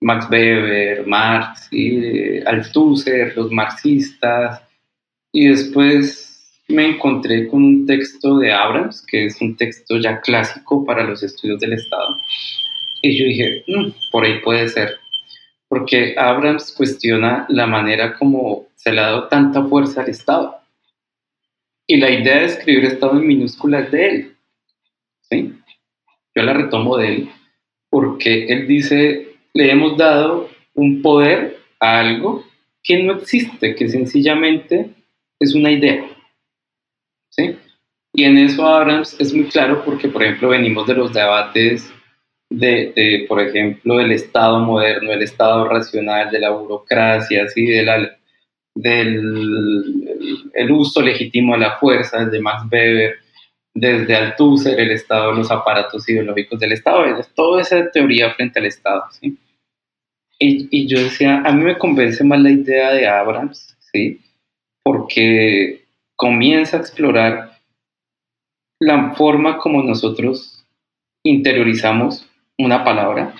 Max 0.00 0.26
Weber, 0.30 1.06
Marx, 1.06 1.68
y, 1.70 2.40
Althusser, 2.40 3.34
los 3.36 3.50
marxistas, 3.50 4.62
y 5.34 5.48
después 5.48 6.62
me 6.68 6.86
encontré 6.86 7.48
con 7.48 7.62
un 7.62 7.86
texto 7.86 8.38
de 8.38 8.52
Abrams, 8.52 9.04
que 9.06 9.26
es 9.26 9.40
un 9.42 9.56
texto 9.56 9.98
ya 9.98 10.20
clásico 10.20 10.86
para 10.86 11.04
los 11.04 11.22
estudios 11.22 11.60
del 11.60 11.74
Estado, 11.74 12.16
y 13.02 13.18
yo 13.18 13.26
dije, 13.26 13.64
mm, 13.66 14.10
por 14.12 14.24
ahí 14.24 14.40
puede 14.40 14.68
ser, 14.68 14.96
porque 15.68 16.14
Abrams 16.16 16.72
cuestiona 16.72 17.46
la 17.48 17.66
manera 17.66 18.16
como 18.16 18.68
se 18.76 18.92
le 18.92 19.00
ha 19.00 19.06
dado 19.06 19.28
tanta 19.28 19.64
fuerza 19.64 20.02
al 20.02 20.08
Estado. 20.08 20.56
Y 21.86 21.96
la 21.96 22.10
idea 22.10 22.38
de 22.38 22.46
escribir 22.46 22.84
Estado 22.84 23.18
en 23.18 23.26
minúsculas 23.26 23.90
de 23.90 24.08
él. 24.08 24.36
Yo 26.34 26.42
la 26.42 26.54
retomo 26.54 26.96
de 26.96 27.08
él 27.08 27.30
porque 27.94 28.46
él 28.46 28.66
dice, 28.66 29.36
le 29.52 29.70
hemos 29.70 29.96
dado 29.96 30.48
un 30.74 31.00
poder 31.00 31.58
a 31.78 32.00
algo 32.00 32.44
que 32.82 33.00
no 33.04 33.18
existe, 33.18 33.76
que 33.76 33.88
sencillamente 33.88 34.90
es 35.40 35.54
una 35.54 35.70
idea. 35.70 36.08
¿sí? 37.30 37.56
Y 38.12 38.24
en 38.24 38.38
eso 38.38 38.66
Abrams 38.66 39.18
es 39.20 39.34
muy 39.34 39.46
claro 39.46 39.84
porque, 39.84 40.08
por 40.08 40.22
ejemplo, 40.22 40.50
venimos 40.50 40.86
de 40.86 40.94
los 40.94 41.12
debates 41.12 41.92
de, 42.50 42.92
de, 42.94 43.26
por 43.28 43.40
ejemplo, 43.40 43.96
del 43.96 44.12
Estado 44.12 44.60
moderno, 44.60 45.12
el 45.12 45.22
Estado 45.22 45.68
racional, 45.68 46.30
de 46.30 46.38
la 46.38 46.50
burocracia, 46.50 47.48
¿sí? 47.48 47.66
de 47.66 48.10
del 48.76 50.50
el 50.54 50.70
uso 50.72 51.00
legítimo 51.00 51.54
de 51.54 51.60
la 51.60 51.76
fuerza, 51.78 52.24
desde 52.24 52.40
Max 52.40 52.64
Weber, 52.70 53.16
desde 53.74 54.14
Althusser, 54.14 54.78
el 54.78 54.92
Estado, 54.92 55.32
los 55.32 55.50
aparatos 55.50 56.08
ideológicos 56.08 56.58
del 56.60 56.72
Estado, 56.72 57.04
toda 57.34 57.62
esa 57.62 57.90
teoría 57.90 58.32
frente 58.34 58.60
al 58.60 58.66
Estado. 58.66 59.04
¿sí? 59.10 59.36
Y, 60.38 60.68
y, 60.70 60.86
yo 60.86 61.00
decía, 61.00 61.42
a 61.44 61.52
mí 61.52 61.62
me 61.64 61.78
convence 61.78 62.22
más 62.24 62.40
la 62.40 62.50
idea 62.50 62.92
de 62.92 63.06
Abrams, 63.06 63.76
¿sí? 63.92 64.20
Porque 64.84 65.86
comienza 66.14 66.76
a 66.76 66.80
explorar 66.80 67.58
la 68.78 69.14
forma 69.14 69.56
como 69.56 69.82
nosotros 69.82 70.64
interiorizamos 71.24 72.28
una 72.58 72.84
palabra 72.84 73.34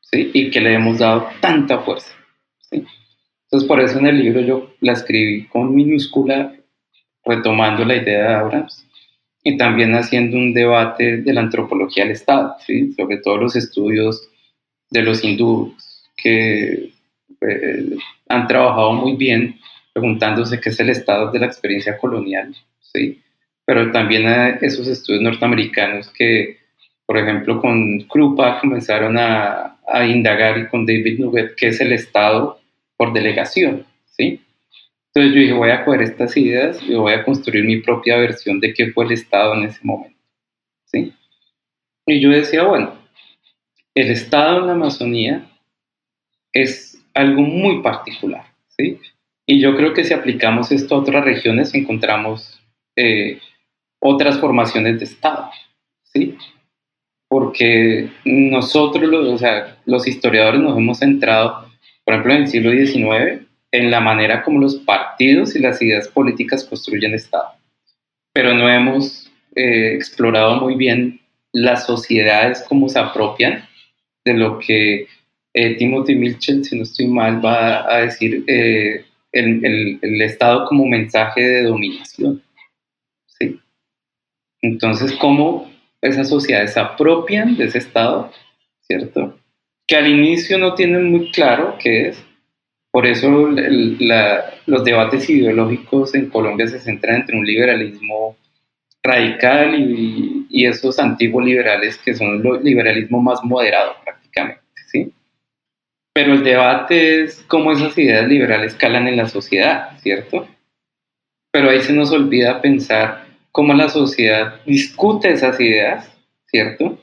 ¿sí? 0.00 0.30
y 0.32 0.50
que 0.50 0.60
le 0.60 0.74
hemos 0.74 0.98
dado 0.98 1.28
tanta 1.40 1.80
fuerza. 1.80 2.12
¿sí? 2.70 2.84
Entonces, 3.44 3.68
por 3.68 3.80
eso 3.80 3.98
en 3.98 4.06
el 4.06 4.18
libro 4.18 4.40
yo 4.40 4.74
la 4.80 4.92
escribí 4.92 5.46
con 5.46 5.74
minúscula, 5.74 6.54
retomando 7.24 7.84
la 7.84 7.96
idea 7.96 8.28
de 8.28 8.34
Abrams 8.34 8.86
y 9.44 9.56
también 9.56 9.94
haciendo 9.94 10.36
un 10.36 10.54
debate 10.54 11.18
de 11.18 11.32
la 11.32 11.42
antropología 11.42 12.04
del 12.04 12.14
Estado, 12.14 12.56
¿sí? 12.66 12.92
sobre 12.94 13.18
todo 13.18 13.36
los 13.36 13.54
estudios 13.54 14.28
de 14.90 15.02
los 15.02 15.22
hindúes 15.22 16.10
que 16.16 16.90
eh, 17.40 17.96
han 18.28 18.46
trabajado 18.46 18.92
muy 18.94 19.16
bien 19.16 19.60
preguntándose 19.96 20.60
qué 20.60 20.68
es 20.68 20.78
el 20.78 20.90
Estado 20.90 21.32
de 21.32 21.38
la 21.38 21.46
experiencia 21.46 21.96
colonial, 21.96 22.54
¿sí? 22.80 23.22
pero 23.64 23.90
también 23.92 24.26
a 24.26 24.50
esos 24.60 24.86
estudios 24.88 25.22
norteamericanos 25.22 26.10
que, 26.10 26.58
por 27.06 27.16
ejemplo, 27.16 27.62
con 27.62 28.00
Krupa 28.02 28.60
comenzaron 28.60 29.16
a, 29.16 29.78
a 29.88 30.04
indagar 30.04 30.58
y 30.58 30.68
con 30.68 30.84
David 30.84 31.18
Nugget 31.18 31.54
qué 31.56 31.68
es 31.68 31.80
el 31.80 31.92
Estado 31.92 32.60
por 32.98 33.14
delegación, 33.14 33.86
¿sí? 34.04 34.42
Entonces 35.14 35.34
yo 35.34 35.40
dije, 35.40 35.52
voy 35.54 35.70
a 35.70 35.82
coger 35.82 36.02
estas 36.02 36.36
ideas 36.36 36.78
y 36.86 36.92
voy 36.94 37.14
a 37.14 37.24
construir 37.24 37.64
mi 37.64 37.80
propia 37.80 38.18
versión 38.18 38.60
de 38.60 38.74
qué 38.74 38.92
fue 38.92 39.06
el 39.06 39.12
Estado 39.12 39.54
en 39.54 39.62
ese 39.62 39.80
momento, 39.82 40.20
¿sí? 40.84 41.14
Y 42.04 42.20
yo 42.20 42.28
decía, 42.28 42.64
bueno, 42.64 42.98
el 43.94 44.10
Estado 44.10 44.60
en 44.60 44.66
la 44.66 44.72
Amazonía 44.74 45.50
es 46.52 47.02
algo 47.14 47.40
muy 47.40 47.80
particular, 47.80 48.44
¿sí? 48.68 49.00
Y 49.46 49.60
yo 49.60 49.76
creo 49.76 49.94
que 49.94 50.04
si 50.04 50.12
aplicamos 50.12 50.72
esto 50.72 50.94
a 50.94 50.98
otras 50.98 51.24
regiones 51.24 51.72
encontramos 51.74 52.60
eh, 52.96 53.38
otras 54.00 54.38
formaciones 54.38 54.98
de 54.98 55.04
Estado, 55.04 55.50
¿sí? 56.02 56.36
Porque 57.28 58.10
nosotros, 58.24 59.04
los, 59.04 59.28
o 59.28 59.38
sea, 59.38 59.78
los 59.84 60.06
historiadores 60.06 60.60
nos 60.60 60.76
hemos 60.76 60.98
centrado 60.98 61.66
por 62.06 62.14
ejemplo, 62.14 62.34
en 62.34 62.42
el 62.42 62.48
siglo 62.48 62.70
XIX, 62.70 63.46
en 63.72 63.90
la 63.90 64.00
manera 64.00 64.44
como 64.44 64.60
los 64.60 64.76
partidos 64.76 65.56
y 65.56 65.58
las 65.58 65.82
ideas 65.82 66.06
políticas 66.06 66.62
construyen 66.62 67.14
Estado. 67.14 67.48
Pero 68.32 68.54
no 68.54 68.70
hemos 68.70 69.28
eh, 69.56 69.92
explorado 69.94 70.60
muy 70.60 70.76
bien 70.76 71.20
las 71.52 71.84
sociedades, 71.84 72.64
cómo 72.68 72.88
se 72.88 73.00
apropian 73.00 73.68
de 74.24 74.34
lo 74.34 74.60
que 74.60 75.08
eh, 75.52 75.74
Timothy 75.78 76.14
Mitchell, 76.14 76.64
si 76.64 76.76
no 76.76 76.84
estoy 76.84 77.08
mal, 77.08 77.44
va 77.44 77.92
a 77.92 78.02
decir 78.02 78.44
eh, 78.46 79.04
el, 79.38 80.22
Estado 80.22 80.66
como 80.66 80.86
mensaje 80.86 81.40
de 81.40 81.62
dominación. 81.64 82.42
¿sí? 83.26 83.60
Entonces, 84.62 85.12
¿cómo 85.12 85.70
esas 86.00 86.28
sociedades 86.28 86.72
se 86.72 86.80
apropian 86.80 87.56
de 87.56 87.64
ese 87.64 87.78
Estado? 87.78 88.32
¿Cierto? 88.80 89.38
que 89.86 89.96
al 89.96 90.08
inicio 90.08 90.58
no 90.58 90.74
tienen 90.74 91.10
muy 91.10 91.30
claro 91.30 91.76
qué 91.78 92.08
es. 92.08 92.24
Por 92.90 93.06
eso 93.06 93.50
los 94.66 94.84
debates 94.84 95.28
ideológicos 95.28 96.14
en 96.14 96.30
Colombia 96.30 96.66
se 96.66 96.80
centran 96.80 97.16
entre 97.16 97.36
un 97.36 97.44
liberalismo 97.44 98.36
radical 99.02 99.78
y, 99.78 100.46
y, 100.48 100.66
esos 100.66 100.98
antiguos 100.98 101.44
liberales 101.44 101.98
que 101.98 102.14
son 102.14 102.44
el 102.44 102.64
liberalismo 102.64 103.20
más 103.20 103.44
moderado 103.44 103.94
prácticamente, 104.02 104.62
¿sí? 104.86 105.12
Pero 106.16 106.32
el 106.32 106.42
debate 106.42 107.24
es 107.24 107.44
cómo 107.46 107.72
esas 107.72 107.96
ideas 107.98 108.26
liberales 108.26 108.74
calan 108.74 109.06
en 109.06 109.18
la 109.18 109.28
sociedad, 109.28 109.98
¿cierto? 110.00 110.48
Pero 111.52 111.68
ahí 111.68 111.82
se 111.82 111.92
nos 111.92 112.10
olvida 112.10 112.62
pensar 112.62 113.26
cómo 113.52 113.74
la 113.74 113.90
sociedad 113.90 114.62
discute 114.64 115.30
esas 115.30 115.60
ideas, 115.60 116.10
¿cierto? 116.46 116.98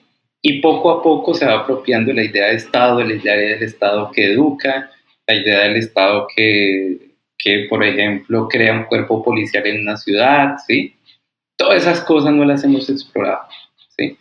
y 0.46 0.60
poco 0.60 0.92
a 0.92 1.02
poco 1.02 1.34
se 1.34 1.46
va 1.46 1.60
apropiando 1.60 2.12
la 2.12 2.24
idea 2.24 2.48
de 2.48 2.56
Estado, 2.56 3.02
la 3.02 3.14
idea 3.14 3.36
del 3.36 3.64
Estado 3.64 4.12
que 4.12 4.34
educa, 4.34 4.92
la 5.26 5.36
idea 5.36 5.60
del 5.62 5.78
Estado 5.78 6.28
que, 6.36 7.16
que, 7.38 7.68
por 7.70 7.82
ejemplo, 7.84 8.50
crea 8.50 8.74
un 8.74 8.84
cuerpo 8.84 9.24
policial 9.24 9.66
en 9.66 9.84
una 9.84 9.96
ciudad, 9.96 10.58
¿sí? 10.68 10.96
Todas 11.58 11.84
esas 11.84 12.02
cosas 12.02 12.34
no 12.34 12.44
las 12.44 12.62
hemos 12.66 12.90
explorado, 12.90 13.48
¿sí? 13.98 14.18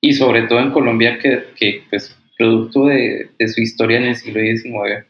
Y 0.00 0.12
sobre 0.14 0.42
todo 0.42 0.60
en 0.60 0.70
Colombia, 0.70 1.18
que, 1.18 1.48
que 1.56 1.82
pues, 1.90 2.16
producto 2.38 2.86
de, 2.86 3.30
de, 3.38 3.48
su 3.48 3.60
historia 3.60 3.98
en 3.98 4.04
el 4.04 4.16
siglo 4.16 4.40
XIX, 4.40 5.04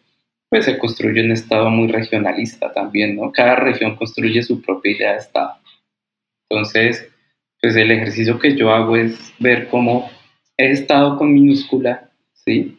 pues 0.48 0.64
se 0.64 0.78
construye 0.78 1.22
un 1.22 1.32
Estado 1.32 1.70
muy 1.70 1.88
regionalista 1.88 2.72
también, 2.72 3.16
¿no? 3.16 3.30
Cada 3.30 3.56
región 3.56 3.96
construye 3.96 4.42
su 4.42 4.60
propia 4.62 4.92
idea 4.92 5.12
de 5.12 5.18
Estado. 5.18 5.52
Entonces, 6.50 7.08
pues 7.60 7.76
el 7.76 7.90
ejercicio 7.90 8.38
que 8.38 8.56
yo 8.56 8.72
hago 8.72 8.96
es 8.96 9.32
ver 9.38 9.68
cómo 9.68 10.10
he 10.56 10.70
estado 10.70 11.16
con 11.16 11.32
minúscula, 11.32 12.10
¿sí? 12.32 12.78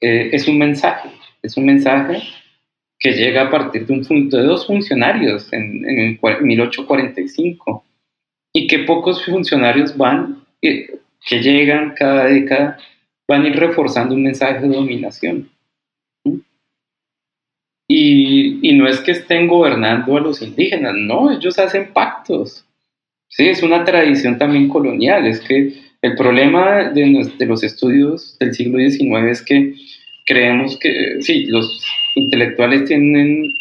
Eh, 0.00 0.30
es 0.32 0.46
un 0.46 0.58
mensaje, 0.58 1.10
es 1.42 1.56
un 1.56 1.66
mensaje 1.66 2.22
que 2.98 3.12
llega 3.12 3.42
a 3.42 3.50
partir 3.50 3.86
de, 3.86 3.92
un, 3.92 4.28
de 4.28 4.42
dos 4.42 4.66
funcionarios 4.66 5.52
en, 5.52 5.84
en 5.88 6.18
1845 6.40 7.84
y 8.52 8.66
que 8.66 8.80
pocos 8.80 9.24
funcionarios 9.24 9.96
van, 9.96 10.44
eh, 10.62 10.98
que 11.26 11.40
llegan 11.40 11.94
cada 11.96 12.26
década, 12.26 12.78
van 13.28 13.42
a 13.42 13.48
ir 13.48 13.56
reforzando 13.56 14.14
un 14.14 14.22
mensaje 14.22 14.60
de 14.60 14.74
dominación. 14.74 15.50
Y, 17.88 18.68
y, 18.68 18.76
no 18.76 18.88
es 18.88 19.00
que 19.00 19.12
estén 19.12 19.46
gobernando 19.46 20.16
a 20.16 20.20
los 20.20 20.42
indígenas, 20.42 20.94
no, 20.96 21.30
ellos 21.30 21.56
hacen 21.58 21.92
pactos. 21.92 22.66
Sí, 23.28 23.48
es 23.48 23.62
una 23.62 23.84
tradición 23.84 24.38
también 24.38 24.68
colonial, 24.68 25.26
es 25.26 25.40
que 25.40 25.86
el 26.02 26.14
problema 26.14 26.90
de, 26.90 27.46
los 27.46 27.64
estudios 27.64 28.36
del 28.38 28.54
siglo 28.54 28.78
XIX 28.78 29.30
es 29.30 29.42
que 29.42 29.74
creemos 30.24 30.78
que, 30.78 31.20
sí, 31.20 31.46
los 31.46 31.84
intelectuales 32.14 32.84
tienen 32.84 33.56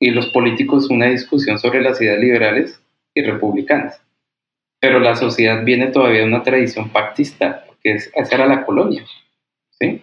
y 0.00 0.10
los 0.10 0.26
políticos 0.28 0.90
una 0.90 1.06
discusión 1.06 1.58
sobre 1.58 1.82
las 1.82 2.00
ideas 2.00 2.18
liberales 2.18 2.80
y 3.14 3.22
republicanas, 3.22 4.00
pero 4.80 5.00
la 5.00 5.16
sociedad 5.16 5.64
viene 5.64 5.88
todavía 5.88 6.20
de 6.20 6.26
una 6.26 6.42
tradición 6.42 6.88
pactista, 6.90 7.64
porque 7.84 8.20
esa 8.20 8.34
era 8.34 8.46
la 8.46 8.64
colonia, 8.64 9.04
¿sí? 9.78 10.02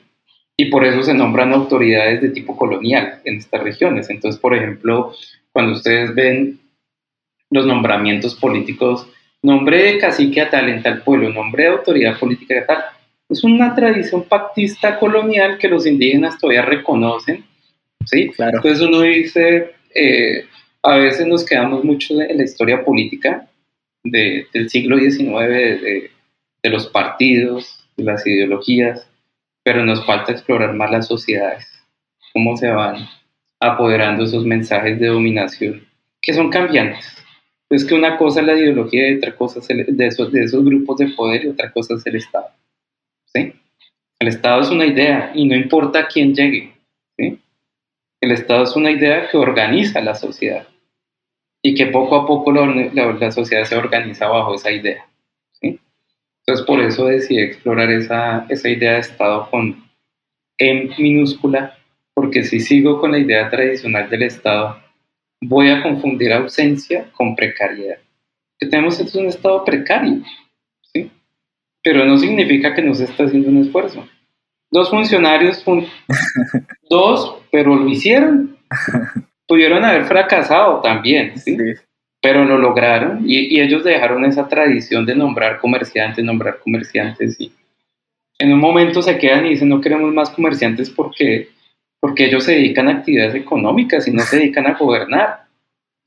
Y 0.58 0.66
por 0.70 0.86
eso 0.86 1.02
se 1.02 1.14
nombran 1.14 1.54
autoridades 1.54 2.22
de 2.22 2.30
tipo 2.30 2.56
colonial 2.56 3.20
en 3.26 3.38
estas 3.38 3.64
regiones. 3.64 4.10
Entonces, 4.10 4.40
por 4.40 4.54
ejemplo, 4.54 5.14
cuando 5.52 5.74
ustedes 5.74 6.14
ven 6.14 6.60
los 7.50 7.66
nombramientos 7.66 8.36
políticos 8.36 9.08
nombre 9.42 9.84
de 9.84 9.98
cacique 9.98 10.40
a 10.40 10.50
tal 10.50 10.70
en 10.70 10.84
tal 10.84 11.02
pueblo, 11.02 11.30
nombre 11.30 11.64
de 11.64 11.70
autoridad 11.70 12.20
política 12.20 12.56
de 12.56 12.62
tal. 12.62 12.84
Es 13.28 13.44
una 13.44 13.74
tradición 13.74 14.24
pactista 14.24 15.00
colonial 15.00 15.58
que 15.58 15.68
los 15.68 15.88
indígenas 15.88 16.38
todavía 16.38 16.62
reconocen, 16.62 17.44
¿sí? 18.06 18.30
Claro. 18.30 18.58
Entonces 18.58 18.88
uno 18.88 19.02
dice, 19.02 19.72
eh, 19.96 20.46
a 20.84 20.98
veces 20.98 21.26
nos 21.26 21.44
quedamos 21.44 21.84
mucho 21.84 22.22
en 22.22 22.38
la 22.38 22.44
historia 22.44 22.84
política 22.84 23.50
de, 24.04 24.46
del 24.54 24.70
siglo 24.70 25.00
XIX, 25.00 25.48
de, 25.48 25.78
de 25.80 26.12
los 26.70 26.88
partidos, 26.88 27.86
de 27.98 28.04
las 28.04 28.26
ideologías, 28.26 29.10
pero 29.64 29.86
nos 29.86 30.06
falta 30.06 30.32
explorar 30.32 30.74
más 30.74 30.92
las 30.92 31.08
sociedades, 31.08 31.68
cómo 32.34 32.56
se 32.58 32.70
van 32.70 33.08
apoderando 33.60 34.24
esos 34.24 34.46
mensajes 34.46 35.00
de 35.00 35.08
dominación 35.08 35.88
que 36.22 36.34
son 36.34 36.50
cambiantes 36.50 37.22
es 37.72 37.86
que 37.86 37.96
una 37.96 38.18
cosa 38.18 38.42
es 38.42 38.48
la 38.48 38.54
ideología 38.54 39.10
y 39.10 39.16
otra 39.16 39.36
cosa 39.36 39.60
es 39.60 39.68
de, 39.68 40.06
esos, 40.06 40.32
de 40.32 40.44
esos 40.44 40.64
grupos 40.64 40.98
de 40.98 41.08
poder 41.08 41.46
y 41.46 41.48
otra 41.48 41.72
cosa 41.72 41.96
es 41.96 42.06
el 42.06 42.18
Estado. 42.18 42.50
¿sí? 43.34 43.54
El 44.20 44.28
Estado 44.28 44.62
es 44.62 44.70
una 44.70 44.86
idea 44.86 45.32
y 45.34 45.46
no 45.46 45.56
importa 45.56 46.08
quién 46.08 46.36
llegue. 46.36 46.74
¿sí? 47.18 47.40
El 48.20 48.32
Estado 48.32 48.64
es 48.66 48.76
una 48.76 48.92
idea 48.92 49.30
que 49.30 49.38
organiza 49.38 50.02
la 50.02 50.16
sociedad 50.16 50.68
y 51.64 51.74
que 51.74 51.88
poco 51.88 52.18
a 52.18 52.28
poco 52.28 52.52
la, 52.52 53.32
sociedad 53.32 53.64
se 53.64 53.78
organiza 53.78 54.28
bajo 54.28 54.56
esa 54.56 54.72
idea. 54.72 55.08
Entonces 56.52 56.68
por 56.68 56.82
eso 56.82 57.06
decidí 57.06 57.40
explorar 57.40 57.90
esa, 57.92 58.46
esa 58.50 58.68
idea 58.68 58.96
de 58.96 59.00
Estado 59.00 59.50
con 59.50 59.90
M 60.58 60.94
minúscula, 60.98 61.78
porque 62.14 62.44
si 62.44 62.60
sigo 62.60 63.00
con 63.00 63.14
la 63.14 63.20
idea 63.20 63.50
tradicional 63.50 64.10
del 64.10 64.24
Estado, 64.24 64.78
voy 65.40 65.70
a 65.70 65.82
confundir 65.82 66.34
ausencia 66.34 67.10
con 67.14 67.38
precariedad. 67.38 68.00
que 68.60 68.68
tenemos 68.68 69.00
es 69.00 69.16
un 69.16 69.28
estado 69.28 69.64
precario, 69.64 70.24
¿sí? 70.94 71.10
Pero 71.82 72.04
no 72.04 72.18
significa 72.18 72.76
que 72.76 72.82
no 72.82 72.96
se 72.96 73.06
está 73.06 73.24
haciendo 73.24 73.48
un 73.48 73.60
esfuerzo. 73.60 74.06
Dos 74.70 74.90
funcionarios, 74.90 75.64
dos, 76.90 77.38
pero 77.50 77.78
lo 77.78 77.88
hicieron. 77.88 78.58
Pudieron 79.48 79.86
haber 79.86 80.04
fracasado 80.04 80.82
también, 80.82 81.38
¿sí? 81.40 81.58
Pero 82.22 82.46
lo 82.46 82.58
lograron 82.58 83.24
y, 83.28 83.56
y, 83.56 83.62
ellos 83.62 83.84
dejaron 83.84 84.26
esa 84.26 84.48
tradición 84.48 85.06
de 85.06 85.16
nombrar 85.16 85.60
comerciantes, 85.60 86.24
nombrar 86.24 86.60
comerciantes 86.60 87.40
y 87.40 87.52
en 88.42 88.54
un 88.54 88.60
momento 88.60 89.02
se 89.02 89.18
quedan 89.18 89.46
y 89.46 89.50
dicen 89.50 89.70
no 89.70 89.82
queremos 89.82 90.12
más 90.14 90.32
comerciantes 90.32 90.90
porque, 90.90 91.50
porque 92.00 92.26
ellos 92.26 92.44
se 92.44 92.54
dedican 92.54 92.88
a 92.88 92.94
actividades 92.94 93.36
económicas 93.36 94.08
y 94.08 94.12
no 94.12 94.24
se 94.24 94.38
dedican 94.38 94.66
a 94.68 94.74
gobernar, 94.74 95.46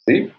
¿sí? 0.04 0.30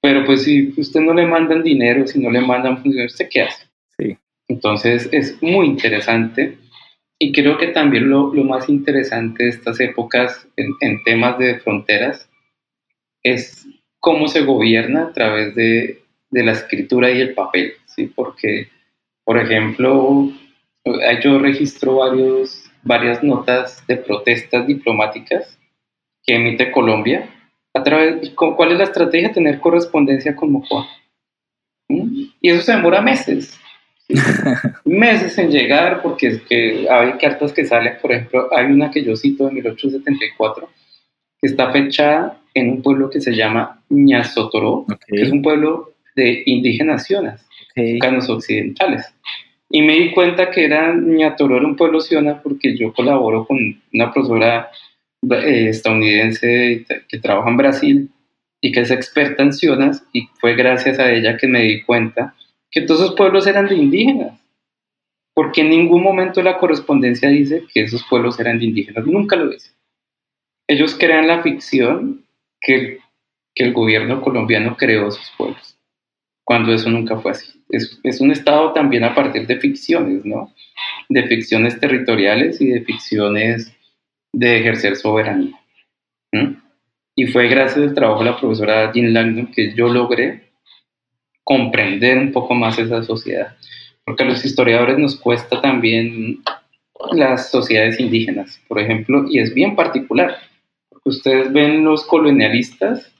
Pero 0.00 0.24
pues 0.24 0.44
si 0.44 0.72
usted 0.76 1.00
no 1.00 1.12
le 1.12 1.26
mandan 1.26 1.62
dinero, 1.62 2.06
si 2.06 2.20
no 2.20 2.30
le 2.30 2.40
mandan 2.40 2.76
funcionarios, 2.76 3.12
¿usted 3.12 3.28
qué 3.30 3.42
hace? 3.42 3.66
Sí. 3.98 4.16
Entonces 4.48 5.08
es 5.12 5.42
muy 5.42 5.66
interesante 5.66 6.56
y 7.18 7.32
creo 7.32 7.58
que 7.58 7.68
también 7.68 8.08
lo, 8.08 8.32
lo 8.32 8.44
más 8.44 8.68
interesante 8.68 9.44
de 9.44 9.50
estas 9.50 9.78
épocas 9.80 10.48
en, 10.56 10.68
en, 10.80 11.02
temas 11.02 11.36
de 11.38 11.58
fronteras 11.58 12.30
es 13.22 13.66
cómo 14.00 14.28
se 14.28 14.42
gobierna 14.42 15.04
a 15.04 15.12
través 15.12 15.54
de, 15.54 16.02
de 16.30 16.42
la 16.42 16.52
escritura 16.52 17.10
y 17.10 17.20
el 17.20 17.34
papel, 17.34 17.74
¿sí? 17.86 18.06
Porque, 18.06 18.68
por 19.24 19.38
ejemplo, 19.38 20.30
yo 21.22 21.38
registro 21.38 21.96
varios, 21.96 22.70
varias 22.82 23.22
notas 23.22 23.86
de 23.86 23.96
protestas 23.96 24.66
diplomáticas 24.66 25.58
que 26.24 26.34
emite 26.34 26.72
Colombia 26.72 27.28
a 27.74 27.82
través, 27.82 28.30
¿cuál 28.30 28.72
es 28.72 28.78
la 28.78 28.84
estrategia? 28.84 29.32
Tener 29.32 29.60
correspondencia 29.60 30.34
con 30.34 30.50
Mocoa. 30.50 30.88
¿Mm? 31.88 32.24
Y 32.40 32.50
eso 32.50 32.62
se 32.62 32.72
demora 32.72 33.00
meses. 33.00 33.58
meses 34.84 35.38
en 35.38 35.50
llegar, 35.50 36.02
porque 36.02 36.26
es 36.26 36.42
que 36.42 36.88
hay 36.90 37.12
cartas 37.12 37.52
que 37.52 37.64
salen, 37.64 37.98
por 38.02 38.12
ejemplo, 38.12 38.48
hay 38.52 38.66
una 38.66 38.90
que 38.90 39.04
yo 39.04 39.14
cito 39.14 39.46
de 39.46 39.52
1874, 39.52 40.68
que 41.40 41.46
está 41.46 41.70
fechada 41.70 42.39
en 42.54 42.70
un 42.70 42.82
pueblo 42.82 43.10
que 43.10 43.20
se 43.20 43.34
llama 43.34 43.82
Ñazotoró, 43.88 44.86
que 45.06 45.22
es 45.22 45.30
un 45.30 45.42
pueblo 45.42 45.94
de 46.16 46.42
indígenas 46.46 47.04
sionas, 47.04 47.46
okay. 47.70 47.98
occidentales. 48.28 49.14
Y 49.68 49.82
me 49.82 49.94
di 49.94 50.10
cuenta 50.12 50.50
que 50.50 50.64
era 50.64 50.94
Ñatoró 50.94 51.56
era 51.56 51.66
un 51.66 51.76
pueblo 51.76 52.00
siona 52.00 52.42
porque 52.42 52.76
yo 52.76 52.92
colaboro 52.92 53.46
con 53.46 53.58
una 53.92 54.12
profesora 54.12 54.68
eh, 55.30 55.68
estadounidense 55.68 56.84
que 57.08 57.18
trabaja 57.18 57.50
en 57.50 57.56
Brasil 57.56 58.10
y 58.60 58.72
que 58.72 58.80
es 58.80 58.90
experta 58.90 59.42
en 59.42 59.52
sionas 59.52 60.04
y 60.12 60.28
fue 60.40 60.54
gracias 60.54 60.98
a 60.98 61.10
ella 61.12 61.36
que 61.36 61.46
me 61.46 61.62
di 61.62 61.82
cuenta 61.82 62.34
que 62.70 62.82
todos 62.82 63.00
esos 63.00 63.14
pueblos 63.14 63.46
eran 63.46 63.68
de 63.68 63.76
indígenas. 63.76 64.40
Porque 65.34 65.60
en 65.60 65.70
ningún 65.70 66.02
momento 66.02 66.42
la 66.42 66.58
correspondencia 66.58 67.28
dice 67.28 67.64
que 67.72 67.82
esos 67.82 68.04
pueblos 68.04 68.38
eran 68.40 68.58
de 68.58 68.66
indígenas, 68.66 69.06
nunca 69.06 69.36
lo 69.36 69.50
dice. 69.50 69.70
Ellos 70.68 70.96
crean 70.98 71.26
la 71.26 71.42
ficción 71.42 72.24
que, 72.60 72.98
el 73.56 73.74
gobierno 73.74 74.22
colombiano 74.22 74.74
creó 74.74 75.08
esos 75.08 75.32
pueblos, 75.36 75.76
cuando 76.44 76.72
eso 76.72 76.88
nunca 76.88 77.18
fue 77.18 77.32
así. 77.32 77.60
Es, 77.68 78.20
un 78.20 78.30
estado 78.30 78.72
también 78.72 79.04
a 79.04 79.14
partir 79.14 79.46
de 79.46 79.58
ficciones, 79.58 80.24
¿no? 80.24 80.54
De 81.10 81.24
ficciones 81.24 81.78
territoriales 81.78 82.58
y 82.60 82.68
de 82.68 82.80
ficciones 82.80 83.76
de 84.32 84.60
ejercer 84.60 84.96
soberanía. 84.96 85.60
Y 87.14 87.26
fue 87.26 87.48
gracias 87.48 87.88
al 87.88 87.94
trabajo 87.94 88.20
de 88.20 88.30
la 88.30 88.40
profesora 88.40 88.92
Jean 88.92 89.12
Langdon 89.12 89.52
que 89.52 89.74
yo 89.74 89.88
logré 89.88 90.50
comprender 91.44 92.16
un 92.16 92.32
poco 92.32 92.54
más 92.54 92.78
esa 92.78 93.02
sociedad. 93.02 93.56
Porque 94.04 94.22
a 94.22 94.26
los 94.26 94.44
historiadores 94.44 94.96
nos 94.96 95.16
cuesta 95.16 95.60
también 95.60 96.42
las 97.12 97.50
sociedades 97.50 97.98
indígenas, 97.98 98.60
por 98.68 98.78
ejemplo, 98.78 99.24
y 99.28 99.40
es 99.40 99.52
bien 99.52 99.74
particular, 99.74 100.36
ustedes 101.04 101.52
ven 101.52 101.84
los 101.84 102.04
colonialistas 102.04 103.12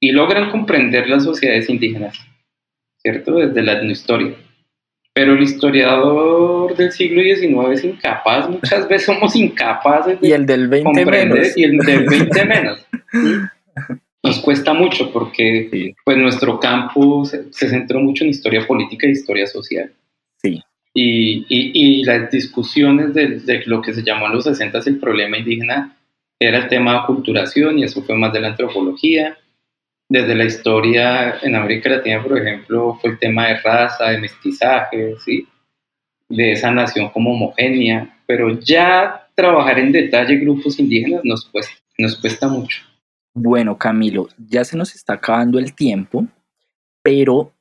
y 0.00 0.12
logran 0.12 0.50
comprender 0.50 1.08
las 1.08 1.24
sociedades 1.24 1.68
indígenas, 1.68 2.18
¿cierto? 2.98 3.36
Desde 3.36 3.62
la 3.62 3.74
etnohistoria. 3.74 4.34
Pero 5.12 5.34
el 5.34 5.42
historiador 5.42 6.76
del 6.76 6.90
siglo 6.90 7.22
XIX 7.22 7.78
es 7.78 7.84
incapaz, 7.84 8.48
muchas 8.48 8.88
veces 8.88 9.06
somos 9.06 9.34
incapaces 9.36 10.20
de 10.20 10.28
y 10.28 10.32
el 10.32 10.44
del 10.44 10.68
20 10.68 11.06
menos. 11.06 11.56
y 11.56 11.64
el 11.64 11.78
del 11.78 12.04
20 12.04 12.44
menos. 12.46 12.86
Nos 14.22 14.40
cuesta 14.40 14.72
mucho 14.72 15.12
porque 15.12 15.68
sí. 15.70 15.94
pues 16.04 16.16
nuestro 16.16 16.58
campo 16.58 17.24
se, 17.24 17.52
se, 17.52 17.68
centró 17.68 18.00
mucho 18.00 18.24
en 18.24 18.30
historia 18.30 18.66
política 18.66 19.06
y 19.06 19.12
historia 19.12 19.46
social. 19.46 19.92
Sí. 20.42 20.62
Y, 20.94 21.44
y, 21.48 22.00
y 22.00 22.04
las 22.04 22.30
discusiones 22.30 23.14
de, 23.14 23.40
de, 23.40 23.62
lo 23.66 23.82
que 23.82 23.92
se 23.92 24.02
llamó 24.02 24.26
en 24.26 24.32
los 24.32 24.44
60 24.44 24.80
el 24.86 24.98
problema 24.98 25.38
indígena 25.38 25.96
era 26.38 26.58
el 26.58 26.68
tema 26.68 26.92
de 26.92 26.98
aculturación 26.98 27.78
y 27.78 27.84
eso 27.84 28.02
fue 28.02 28.16
más 28.16 28.32
de 28.32 28.40
la 28.40 28.48
antropología 28.48 29.38
desde 30.08 30.34
la 30.34 30.44
historia 30.44 31.38
en 31.42 31.54
América 31.54 31.88
Latina, 31.90 32.22
por 32.22 32.38
ejemplo, 32.38 32.98
fue 33.00 33.10
el 33.10 33.18
tema 33.18 33.48
de 33.48 33.56
raza, 33.60 34.10
de 34.10 34.18
mestizaje, 34.18 35.14
¿sí? 35.24 35.48
de 36.28 36.52
esa 36.52 36.70
nación 36.70 37.10
como 37.10 37.32
homogénea, 37.32 38.18
pero 38.26 38.58
ya 38.60 39.28
trabajar 39.34 39.78
en 39.78 39.92
detalle 39.92 40.36
grupos 40.36 40.78
indígenas 40.78 41.22
nos 41.24 41.50
nos 41.98 42.16
cuesta 42.20 42.48
mucho. 42.48 42.82
Bueno, 43.34 43.76
Camilo, 43.76 44.28
ya 44.38 44.64
se 44.64 44.76
nos 44.76 44.94
está 44.94 45.14
acabando 45.14 45.58
el 45.58 45.74
tiempo, 45.74 46.26
pero 47.02 47.52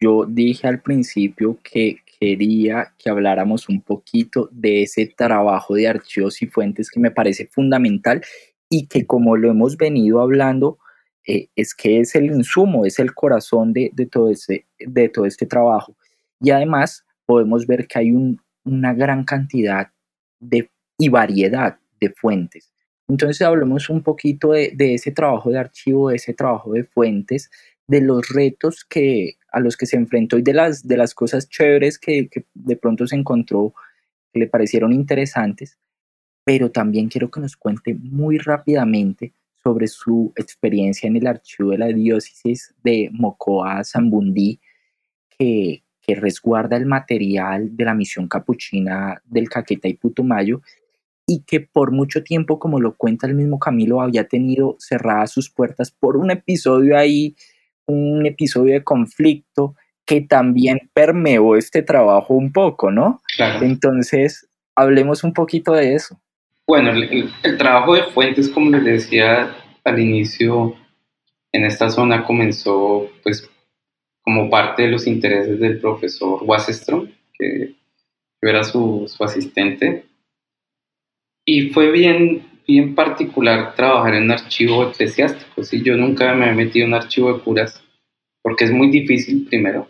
yo 0.00 0.24
dije 0.26 0.66
al 0.66 0.80
principio 0.80 1.58
que 1.62 1.98
quería 2.24 2.94
que 2.96 3.10
habláramos 3.10 3.68
un 3.68 3.82
poquito 3.82 4.48
de 4.50 4.82
ese 4.84 5.12
trabajo 5.14 5.74
de 5.74 5.88
archivos 5.88 6.40
y 6.40 6.46
fuentes 6.46 6.90
que 6.90 6.98
me 6.98 7.10
parece 7.10 7.46
fundamental 7.46 8.22
y 8.70 8.86
que 8.86 9.04
como 9.04 9.36
lo 9.36 9.50
hemos 9.50 9.76
venido 9.76 10.22
hablando, 10.22 10.78
eh, 11.26 11.48
es 11.54 11.74
que 11.74 12.00
es 12.00 12.14
el 12.14 12.26
insumo, 12.26 12.86
es 12.86 12.98
el 12.98 13.14
corazón 13.14 13.74
de, 13.74 13.90
todo, 14.10 14.30
este, 14.30 14.66
de 14.78 15.08
todo 15.10 15.26
este 15.26 15.44
trabajo. 15.44 15.96
Y 16.40 16.50
además 16.50 17.04
podemos 17.26 17.66
ver 17.66 17.86
que 17.86 17.98
hay 17.98 18.12
un, 18.12 18.40
una 18.64 18.94
gran 18.94 19.24
cantidad 19.24 19.90
de, 20.40 20.70
y 20.98 21.10
variedad 21.10 21.78
de 22.00 22.08
fuentes. 22.08 22.72
Entonces 23.06 23.42
hablemos 23.42 23.90
un 23.90 24.02
poquito 24.02 24.52
de, 24.52 24.72
de, 24.74 24.94
ese 24.94 25.12
trabajo 25.12 25.50
de 25.50 25.58
archivo, 25.58 26.08
de 26.08 26.16
ese 26.16 26.32
trabajo 26.32 26.72
de 26.72 26.84
fuentes, 26.84 27.50
de 27.86 28.00
los 28.00 28.28
retos 28.28 28.84
que, 28.84 29.36
a 29.52 29.60
los 29.60 29.76
que 29.76 29.86
se 29.86 29.96
enfrentó 29.96 30.38
y 30.38 30.42
de 30.42 30.54
las, 30.54 30.86
de 30.86 30.96
las 30.96 31.14
cosas 31.14 31.48
chéveres 31.48 31.98
que, 31.98 32.28
de 32.54 32.76
pronto 32.76 33.06
se 33.06 33.16
encontró, 33.16 33.74
que 34.32 34.40
le 34.40 34.46
parecieron 34.46 34.92
interesantes, 34.92 35.78
pero 36.44 36.70
también 36.70 37.08
quiero 37.08 37.30
que 37.30 37.40
nos 37.40 37.56
cuente 37.56 37.94
muy 37.94 38.38
rápidamente 38.38 39.32
sobre 39.62 39.86
su 39.86 40.32
experiencia 40.36 41.06
en 41.06 41.16
el 41.16 41.26
archivo 41.26 41.70
de 41.70 41.78
la 41.78 41.86
diócesis 41.86 42.74
de 42.82 43.08
Mocoa 43.12 43.82
Zambundí, 43.84 44.60
que, 45.38 45.82
que 46.00 46.14
resguarda 46.14 46.76
el 46.76 46.86
material 46.86 47.74
de 47.76 47.84
la 47.84 47.94
misión 47.94 48.28
capuchina 48.28 49.22
del 49.24 49.48
Caqueta 49.48 49.88
y 49.88 49.94
Putumayo 49.94 50.60
y 51.26 51.40
que 51.40 51.60
por 51.60 51.92
mucho 51.92 52.22
tiempo, 52.22 52.58
como 52.58 52.80
lo 52.80 52.96
cuenta 52.96 53.26
el 53.26 53.34
mismo 53.34 53.58
Camilo, 53.58 54.02
había 54.02 54.28
tenido 54.28 54.76
cerradas 54.78 55.32
sus 55.32 55.48
puertas 55.50 55.90
por 55.90 56.16
un 56.16 56.30
episodio 56.30 56.98
ahí, 56.98 57.34
un 57.86 58.26
episodio 58.26 58.74
de 58.74 58.84
conflicto 58.84 59.74
que 60.06 60.20
también 60.20 60.90
permeó 60.92 61.56
este 61.56 61.82
trabajo 61.82 62.34
un 62.34 62.52
poco, 62.52 62.90
¿no? 62.90 63.22
Claro. 63.36 63.64
Entonces, 63.64 64.48
hablemos 64.74 65.24
un 65.24 65.32
poquito 65.32 65.72
de 65.72 65.94
eso. 65.94 66.20
Bueno, 66.66 66.90
el, 66.90 67.30
el, 67.42 67.58
trabajo 67.58 67.94
de 67.94 68.04
fuentes, 68.04 68.48
como 68.48 68.70
les 68.70 68.84
decía 68.84 69.54
al 69.84 69.98
inicio, 69.98 70.74
en 71.52 71.64
esta 71.64 71.90
zona 71.90 72.24
comenzó 72.24 73.08
pues 73.22 73.48
como 74.22 74.48
parte 74.48 74.82
de 74.82 74.88
los 74.88 75.06
intereses 75.06 75.60
del 75.60 75.78
profesor 75.78 76.40
Wasserstrom, 76.42 77.08
que 77.34 77.74
yo 78.42 78.48
era 78.48 78.64
su, 78.64 79.04
su 79.06 79.22
asistente. 79.22 80.06
Y 81.44 81.70
fue 81.70 81.90
bien, 81.90 82.46
bien 82.66 82.94
particular 82.94 83.74
trabajar 83.74 84.14
en 84.14 84.24
un 84.24 84.30
archivo 84.32 84.88
eclesiástico. 84.88 85.62
¿sí? 85.62 85.82
Yo 85.82 85.96
nunca 85.96 86.34
me 86.34 86.50
he 86.50 86.54
metido 86.54 86.86
en 86.86 86.92
un 86.92 87.00
archivo 87.00 87.32
de 87.32 87.40
curas, 87.40 87.82
porque 88.42 88.64
es 88.64 88.70
muy 88.70 88.90
difícil 88.90 89.46
primero. 89.46 89.88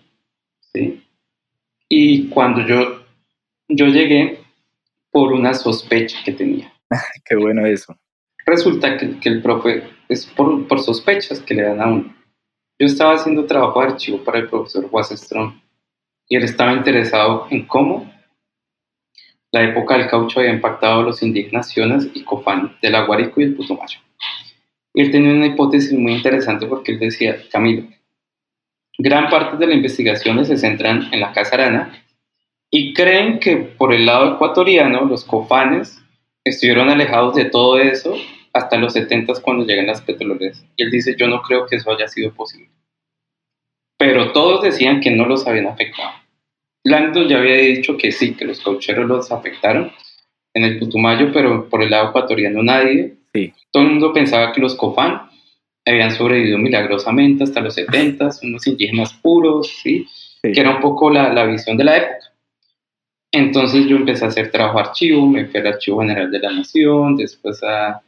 ¿sí? 0.72 1.02
Y 1.88 2.28
cuando 2.28 2.66
yo, 2.66 3.04
yo 3.68 3.86
llegué, 3.86 4.44
por 5.14 5.32
una 5.32 5.54
sospecha 5.54 6.18
que 6.24 6.32
tenía. 6.32 6.72
Qué 7.24 7.36
bueno 7.36 7.64
eso. 7.66 7.96
Resulta 8.44 8.96
que, 8.96 9.20
que 9.20 9.28
el 9.28 9.40
profe 9.40 9.84
es 10.08 10.26
por, 10.26 10.66
por, 10.66 10.80
sospechas 10.80 11.38
que 11.38 11.54
le 11.54 11.62
dan 11.62 11.80
a 11.80 11.86
uno. 11.86 12.16
Yo 12.80 12.86
estaba 12.86 13.14
haciendo 13.14 13.46
trabajo 13.46 13.80
de 13.80 13.92
archivo 13.92 14.24
para 14.24 14.40
el 14.40 14.48
profesor 14.48 14.88
Wasserstrom 14.90 15.60
y 16.28 16.34
él 16.36 16.42
estaba 16.42 16.72
interesado 16.72 17.46
en 17.50 17.64
cómo 17.64 18.12
la 19.54 19.62
época 19.62 19.96
del 19.96 20.08
caucho 20.08 20.40
había 20.40 20.52
impactado 20.52 20.98
a 20.98 21.04
los 21.04 21.22
indígenas 21.22 21.68
sionas 21.68 22.08
y 22.12 22.24
cofán 22.24 22.76
del 22.82 22.96
Aguarico 22.96 23.40
y 23.40 23.44
el 23.44 23.54
Putumayo. 23.54 24.00
Él 24.92 25.12
tenía 25.12 25.30
una 25.32 25.46
hipótesis 25.46 25.92
muy 25.96 26.12
interesante 26.12 26.66
porque 26.66 26.90
él 26.90 26.98
decía, 26.98 27.36
Camilo, 27.52 27.84
gran 28.98 29.30
parte 29.30 29.56
de 29.56 29.68
las 29.68 29.76
investigaciones 29.76 30.48
se 30.48 30.56
centran 30.58 31.08
en 31.12 31.20
la 31.20 31.30
Casa 31.30 31.54
Arana 31.54 32.04
y 32.68 32.94
creen 32.94 33.38
que 33.38 33.58
por 33.58 33.94
el 33.94 34.06
lado 34.06 34.34
ecuatoriano 34.34 35.04
los 35.04 35.24
cofanes 35.24 36.02
estuvieron 36.42 36.90
alejados 36.90 37.36
de 37.36 37.44
todo 37.44 37.78
eso 37.78 38.16
hasta 38.52 38.76
los 38.76 38.92
70 38.94 39.34
cuando 39.40 39.64
llegan 39.64 39.86
las 39.86 40.00
petroleras. 40.00 40.66
Y 40.74 40.82
él 40.82 40.90
dice, 40.90 41.14
yo 41.16 41.28
no 41.28 41.42
creo 41.42 41.64
que 41.66 41.76
eso 41.76 41.92
haya 41.92 42.08
sido 42.08 42.34
posible. 42.34 42.70
Pero 43.96 44.32
todos 44.32 44.62
decían 44.62 45.00
que 45.00 45.12
no 45.12 45.26
los 45.26 45.46
habían 45.46 45.68
afectado. 45.68 46.23
Langdon 46.84 47.28
ya 47.28 47.38
había 47.38 47.56
dicho 47.56 47.96
que 47.96 48.12
sí, 48.12 48.34
que 48.34 48.44
los 48.44 48.60
caucheros 48.60 49.06
los 49.06 49.32
afectaron 49.32 49.90
en 50.52 50.64
el 50.64 50.78
Putumayo, 50.78 51.32
pero 51.32 51.68
por 51.68 51.82
el 51.82 51.90
lado 51.90 52.10
ecuatoriano 52.10 52.62
nadie. 52.62 53.16
Todo 53.70 53.82
el 53.82 53.90
mundo 53.90 54.12
pensaba 54.12 54.52
que 54.52 54.60
los 54.60 54.76
cofán 54.76 55.22
habían 55.84 56.12
sobrevivido 56.12 56.58
milagrosamente 56.58 57.44
hasta 57.44 57.60
los 57.60 57.74
70, 57.74 58.28
unos 58.42 58.66
indígenas 58.66 59.12
puros, 59.14 59.68
¿sí? 59.82 60.06
que 60.42 60.60
era 60.60 60.76
un 60.76 60.80
poco 60.80 61.10
la, 61.10 61.32
la 61.32 61.44
visión 61.44 61.76
de 61.76 61.84
la 61.84 61.96
época. 61.96 62.34
Entonces 63.32 63.86
yo 63.86 63.96
empecé 63.96 64.24
a 64.24 64.28
hacer 64.28 64.52
trabajo 64.52 64.78
archivo, 64.78 65.26
me 65.26 65.46
fui 65.46 65.58
al 65.58 65.66
Archivo 65.66 66.00
General 66.00 66.30
de 66.30 66.38
la 66.38 66.52
Nación, 66.52 67.16
después 67.16 67.60
a, 67.64 68.00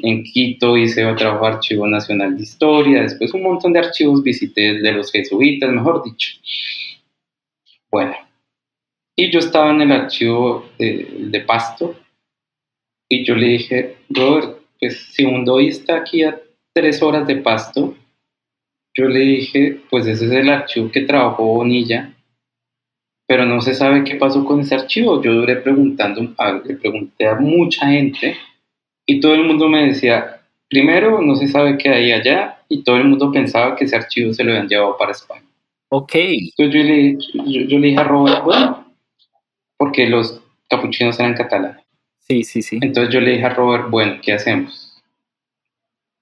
en 0.00 0.22
Quito 0.22 0.76
hice 0.76 1.04
otro 1.04 1.16
trabajo 1.16 1.46
Archivo 1.46 1.86
Nacional 1.88 2.36
de 2.36 2.42
Historia, 2.42 3.02
después 3.02 3.34
un 3.34 3.42
montón 3.42 3.72
de 3.72 3.80
archivos 3.80 4.22
visité 4.22 4.74
de 4.74 4.92
los 4.92 5.10
jesuitas, 5.10 5.70
mejor 5.70 6.04
dicho. 6.04 6.30
Bueno, 7.90 8.14
y 9.16 9.30
yo 9.30 9.38
estaba 9.38 9.70
en 9.70 9.82
el 9.82 9.92
archivo 9.92 10.68
de, 10.78 11.44
Pasto 11.46 11.96
y 13.08 13.24
yo 13.24 13.34
le 13.34 13.46
dije, 13.46 13.96
Robert, 14.10 14.58
pues 14.78 14.98
si 15.12 15.24
doy 15.44 15.68
está 15.68 15.96
aquí 15.96 16.22
a 16.22 16.38
tres 16.72 17.02
horas 17.02 17.26
de 17.26 17.36
Pasto, 17.36 17.96
yo 18.94 19.06
le 19.06 19.20
dije, 19.20 19.80
pues 19.90 20.06
ese 20.06 20.26
es 20.26 20.32
el 20.32 20.48
archivo 20.48 20.90
que 20.90 21.02
trabajó 21.02 21.44
Bonilla 21.44 22.14
pero 23.28 23.44
no 23.44 23.60
se 23.60 23.74
sabe 23.74 24.04
qué 24.04 24.14
pasó 24.14 24.42
con 24.42 24.60
ese 24.60 24.74
archivo. 24.74 25.22
Yo 25.22 25.34
duré 25.34 25.56
preguntando, 25.56 26.22
le 26.64 26.74
pregunté 26.76 27.26
a 27.26 27.34
mucha 27.34 27.86
gente 27.86 28.38
y 29.06 29.20
todo 29.20 29.34
el 29.34 29.44
mundo 29.44 29.68
me 29.68 29.88
decía, 29.88 30.40
primero, 30.66 31.20
no 31.20 31.36
se 31.36 31.46
sabe 31.46 31.76
qué 31.76 31.90
hay 31.90 32.12
allá 32.12 32.58
y 32.70 32.82
todo 32.82 32.96
el 32.96 33.04
mundo 33.04 33.30
pensaba 33.30 33.76
que 33.76 33.84
ese 33.84 33.96
archivo 33.96 34.32
se 34.32 34.42
lo 34.42 34.52
habían 34.52 34.66
llevado 34.66 34.96
para 34.96 35.12
España. 35.12 35.47
Ok. 35.90 36.12
Entonces 36.14 36.74
yo 36.74 36.82
le, 36.82 37.16
yo, 37.66 37.78
le 37.78 37.86
dije 37.88 38.00
a 38.00 38.04
Robert, 38.04 38.44
bueno, 38.44 38.94
porque 39.76 40.06
los 40.06 40.40
capuchinos 40.68 41.18
eran 41.18 41.34
catalanes. 41.34 41.84
Sí, 42.18 42.44
sí, 42.44 42.62
sí. 42.62 42.78
Entonces 42.82 43.12
yo 43.12 43.20
le 43.20 43.32
dije 43.32 43.44
a 43.44 43.54
Robert, 43.54 43.88
bueno, 43.90 44.20
¿qué 44.22 44.32
hacemos? 44.34 45.00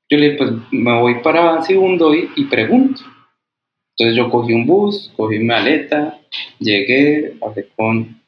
Yo 0.08 0.18
le 0.18 0.30
dije, 0.30 0.36
pues 0.38 0.52
me 0.70 1.00
voy 1.00 1.20
para 1.20 1.62
segundo 1.62 2.14
y, 2.14 2.30
y 2.36 2.44
pregunto. 2.44 3.02
Entonces 3.98 4.16
yo 4.16 4.30
cogí 4.30 4.52
un 4.52 4.66
bus, 4.66 5.12
cogí 5.16 5.38
mi 5.38 5.46
maleta, 5.46 6.20
llegué, 6.58 7.36
hablé 7.40 7.68
con 7.74 8.20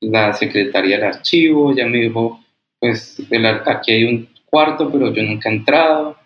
la 0.00 0.32
secretaria 0.34 0.98
del 0.98 1.06
archivo, 1.06 1.72
ella 1.72 1.86
me 1.86 1.98
dijo, 1.98 2.40
pues 2.78 3.20
aquí 3.66 3.92
hay 3.92 4.04
un 4.04 4.28
cuarto, 4.44 4.90
pero 4.92 5.12
yo 5.12 5.22
nunca 5.22 5.48
he 5.48 5.54
entrado. 5.54 6.16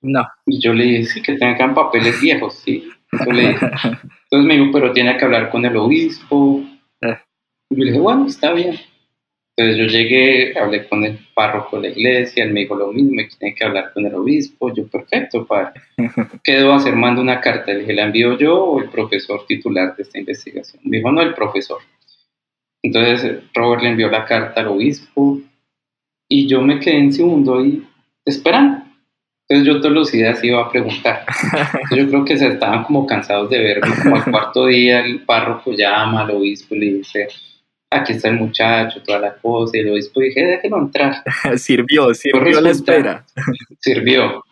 No. 0.00 0.26
Y 0.46 0.60
yo 0.60 0.72
le 0.72 0.84
dije, 0.84 1.04
sí, 1.04 1.22
que 1.22 1.34
tengan 1.34 1.74
papeles 1.74 2.20
viejos, 2.20 2.54
sí. 2.54 2.88
Entonces 3.12 4.46
me 4.46 4.54
dijo, 4.58 4.70
pero 4.72 4.92
tiene 4.92 5.16
que 5.16 5.24
hablar 5.24 5.50
con 5.50 5.64
el 5.64 5.76
obispo. 5.76 6.62
Eh. 7.00 7.18
Y 7.70 7.76
yo 7.76 7.84
le 7.84 7.90
dije, 7.90 8.00
bueno, 8.00 8.26
está 8.26 8.52
bien. 8.52 8.76
Entonces 9.56 9.78
yo 9.78 9.86
llegué, 9.86 10.58
hablé 10.58 10.86
con 10.86 11.02
el 11.04 11.18
párroco 11.34 11.80
de 11.80 11.88
la 11.88 11.94
iglesia, 11.94 12.44
él 12.44 12.52
me 12.52 12.60
dijo 12.60 12.74
lo 12.74 12.92
mismo, 12.92 13.22
tiene 13.38 13.54
que 13.54 13.64
hablar 13.64 13.90
con 13.94 14.04
el 14.04 14.14
obispo, 14.14 14.72
yo 14.74 14.86
perfecto, 14.86 15.46
padre. 15.46 15.80
¿Qué 16.44 16.56
debo 16.56 16.74
hacer? 16.74 16.94
Mando 16.94 17.22
una 17.22 17.40
carta, 17.40 17.72
le 17.72 17.80
dije, 17.80 17.94
¿la 17.94 18.04
envío 18.04 18.36
yo 18.36 18.62
o 18.62 18.80
el 18.82 18.90
profesor 18.90 19.46
titular 19.46 19.96
de 19.96 20.02
esta 20.02 20.18
investigación? 20.18 20.82
Me 20.84 20.98
dijo, 20.98 21.10
no, 21.10 21.22
el 21.22 21.32
profesor. 21.32 21.78
Entonces 22.82 23.44
Robert 23.54 23.82
le 23.82 23.88
envió 23.88 24.10
la 24.10 24.26
carta 24.26 24.60
al 24.60 24.68
obispo 24.68 25.40
y 26.28 26.46
yo 26.46 26.60
me 26.60 26.78
quedé 26.78 26.98
en 26.98 27.12
segundo 27.12 27.64
y 27.64 27.82
esperando. 28.26 28.85
Entonces 29.48 29.74
yo 29.74 29.80
todos 29.80 29.94
los 29.94 30.12
días 30.12 30.42
iba 30.42 30.60
a 30.60 30.70
preguntar. 30.70 31.24
yo 31.96 32.08
creo 32.08 32.24
que 32.24 32.36
se 32.36 32.48
estaban 32.48 32.82
como 32.84 33.06
cansados 33.06 33.48
de 33.50 33.58
verme, 33.58 33.94
como 34.02 34.16
al 34.16 34.24
cuarto 34.24 34.66
día 34.66 35.04
el 35.04 35.20
párroco 35.20 35.72
llama 35.72 36.22
al 36.22 36.32
obispo 36.32 36.74
y 36.74 36.78
le 36.78 36.86
dice, 36.94 37.28
aquí 37.90 38.14
está 38.14 38.28
el 38.28 38.36
muchacho, 38.36 39.02
toda 39.02 39.20
la 39.20 39.34
cosa, 39.36 39.76
y 39.76 39.82
lo 39.82 39.92
obispo 39.92 40.20
dije, 40.20 40.44
déjelo 40.44 40.78
entrar. 40.78 41.22
sirvió, 41.56 42.12
sirvió 42.12 42.60
la 42.60 42.70
espera. 42.70 43.24
sirvió. 43.78 44.44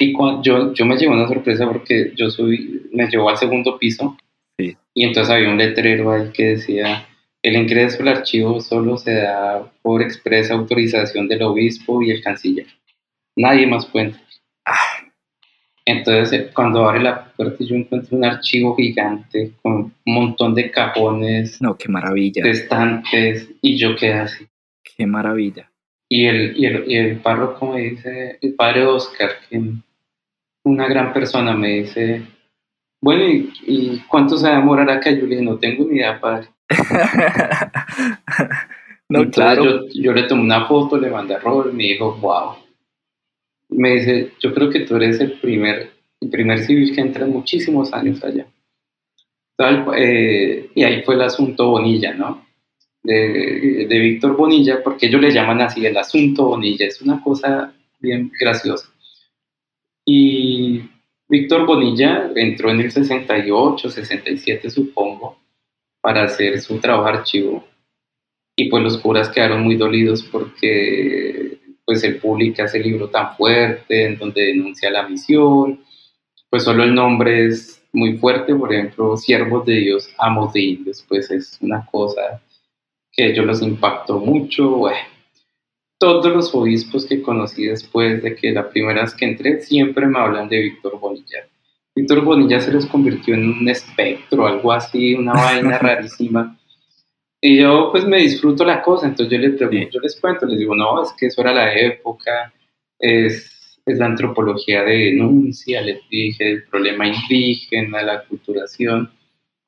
Y 0.00 0.12
cuando, 0.12 0.42
yo, 0.42 0.72
yo 0.72 0.86
me 0.86 0.96
llevo 0.96 1.14
una 1.14 1.28
sorpresa 1.28 1.66
porque 1.66 2.12
yo 2.16 2.30
subí, 2.30 2.88
me 2.92 3.08
llevó 3.08 3.28
al 3.28 3.36
segundo 3.36 3.78
piso, 3.78 4.16
sí. 4.58 4.76
y 4.94 5.04
entonces 5.04 5.32
había 5.32 5.48
un 5.48 5.58
letrero 5.58 6.12
ahí 6.12 6.30
que 6.32 6.44
decía, 6.56 7.06
el 7.42 7.56
ingreso 7.56 8.02
al 8.02 8.08
archivo 8.08 8.60
solo 8.60 8.96
se 8.96 9.14
da 9.14 9.70
por 9.82 10.02
expresa 10.02 10.54
autorización 10.54 11.28
del 11.28 11.42
obispo 11.42 12.02
y 12.02 12.10
el 12.10 12.22
canciller. 12.22 12.66
Nadie 13.36 13.66
más 13.66 13.88
entrar. 13.94 14.27
Entonces, 15.88 16.38
eh, 16.38 16.50
cuando 16.52 16.86
abre 16.86 17.00
la 17.00 17.32
puerta, 17.32 17.64
yo 17.64 17.74
encuentro 17.74 18.18
un 18.18 18.24
archivo 18.26 18.76
gigante 18.76 19.52
con 19.62 19.72
un 19.72 19.92
montón 20.04 20.54
de 20.54 20.70
cajones. 20.70 21.62
No, 21.62 21.78
qué 21.78 21.88
maravilla. 21.88 22.42
De 22.42 22.50
estantes, 22.50 23.48
y 23.62 23.78
yo 23.78 23.96
quedé 23.96 24.12
así. 24.12 24.46
Qué 24.84 25.06
maravilla. 25.06 25.70
Y 26.06 26.26
el, 26.26 26.54
y 26.58 26.66
el, 26.66 26.84
y 26.86 26.96
el 26.96 27.20
párroco 27.20 27.72
me 27.72 27.80
dice, 27.80 28.38
el 28.42 28.52
padre 28.52 28.84
Oscar, 28.84 29.30
que 29.48 29.62
una 30.64 30.86
gran 30.88 31.14
persona, 31.14 31.56
me 31.56 31.80
dice, 31.80 32.22
bueno, 33.00 33.24
¿y, 33.26 34.02
cuánto 34.08 34.36
se 34.36 34.46
va 34.46 34.56
a 34.56 34.58
demorar 34.58 34.90
acá? 34.90 35.10
Yo 35.10 35.22
le 35.22 35.36
dije, 35.36 35.42
no 35.42 35.56
tengo 35.56 35.86
ni 35.86 35.96
idea, 35.96 36.20
padre. 36.20 36.48
no, 39.08 39.30
claro. 39.30 39.64
Yo, 39.64 39.80
yo, 39.94 40.12
le 40.12 40.24
tomé 40.24 40.42
una 40.42 40.66
foto, 40.66 40.98
le 40.98 41.08
mandé 41.08 41.36
a 41.36 41.38
Robert, 41.38 41.72
me 41.72 41.84
dijo, 41.84 42.14
wow 42.16 42.67
me 43.68 43.94
dice, 43.94 44.32
yo 44.40 44.54
creo 44.54 44.70
que 44.70 44.80
tú 44.80 44.96
eres 44.96 45.20
el 45.20 45.32
primer, 45.40 45.90
el 46.20 46.30
primer 46.30 46.60
civil 46.60 46.94
que 46.94 47.00
entra 47.00 47.26
muchísimos 47.26 47.92
años 47.92 48.22
allá. 48.24 48.46
Eh, 49.96 50.70
y 50.74 50.82
ahí 50.84 51.02
fue 51.02 51.14
el 51.16 51.22
asunto 51.22 51.70
Bonilla, 51.70 52.14
¿no? 52.14 52.46
De, 53.02 53.86
de 53.88 53.98
Víctor 53.98 54.36
Bonilla, 54.36 54.82
porque 54.82 55.06
ellos 55.06 55.20
le 55.20 55.32
llaman 55.32 55.60
así 55.60 55.84
el 55.84 55.96
asunto 55.96 56.46
Bonilla, 56.46 56.86
es 56.86 57.00
una 57.02 57.22
cosa 57.22 57.74
bien 58.00 58.30
graciosa. 58.38 58.88
Y 60.04 60.82
Víctor 61.28 61.66
Bonilla 61.66 62.30
entró 62.34 62.70
en 62.70 62.80
el 62.80 62.90
68, 62.90 63.90
67 63.90 64.70
supongo, 64.70 65.38
para 66.00 66.24
hacer 66.24 66.60
su 66.60 66.78
trabajo 66.78 67.06
archivo. 67.08 67.64
Y 68.56 68.68
pues 68.70 68.82
los 68.82 68.98
curas 68.98 69.28
quedaron 69.28 69.62
muy 69.62 69.76
dolidos 69.76 70.22
porque 70.22 71.47
pues 71.88 72.04
él 72.04 72.18
publica 72.18 72.64
ese 72.64 72.80
libro 72.80 73.08
tan 73.08 73.34
fuerte 73.34 74.04
en 74.04 74.18
donde 74.18 74.42
denuncia 74.42 74.90
la 74.90 75.08
misión, 75.08 75.80
pues 76.50 76.64
solo 76.64 76.84
el 76.84 76.94
nombre 76.94 77.46
es 77.46 77.82
muy 77.94 78.18
fuerte, 78.18 78.54
por 78.54 78.70
ejemplo, 78.74 79.16
siervos 79.16 79.64
de 79.64 79.76
Dios, 79.76 80.10
amos 80.18 80.52
de 80.52 80.60
indios, 80.60 81.02
pues 81.08 81.30
es 81.30 81.56
una 81.62 81.86
cosa 81.86 82.42
que 83.10 83.24
a 83.24 83.26
ellos 83.28 83.46
los 83.46 83.62
impactó 83.62 84.18
mucho, 84.18 84.68
bueno, 84.68 84.98
todos 85.96 86.30
los 86.30 86.54
obispos 86.54 87.06
que 87.06 87.22
conocí 87.22 87.64
después 87.64 88.22
de 88.22 88.36
que 88.36 88.52
la 88.52 88.68
primera 88.68 89.00
vez 89.00 89.14
que 89.14 89.24
entré 89.24 89.62
siempre 89.62 90.04
me 90.06 90.18
hablan 90.18 90.46
de 90.50 90.58
Víctor 90.58 91.00
Bonilla. 91.00 91.48
Víctor 91.96 92.22
Bonilla 92.22 92.60
se 92.60 92.70
les 92.70 92.84
convirtió 92.84 93.32
en 93.32 93.48
un 93.48 93.66
espectro, 93.66 94.46
algo 94.46 94.72
así, 94.72 95.14
una 95.14 95.32
vaina 95.32 95.78
rarísima. 95.78 96.57
Y 97.40 97.60
yo 97.60 97.90
pues 97.92 98.04
me 98.04 98.18
disfruto 98.18 98.64
la 98.64 98.82
cosa, 98.82 99.06
entonces 99.06 99.32
yo 99.32 99.38
les 99.38 99.56
pregunto, 99.56 99.90
yo 99.92 100.00
les 100.00 100.20
cuento, 100.20 100.44
les 100.46 100.58
digo, 100.58 100.74
no, 100.74 101.02
es 101.02 101.12
que 101.12 101.26
eso 101.26 101.40
era 101.40 101.52
la 101.52 101.72
época, 101.72 102.52
es, 102.98 103.80
es 103.86 103.98
la 103.98 104.06
antropología 104.06 104.82
de 104.82 104.96
denuncia, 104.96 105.80
les 105.80 106.00
dije, 106.10 106.50
el 106.50 106.64
problema 106.64 107.06
indígena, 107.06 108.02
la 108.02 108.24
culturación, 108.24 109.12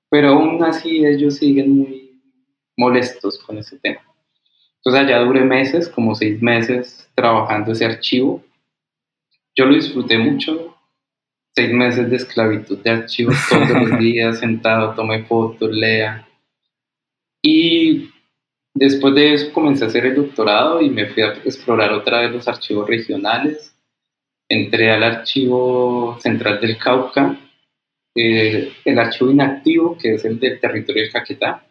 pero 0.09 0.31
aún 0.31 0.63
así 0.65 1.07
ellos 1.07 1.37
siguen 1.37 1.71
muy 1.77 2.21
molestos 2.77 3.39
con 3.39 3.59
ese 3.59 3.79
tema. 3.79 4.03
Entonces 4.79 5.03
allá 5.03 5.21
duré 5.21 5.45
meses, 5.45 5.89
como 5.89 6.17
seis 6.17 6.43
meses, 6.43 7.09
trabajando 7.15 7.73
ese 7.73 7.85
archivo. 7.85 8.43
Yo 9.55 9.67
lo 9.67 9.75
disfruté 9.75 10.19
mucho, 10.19 10.77
seis 11.55 11.71
meses 11.73 12.11
de 12.11 12.17
esclavitud 12.17 12.79
de 12.79 12.91
archivos 12.91 13.37
todos 13.49 13.69
los 13.69 13.99
días, 14.01 14.41
sentado, 14.41 14.95
tomé 14.95 15.23
fotos, 15.25 15.71
lea 15.71 16.27
y 17.43 18.11
después 18.75 19.15
de 19.15 19.35
eso 19.35 19.53
comencé 19.53 19.85
a 19.85 19.89
hacer 19.89 20.07
el 20.07 20.17
doctorado 20.17 20.81
y 20.81 20.91
me 20.91 21.07
fui 21.07 21.23
a 21.23 21.35
explorar 21.45 21.93
otra 21.93 22.21
vez 22.21 22.33
los 22.33 22.49
archivos 22.49 22.89
regionales. 22.89 23.75
Entré 24.49 24.91
al 24.91 25.03
archivo 25.03 26.19
central 26.21 26.61
del 26.61 26.77
Cauca, 26.77 27.39
eh, 28.17 28.73
el 28.85 28.99
archivo 28.99 29.31
inactivo, 29.31 29.97
que 29.97 30.15
es 30.15 30.25
el 30.25 30.41
del 30.41 30.59
territorio 30.61 31.03
del 31.03 31.13
Caquetá. 31.13 31.67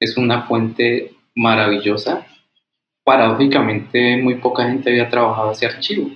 Es 0.00 0.16
una 0.16 0.42
fuente 0.42 1.14
maravillosa. 1.34 2.26
Paradójicamente, 3.04 4.16
muy 4.16 4.34
poca 4.36 4.68
gente 4.68 4.90
había 4.90 5.08
trabajado 5.08 5.52
ese 5.52 5.66
archivo. 5.66 6.10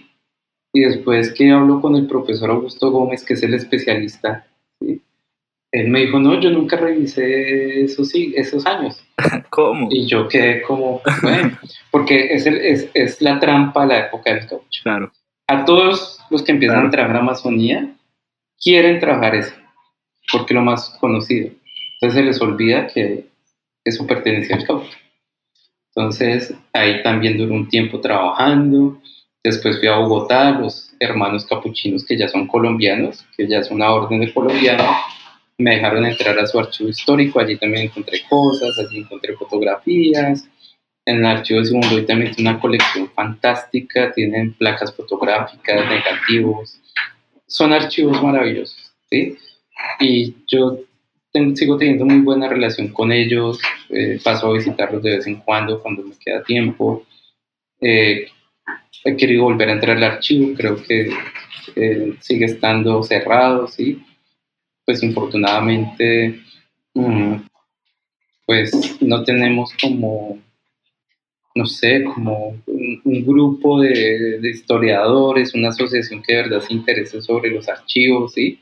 Y 0.73 0.81
después 0.81 1.33
que 1.33 1.51
hablo 1.51 1.81
con 1.81 1.95
el 1.97 2.07
profesor 2.07 2.51
Augusto 2.51 2.91
Gómez, 2.91 3.25
que 3.25 3.35
es 3.35 3.43
el 3.43 3.55
especialista, 3.55 4.50
Él 5.73 5.89
me 5.89 6.01
dijo, 6.01 6.19
no, 6.19 6.41
yo 6.41 6.51
nunca 6.51 6.77
revisé 6.77 7.83
esos, 7.83 8.13
esos 8.15 8.67
años. 8.67 9.03
¿Cómo? 9.51 9.89
Y 9.91 10.07
yo 10.07 10.29
quedé 10.29 10.63
como, 10.63 11.01
bueno, 11.23 11.57
porque 11.91 12.33
es, 12.33 12.47
el, 12.47 12.57
es, 12.57 12.91
es, 12.93 13.23
la 13.23 13.39
trampa 13.39 13.83
de 13.83 13.87
la 13.87 13.99
época 14.07 14.35
del 14.35 14.47
caucho. 14.47 14.81
Claro. 14.83 15.13
A 15.47 15.65
todos 15.65 16.19
los 16.31 16.43
que 16.43 16.53
empiezan 16.53 16.87
a 16.87 16.91
trabajar 16.91 17.19
Amazonía, 17.19 17.95
quieren 18.61 18.99
trabajar 18.99 19.35
eso, 19.37 19.55
porque 20.33 20.55
es 20.55 20.57
lo 20.57 20.63
más 20.63 20.91
conocido. 21.01 21.51
Entonces 21.95 22.21
se 22.21 22.25
les 22.25 22.41
olvida 22.41 22.87
que 22.87 23.27
eso 23.85 24.07
pertenecía 24.07 24.57
al 24.57 24.67
caucho. 24.67 24.97
Entonces 25.95 26.55
ahí 26.73 27.03
también 27.03 27.37
duró 27.37 27.55
un 27.55 27.69
tiempo 27.69 28.01
trabajando. 28.01 29.01
Después 29.43 29.79
fui 29.79 29.89
a 29.89 29.97
Bogotá, 29.97 30.51
los 30.51 30.95
hermanos 31.01 31.47
capuchinos 31.47 32.05
que 32.05 32.17
ya 32.17 32.29
son 32.29 32.47
colombianos, 32.47 33.25
que 33.37 33.49
ya 33.49 33.59
es 33.59 33.71
una 33.71 33.91
orden 33.93 34.21
de 34.21 34.33
colombiano, 34.33 34.85
me 35.61 35.77
dejaron 35.77 36.07
entrar 36.07 36.39
a 36.39 36.47
su 36.47 36.59
archivo 36.59 36.91
histórico, 36.91 37.41
allí 37.41 37.57
también 37.57 37.85
encontré 37.85 38.23
cosas, 38.29 38.79
allí 38.79 38.99
encontré 38.99 39.35
fotografías. 39.35 40.49
En 41.05 41.17
el 41.19 41.27
archivo 41.27 41.61
de 41.61 41.67
segundo 41.67 42.05
también 42.05 42.35
tiene 42.35 42.51
una 42.51 42.61
colección 42.61 43.11
fantástica, 43.11 44.13
tienen 44.13 44.53
placas 44.55 44.95
fotográficas, 44.95 45.89
negativos, 45.89 46.81
son 47.47 47.73
archivos 47.73 48.23
maravillosos, 48.23 48.93
¿sí? 49.11 49.37
Y 49.99 50.35
yo 50.47 50.79
sigo 51.55 51.77
teniendo 51.77 52.05
muy 52.05 52.21
buena 52.21 52.49
relación 52.49 52.89
con 52.89 53.13
ellos, 53.13 53.61
eh, 53.89 54.21
paso 54.23 54.49
a 54.49 54.53
visitarlos 54.53 55.03
de 55.03 55.17
vez 55.17 55.27
en 55.27 55.37
cuando, 55.41 55.81
cuando 55.81 56.03
me 56.03 56.15
queda 56.19 56.43
tiempo. 56.45 57.05
Eh, 57.81 58.29
he 59.05 59.17
querido 59.17 59.45
volver 59.45 59.69
a 59.69 59.73
entrar 59.73 59.97
al 59.97 60.05
archivo, 60.05 60.55
creo 60.57 60.83
que 60.83 61.11
eh, 61.77 62.15
sigue 62.21 62.45
estando 62.45 63.03
cerrado, 63.03 63.67
¿sí? 63.67 64.03
Pues 64.91 65.05
infortunadamente, 65.05 66.41
mm, 66.95 67.35
pues 68.45 69.01
no 69.01 69.23
tenemos 69.23 69.71
como, 69.81 70.37
no 71.55 71.67
sé, 71.67 72.03
como 72.03 72.61
un, 72.67 73.25
grupo 73.25 73.81
de, 73.81 74.41
historiadores, 74.43 75.55
una 75.55 75.69
asociación 75.69 76.21
que 76.23 76.35
de 76.35 76.43
verdad 76.43 76.61
se 76.63 76.75
interese 76.75 77.23
sobre 77.23 77.51
los 77.51 77.69
archivos, 77.69 78.33
¿sí? 78.33 78.59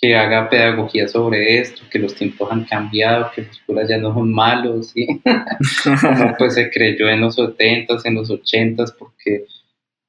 que 0.00 0.16
haga 0.16 0.50
pedagogía 0.50 1.06
sobre 1.06 1.60
esto, 1.60 1.82
que 1.88 2.00
los 2.00 2.16
tiempos 2.16 2.50
han 2.50 2.64
cambiado, 2.64 3.30
que 3.32 3.42
los 3.42 3.60
curas 3.60 3.88
ya 3.88 3.98
no 3.98 4.12
son 4.12 4.32
malos, 4.32 4.88
¿sí? 4.88 5.06
pues 6.38 6.54
se 6.54 6.68
creyó 6.68 7.08
en 7.08 7.20
los 7.20 7.38
70s, 7.38 8.00
en 8.06 8.14
los 8.16 8.28
80s, 8.28 8.92
porque 8.98 9.44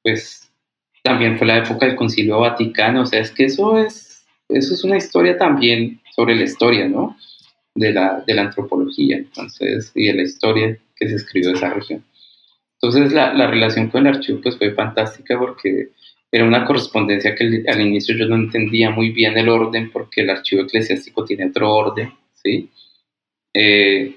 pues 0.01 0.51
también 1.03 1.37
fue 1.37 1.45
la 1.45 1.59
época 1.59 1.85
del 1.85 1.95
Concilio 1.95 2.39
Vaticano, 2.39 3.03
o 3.03 3.05
sea, 3.05 3.19
es 3.19 3.29
que 3.29 3.45
eso 3.45 3.77
es 3.77 4.14
eso 4.49 4.73
es 4.73 4.83
una 4.83 4.97
historia 4.97 5.37
también 5.37 6.01
sobre 6.15 6.35
la 6.35 6.43
historia, 6.43 6.87
¿no? 6.87 7.17
De 7.73 7.91
la, 7.91 8.23
de 8.25 8.33
la 8.33 8.43
antropología, 8.43 9.17
entonces, 9.17 9.91
y 9.95 10.07
de 10.07 10.13
la 10.13 10.23
historia 10.23 10.77
que 10.95 11.09
se 11.09 11.15
escribió 11.15 11.49
de 11.49 11.57
esa 11.57 11.73
región. 11.73 12.05
Entonces, 12.81 13.11
la, 13.13 13.33
la 13.33 13.47
relación 13.47 13.89
con 13.89 14.05
el 14.05 14.15
archivo 14.15 14.39
pues 14.41 14.57
fue 14.57 14.73
fantástica 14.73 15.37
porque 15.37 15.89
era 16.31 16.45
una 16.45 16.65
correspondencia 16.65 17.35
que 17.35 17.63
al 17.67 17.81
inicio 17.81 18.15
yo 18.17 18.27
no 18.27 18.35
entendía 18.35 18.89
muy 18.91 19.11
bien 19.11 19.37
el 19.37 19.49
orden 19.49 19.91
porque 19.91 20.21
el 20.21 20.29
archivo 20.29 20.63
eclesiástico 20.63 21.25
tiene 21.25 21.47
otro 21.47 21.73
orden, 21.73 22.13
¿sí? 22.33 22.69
Eh, 23.53 24.15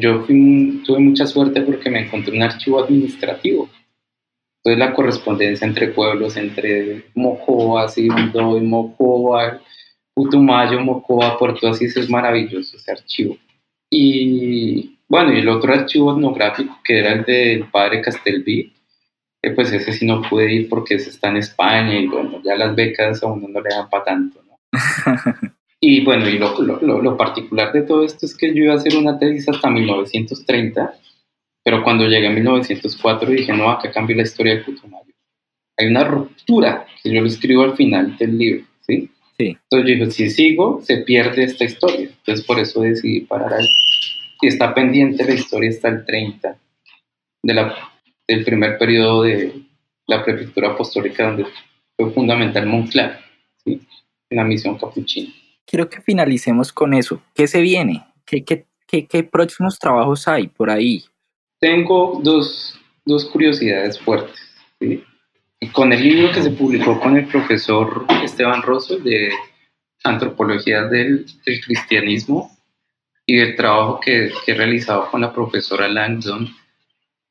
yo 0.00 0.24
tuve 0.24 0.98
mucha 0.98 1.26
suerte 1.26 1.60
porque 1.62 1.90
me 1.90 2.00
encontré 2.00 2.34
un 2.34 2.42
archivo 2.42 2.82
administrativo 2.82 3.68
entonces 4.64 4.78
la 4.78 4.94
correspondencia 4.94 5.66
entre 5.66 5.88
pueblos, 5.88 6.36
entre 6.36 7.06
Mocoa, 7.14 7.88
Sibundo 7.88 8.58
y 8.58 8.60
Mocoa, 8.62 9.60
Putumayo, 10.14 10.80
Mocoa, 10.80 11.38
Puerto 11.38 11.68
Asís 11.68 11.96
es 11.96 12.10
maravilloso 12.10 12.76
ese 12.76 12.90
archivo. 12.90 13.36
Y 13.90 14.98
bueno, 15.08 15.32
y 15.32 15.38
el 15.38 15.48
otro 15.48 15.72
archivo 15.72 16.12
etnográfico 16.12 16.78
que 16.84 16.98
era 16.98 17.12
el 17.12 17.24
del 17.24 17.70
padre 17.70 18.02
Castelví, 18.02 18.74
que 19.40 19.50
pues 19.52 19.72
ese 19.72 19.92
sí 19.92 20.04
no 20.04 20.22
pude 20.22 20.52
ir 20.52 20.68
porque 20.68 20.96
ese 20.96 21.10
está 21.10 21.28
en 21.28 21.36
España 21.36 21.98
y 21.98 22.06
bueno, 22.08 22.42
ya 22.44 22.56
las 22.56 22.74
becas 22.74 23.22
a 23.22 23.28
uno 23.28 23.48
no 23.48 23.60
le 23.60 23.70
dan 23.70 23.88
para 23.88 24.04
tanto, 24.04 24.42
¿no? 24.42 24.58
y 25.80 26.04
bueno, 26.04 26.28
y 26.28 26.38
lo, 26.38 26.60
lo, 26.60 27.00
lo, 27.00 27.16
particular 27.16 27.72
de 27.72 27.82
todo 27.82 28.04
esto 28.04 28.26
es 28.26 28.36
que 28.36 28.48
yo 28.48 28.64
iba 28.64 28.74
a 28.74 28.76
hacer 28.76 28.96
una 28.96 29.18
tesis 29.18 29.48
hasta 29.48 29.70
1930 29.70 30.94
pero 31.64 31.82
cuando 31.82 32.06
llegué 32.06 32.28
a 32.28 32.30
1904 32.30 33.30
dije, 33.30 33.52
no, 33.52 33.70
acá 33.70 33.90
cambia 33.90 34.16
la 34.16 34.22
historia 34.22 34.54
del 34.54 34.64
Putumayo. 34.64 35.12
Hay 35.76 35.86
una 35.86 36.04
ruptura 36.04 36.86
que 37.02 37.12
yo 37.12 37.20
lo 37.20 37.26
escribo 37.28 37.62
al 37.62 37.76
final 37.76 38.16
del 38.16 38.38
libro, 38.38 38.64
¿sí? 38.80 39.10
Sí. 39.36 39.56
Entonces 39.70 39.88
yo 39.88 40.04
dije, 40.04 40.10
si 40.10 40.30
sigo, 40.30 40.80
se 40.82 40.98
pierde 40.98 41.44
esta 41.44 41.64
historia. 41.64 42.08
Entonces 42.08 42.44
por 42.44 42.58
eso 42.58 42.80
decidí 42.80 43.20
parar 43.20 43.54
ahí. 43.54 43.66
Y 44.40 44.48
está 44.48 44.74
pendiente 44.74 45.24
la 45.24 45.34
historia 45.34 45.70
hasta 45.70 45.88
el 45.88 46.04
30 46.04 46.58
de 47.42 47.54
la, 47.54 47.74
del 48.26 48.44
primer 48.44 48.78
periodo 48.78 49.22
de 49.22 49.62
la 50.06 50.24
prefectura 50.24 50.70
apostólica 50.70 51.26
donde 51.26 51.46
fue 51.96 52.10
fundamental 52.12 52.66
Monclar, 52.66 53.20
¿sí? 53.64 53.80
en 54.30 54.36
la 54.36 54.44
misión 54.44 54.78
capuchina. 54.78 55.32
Quiero 55.66 55.88
que 55.88 56.00
finalicemos 56.00 56.72
con 56.72 56.94
eso. 56.94 57.22
¿Qué 57.34 57.46
se 57.46 57.60
viene? 57.60 58.04
¿Qué, 58.24 58.42
qué, 58.44 58.66
qué, 58.86 59.06
qué 59.06 59.22
próximos 59.22 59.78
trabajos 59.78 60.26
hay 60.26 60.48
por 60.48 60.70
ahí? 60.70 61.04
Tengo 61.60 62.20
dos, 62.22 62.78
dos 63.04 63.24
curiosidades 63.26 63.98
fuertes. 63.98 64.38
¿sí? 64.80 65.02
Con 65.72 65.92
el 65.92 66.02
libro 66.02 66.32
que 66.32 66.42
se 66.42 66.50
publicó 66.50 67.00
con 67.00 67.16
el 67.16 67.26
profesor 67.26 68.06
Esteban 68.22 68.62
Rosso 68.62 68.98
de 68.98 69.30
Antropología 70.04 70.84
del, 70.84 71.26
del 71.44 71.60
Cristianismo 71.64 72.56
y 73.26 73.36
del 73.36 73.56
trabajo 73.56 73.98
que, 74.00 74.30
que, 74.44 74.52
he 74.52 74.54
realizado 74.54 75.10
con 75.10 75.20
la 75.20 75.32
profesora 75.32 75.88
Langdon, 75.88 76.48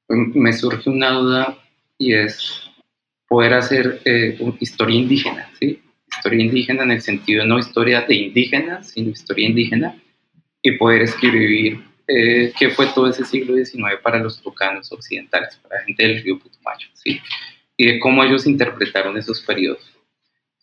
me 0.09 0.53
surge 0.53 0.89
una 0.89 1.11
duda 1.11 1.57
y 1.97 2.13
es 2.13 2.69
poder 3.28 3.53
hacer 3.53 4.01
eh, 4.05 4.38
una 4.39 4.57
historia 4.59 4.99
indígena, 4.99 5.49
¿sí? 5.59 5.82
Historia 6.09 6.43
indígena 6.43 6.84
en 6.84 6.91
el 6.91 7.01
sentido 7.01 7.45
no 7.45 7.59
historia 7.59 8.01
de 8.01 8.15
indígenas, 8.15 8.89
sino 8.91 9.09
historia 9.09 9.47
indígena, 9.47 10.01
y 10.61 10.71
poder 10.78 11.03
escribir 11.03 11.86
eh, 12.08 12.53
qué 12.58 12.70
fue 12.70 12.88
todo 12.88 13.10
ese 13.10 13.26
siglo 13.26 13.55
XIX 13.55 13.97
para 14.01 14.20
los 14.20 14.41
tucanos 14.41 14.91
occidentales, 14.91 15.58
para 15.58 15.80
la 15.80 15.86
gente 15.86 16.08
del 16.08 16.24
río 16.24 16.39
Putumayo, 16.39 16.88
¿sí? 16.93 17.20
y 17.78 17.86
de 17.86 17.99
cómo 17.99 18.24
ellos 18.24 18.47
interpretaron 18.47 19.18
esos 19.18 19.41
periodos. 19.41 19.93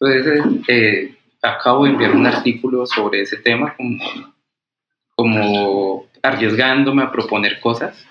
Entonces, 0.00 0.64
eh, 0.68 1.14
acabo 1.40 1.84
de 1.84 1.90
enviar 1.90 2.12
un 2.12 2.26
artículo 2.26 2.84
sobre 2.86 3.22
ese 3.22 3.36
tema, 3.36 3.74
como, 3.76 4.34
como 5.14 6.06
arriesgándome 6.22 7.02
a 7.02 7.12
proponer 7.12 7.60
cosas 7.60 8.04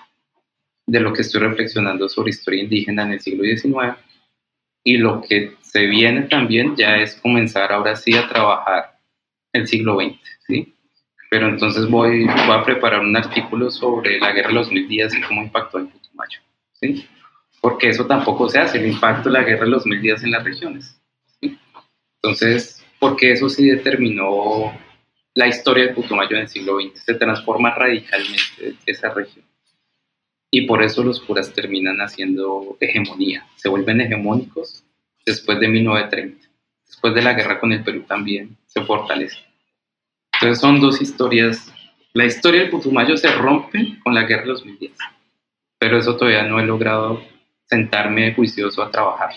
de 0.86 1.00
lo 1.00 1.12
que 1.12 1.22
estoy 1.22 1.42
reflexionando 1.42 2.08
sobre 2.08 2.30
historia 2.30 2.62
indígena 2.62 3.02
en 3.02 3.12
el 3.12 3.20
siglo 3.20 3.44
XIX. 3.44 3.98
Y 4.82 4.98
lo 4.98 5.22
que 5.22 5.56
se 5.60 5.86
viene 5.86 6.22
también 6.22 6.76
ya 6.76 6.96
es 6.96 7.14
comenzar 7.16 7.72
ahora 7.72 7.96
sí 7.96 8.14
a 8.14 8.28
trabajar 8.28 8.98
el 9.52 9.66
siglo 9.66 9.98
XX. 9.98 10.18
Pero 11.34 11.48
entonces 11.48 11.90
voy, 11.90 12.28
a 12.28 12.62
preparar 12.62 13.00
un 13.00 13.16
artículo 13.16 13.68
sobre 13.68 14.20
la 14.20 14.30
guerra 14.30 14.50
de 14.50 14.54
los 14.54 14.70
mil 14.70 14.86
días 14.86 15.12
y 15.16 15.20
cómo 15.20 15.42
impactó 15.42 15.80
en 15.80 15.88
Putumayo, 15.88 16.38
¿sí? 16.74 17.08
Porque 17.60 17.88
eso 17.88 18.06
tampoco 18.06 18.48
se 18.48 18.60
hace, 18.60 18.78
el 18.78 18.86
impacto 18.86 19.28
de 19.28 19.32
la 19.32 19.42
guerra 19.42 19.64
de 19.64 19.70
los 19.72 19.84
mil 19.84 20.00
días 20.00 20.22
en 20.22 20.30
las 20.30 20.44
regiones, 20.44 20.96
¿sí? 21.40 21.58
Entonces, 22.22 22.86
porque 23.00 23.32
eso 23.32 23.48
sí 23.48 23.68
determinó 23.68 24.78
la 25.34 25.48
historia 25.48 25.86
de 25.86 25.94
Putumayo 25.94 26.36
en 26.36 26.42
el 26.42 26.48
siglo 26.48 26.78
XX, 26.80 27.02
se 27.02 27.14
transforma 27.14 27.74
radicalmente 27.74 28.76
esa 28.86 29.12
región. 29.12 29.44
Y 30.52 30.68
por 30.68 30.84
eso 30.84 31.02
los 31.02 31.20
curas 31.20 31.52
terminan 31.52 31.96
haciendo 31.96 32.76
hegemonía, 32.78 33.44
se 33.56 33.68
vuelven 33.68 34.02
hegemónicos 34.02 34.84
después 35.26 35.58
de 35.58 35.66
1930. 35.66 36.48
Después 36.86 37.12
de 37.12 37.22
la 37.22 37.32
guerra 37.32 37.58
con 37.58 37.72
el 37.72 37.82
Perú 37.82 38.04
también 38.06 38.56
se 38.68 38.82
fortalece. 38.82 39.53
Entonces 40.44 40.60
son 40.60 40.78
dos 40.78 41.00
historias. 41.00 41.72
La 42.12 42.26
historia 42.26 42.60
del 42.60 42.70
Putumayo 42.70 43.16
se 43.16 43.32
rompe 43.32 43.98
con 44.04 44.12
la 44.12 44.24
guerra 44.24 44.42
de 44.42 44.48
los 44.48 44.58
2010, 44.60 44.92
pero 45.78 45.96
eso 45.96 46.18
todavía 46.18 46.42
no 46.42 46.60
he 46.60 46.66
logrado 46.66 47.22
sentarme 47.64 48.34
juicioso 48.34 48.82
a 48.82 48.90
trabajar 48.90 49.30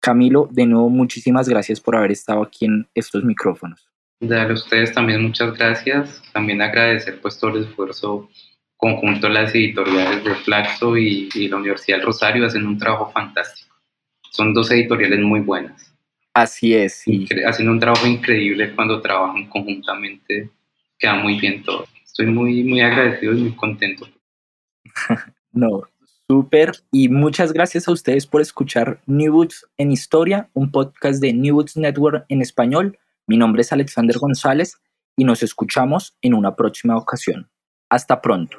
Camilo, 0.00 0.48
de 0.50 0.66
nuevo, 0.66 0.88
muchísimas 0.88 1.48
gracias 1.48 1.80
por 1.80 1.96
haber 1.96 2.12
estado 2.12 2.42
aquí 2.42 2.64
en 2.64 2.88
estos 2.94 3.24
micrófonos. 3.24 3.90
Dale 4.20 4.50
a 4.50 4.54
ustedes 4.54 4.92
también 4.92 5.22
muchas 5.22 5.56
gracias. 5.56 6.22
También 6.32 6.60
agradecer 6.60 7.20
pues 7.20 7.38
todo 7.38 7.56
el 7.56 7.64
esfuerzo 7.64 8.28
conjunto 8.76 9.28
de 9.28 9.34
las 9.34 9.54
editoriales 9.54 10.24
de 10.24 10.34
Flaxo 10.36 10.96
y, 10.96 11.28
la 11.48 11.56
Universidad 11.56 11.98
del 11.98 12.06
Rosario 12.06 12.46
hacen 12.46 12.66
un 12.66 12.78
trabajo 12.78 13.10
fantástico. 13.12 13.74
Son 14.30 14.54
dos 14.54 14.70
editoriales 14.70 15.20
muy 15.20 15.40
buenas. 15.40 15.94
Así 16.32 16.74
es, 16.74 16.94
sí. 16.94 17.26
Haciendo 17.46 17.72
un 17.72 17.80
trabajo 17.80 18.06
increíble 18.06 18.72
cuando 18.74 19.00
trabajan 19.00 19.48
conjuntamente, 19.48 20.50
queda 21.00 21.14
muy 21.14 21.40
bien 21.40 21.64
todo. 21.64 21.86
Estoy 22.04 22.26
muy, 22.26 22.62
muy 22.62 22.80
agradecido 22.80 23.32
y 23.32 23.40
muy 23.40 23.56
contento. 23.56 24.06
no, 25.52 25.82
súper. 26.28 26.72
Y 26.92 27.08
muchas 27.08 27.52
gracias 27.52 27.88
a 27.88 27.92
ustedes 27.92 28.26
por 28.26 28.40
escuchar 28.40 29.00
New 29.06 29.32
Books 29.32 29.66
en 29.78 29.90
Historia, 29.90 30.48
un 30.52 30.70
podcast 30.70 31.20
de 31.20 31.32
New 31.32 31.56
Books 31.56 31.76
Network 31.76 32.26
en 32.28 32.42
español. 32.42 32.98
Mi 33.26 33.36
nombre 33.36 33.62
es 33.62 33.72
Alexander 33.72 34.18
González 34.18 34.76
y 35.16 35.24
nos 35.24 35.42
escuchamos 35.42 36.16
en 36.22 36.34
una 36.34 36.54
próxima 36.54 36.96
ocasión. 36.96 37.50
Hasta 37.88 38.20
pronto. 38.20 38.58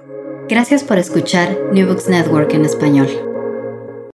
Gracias 0.50 0.84
por 0.84 0.98
escuchar 0.98 1.58
New 1.72 1.88
Books 1.88 2.10
Network 2.10 2.54
en 2.54 2.66
español. 2.66 3.31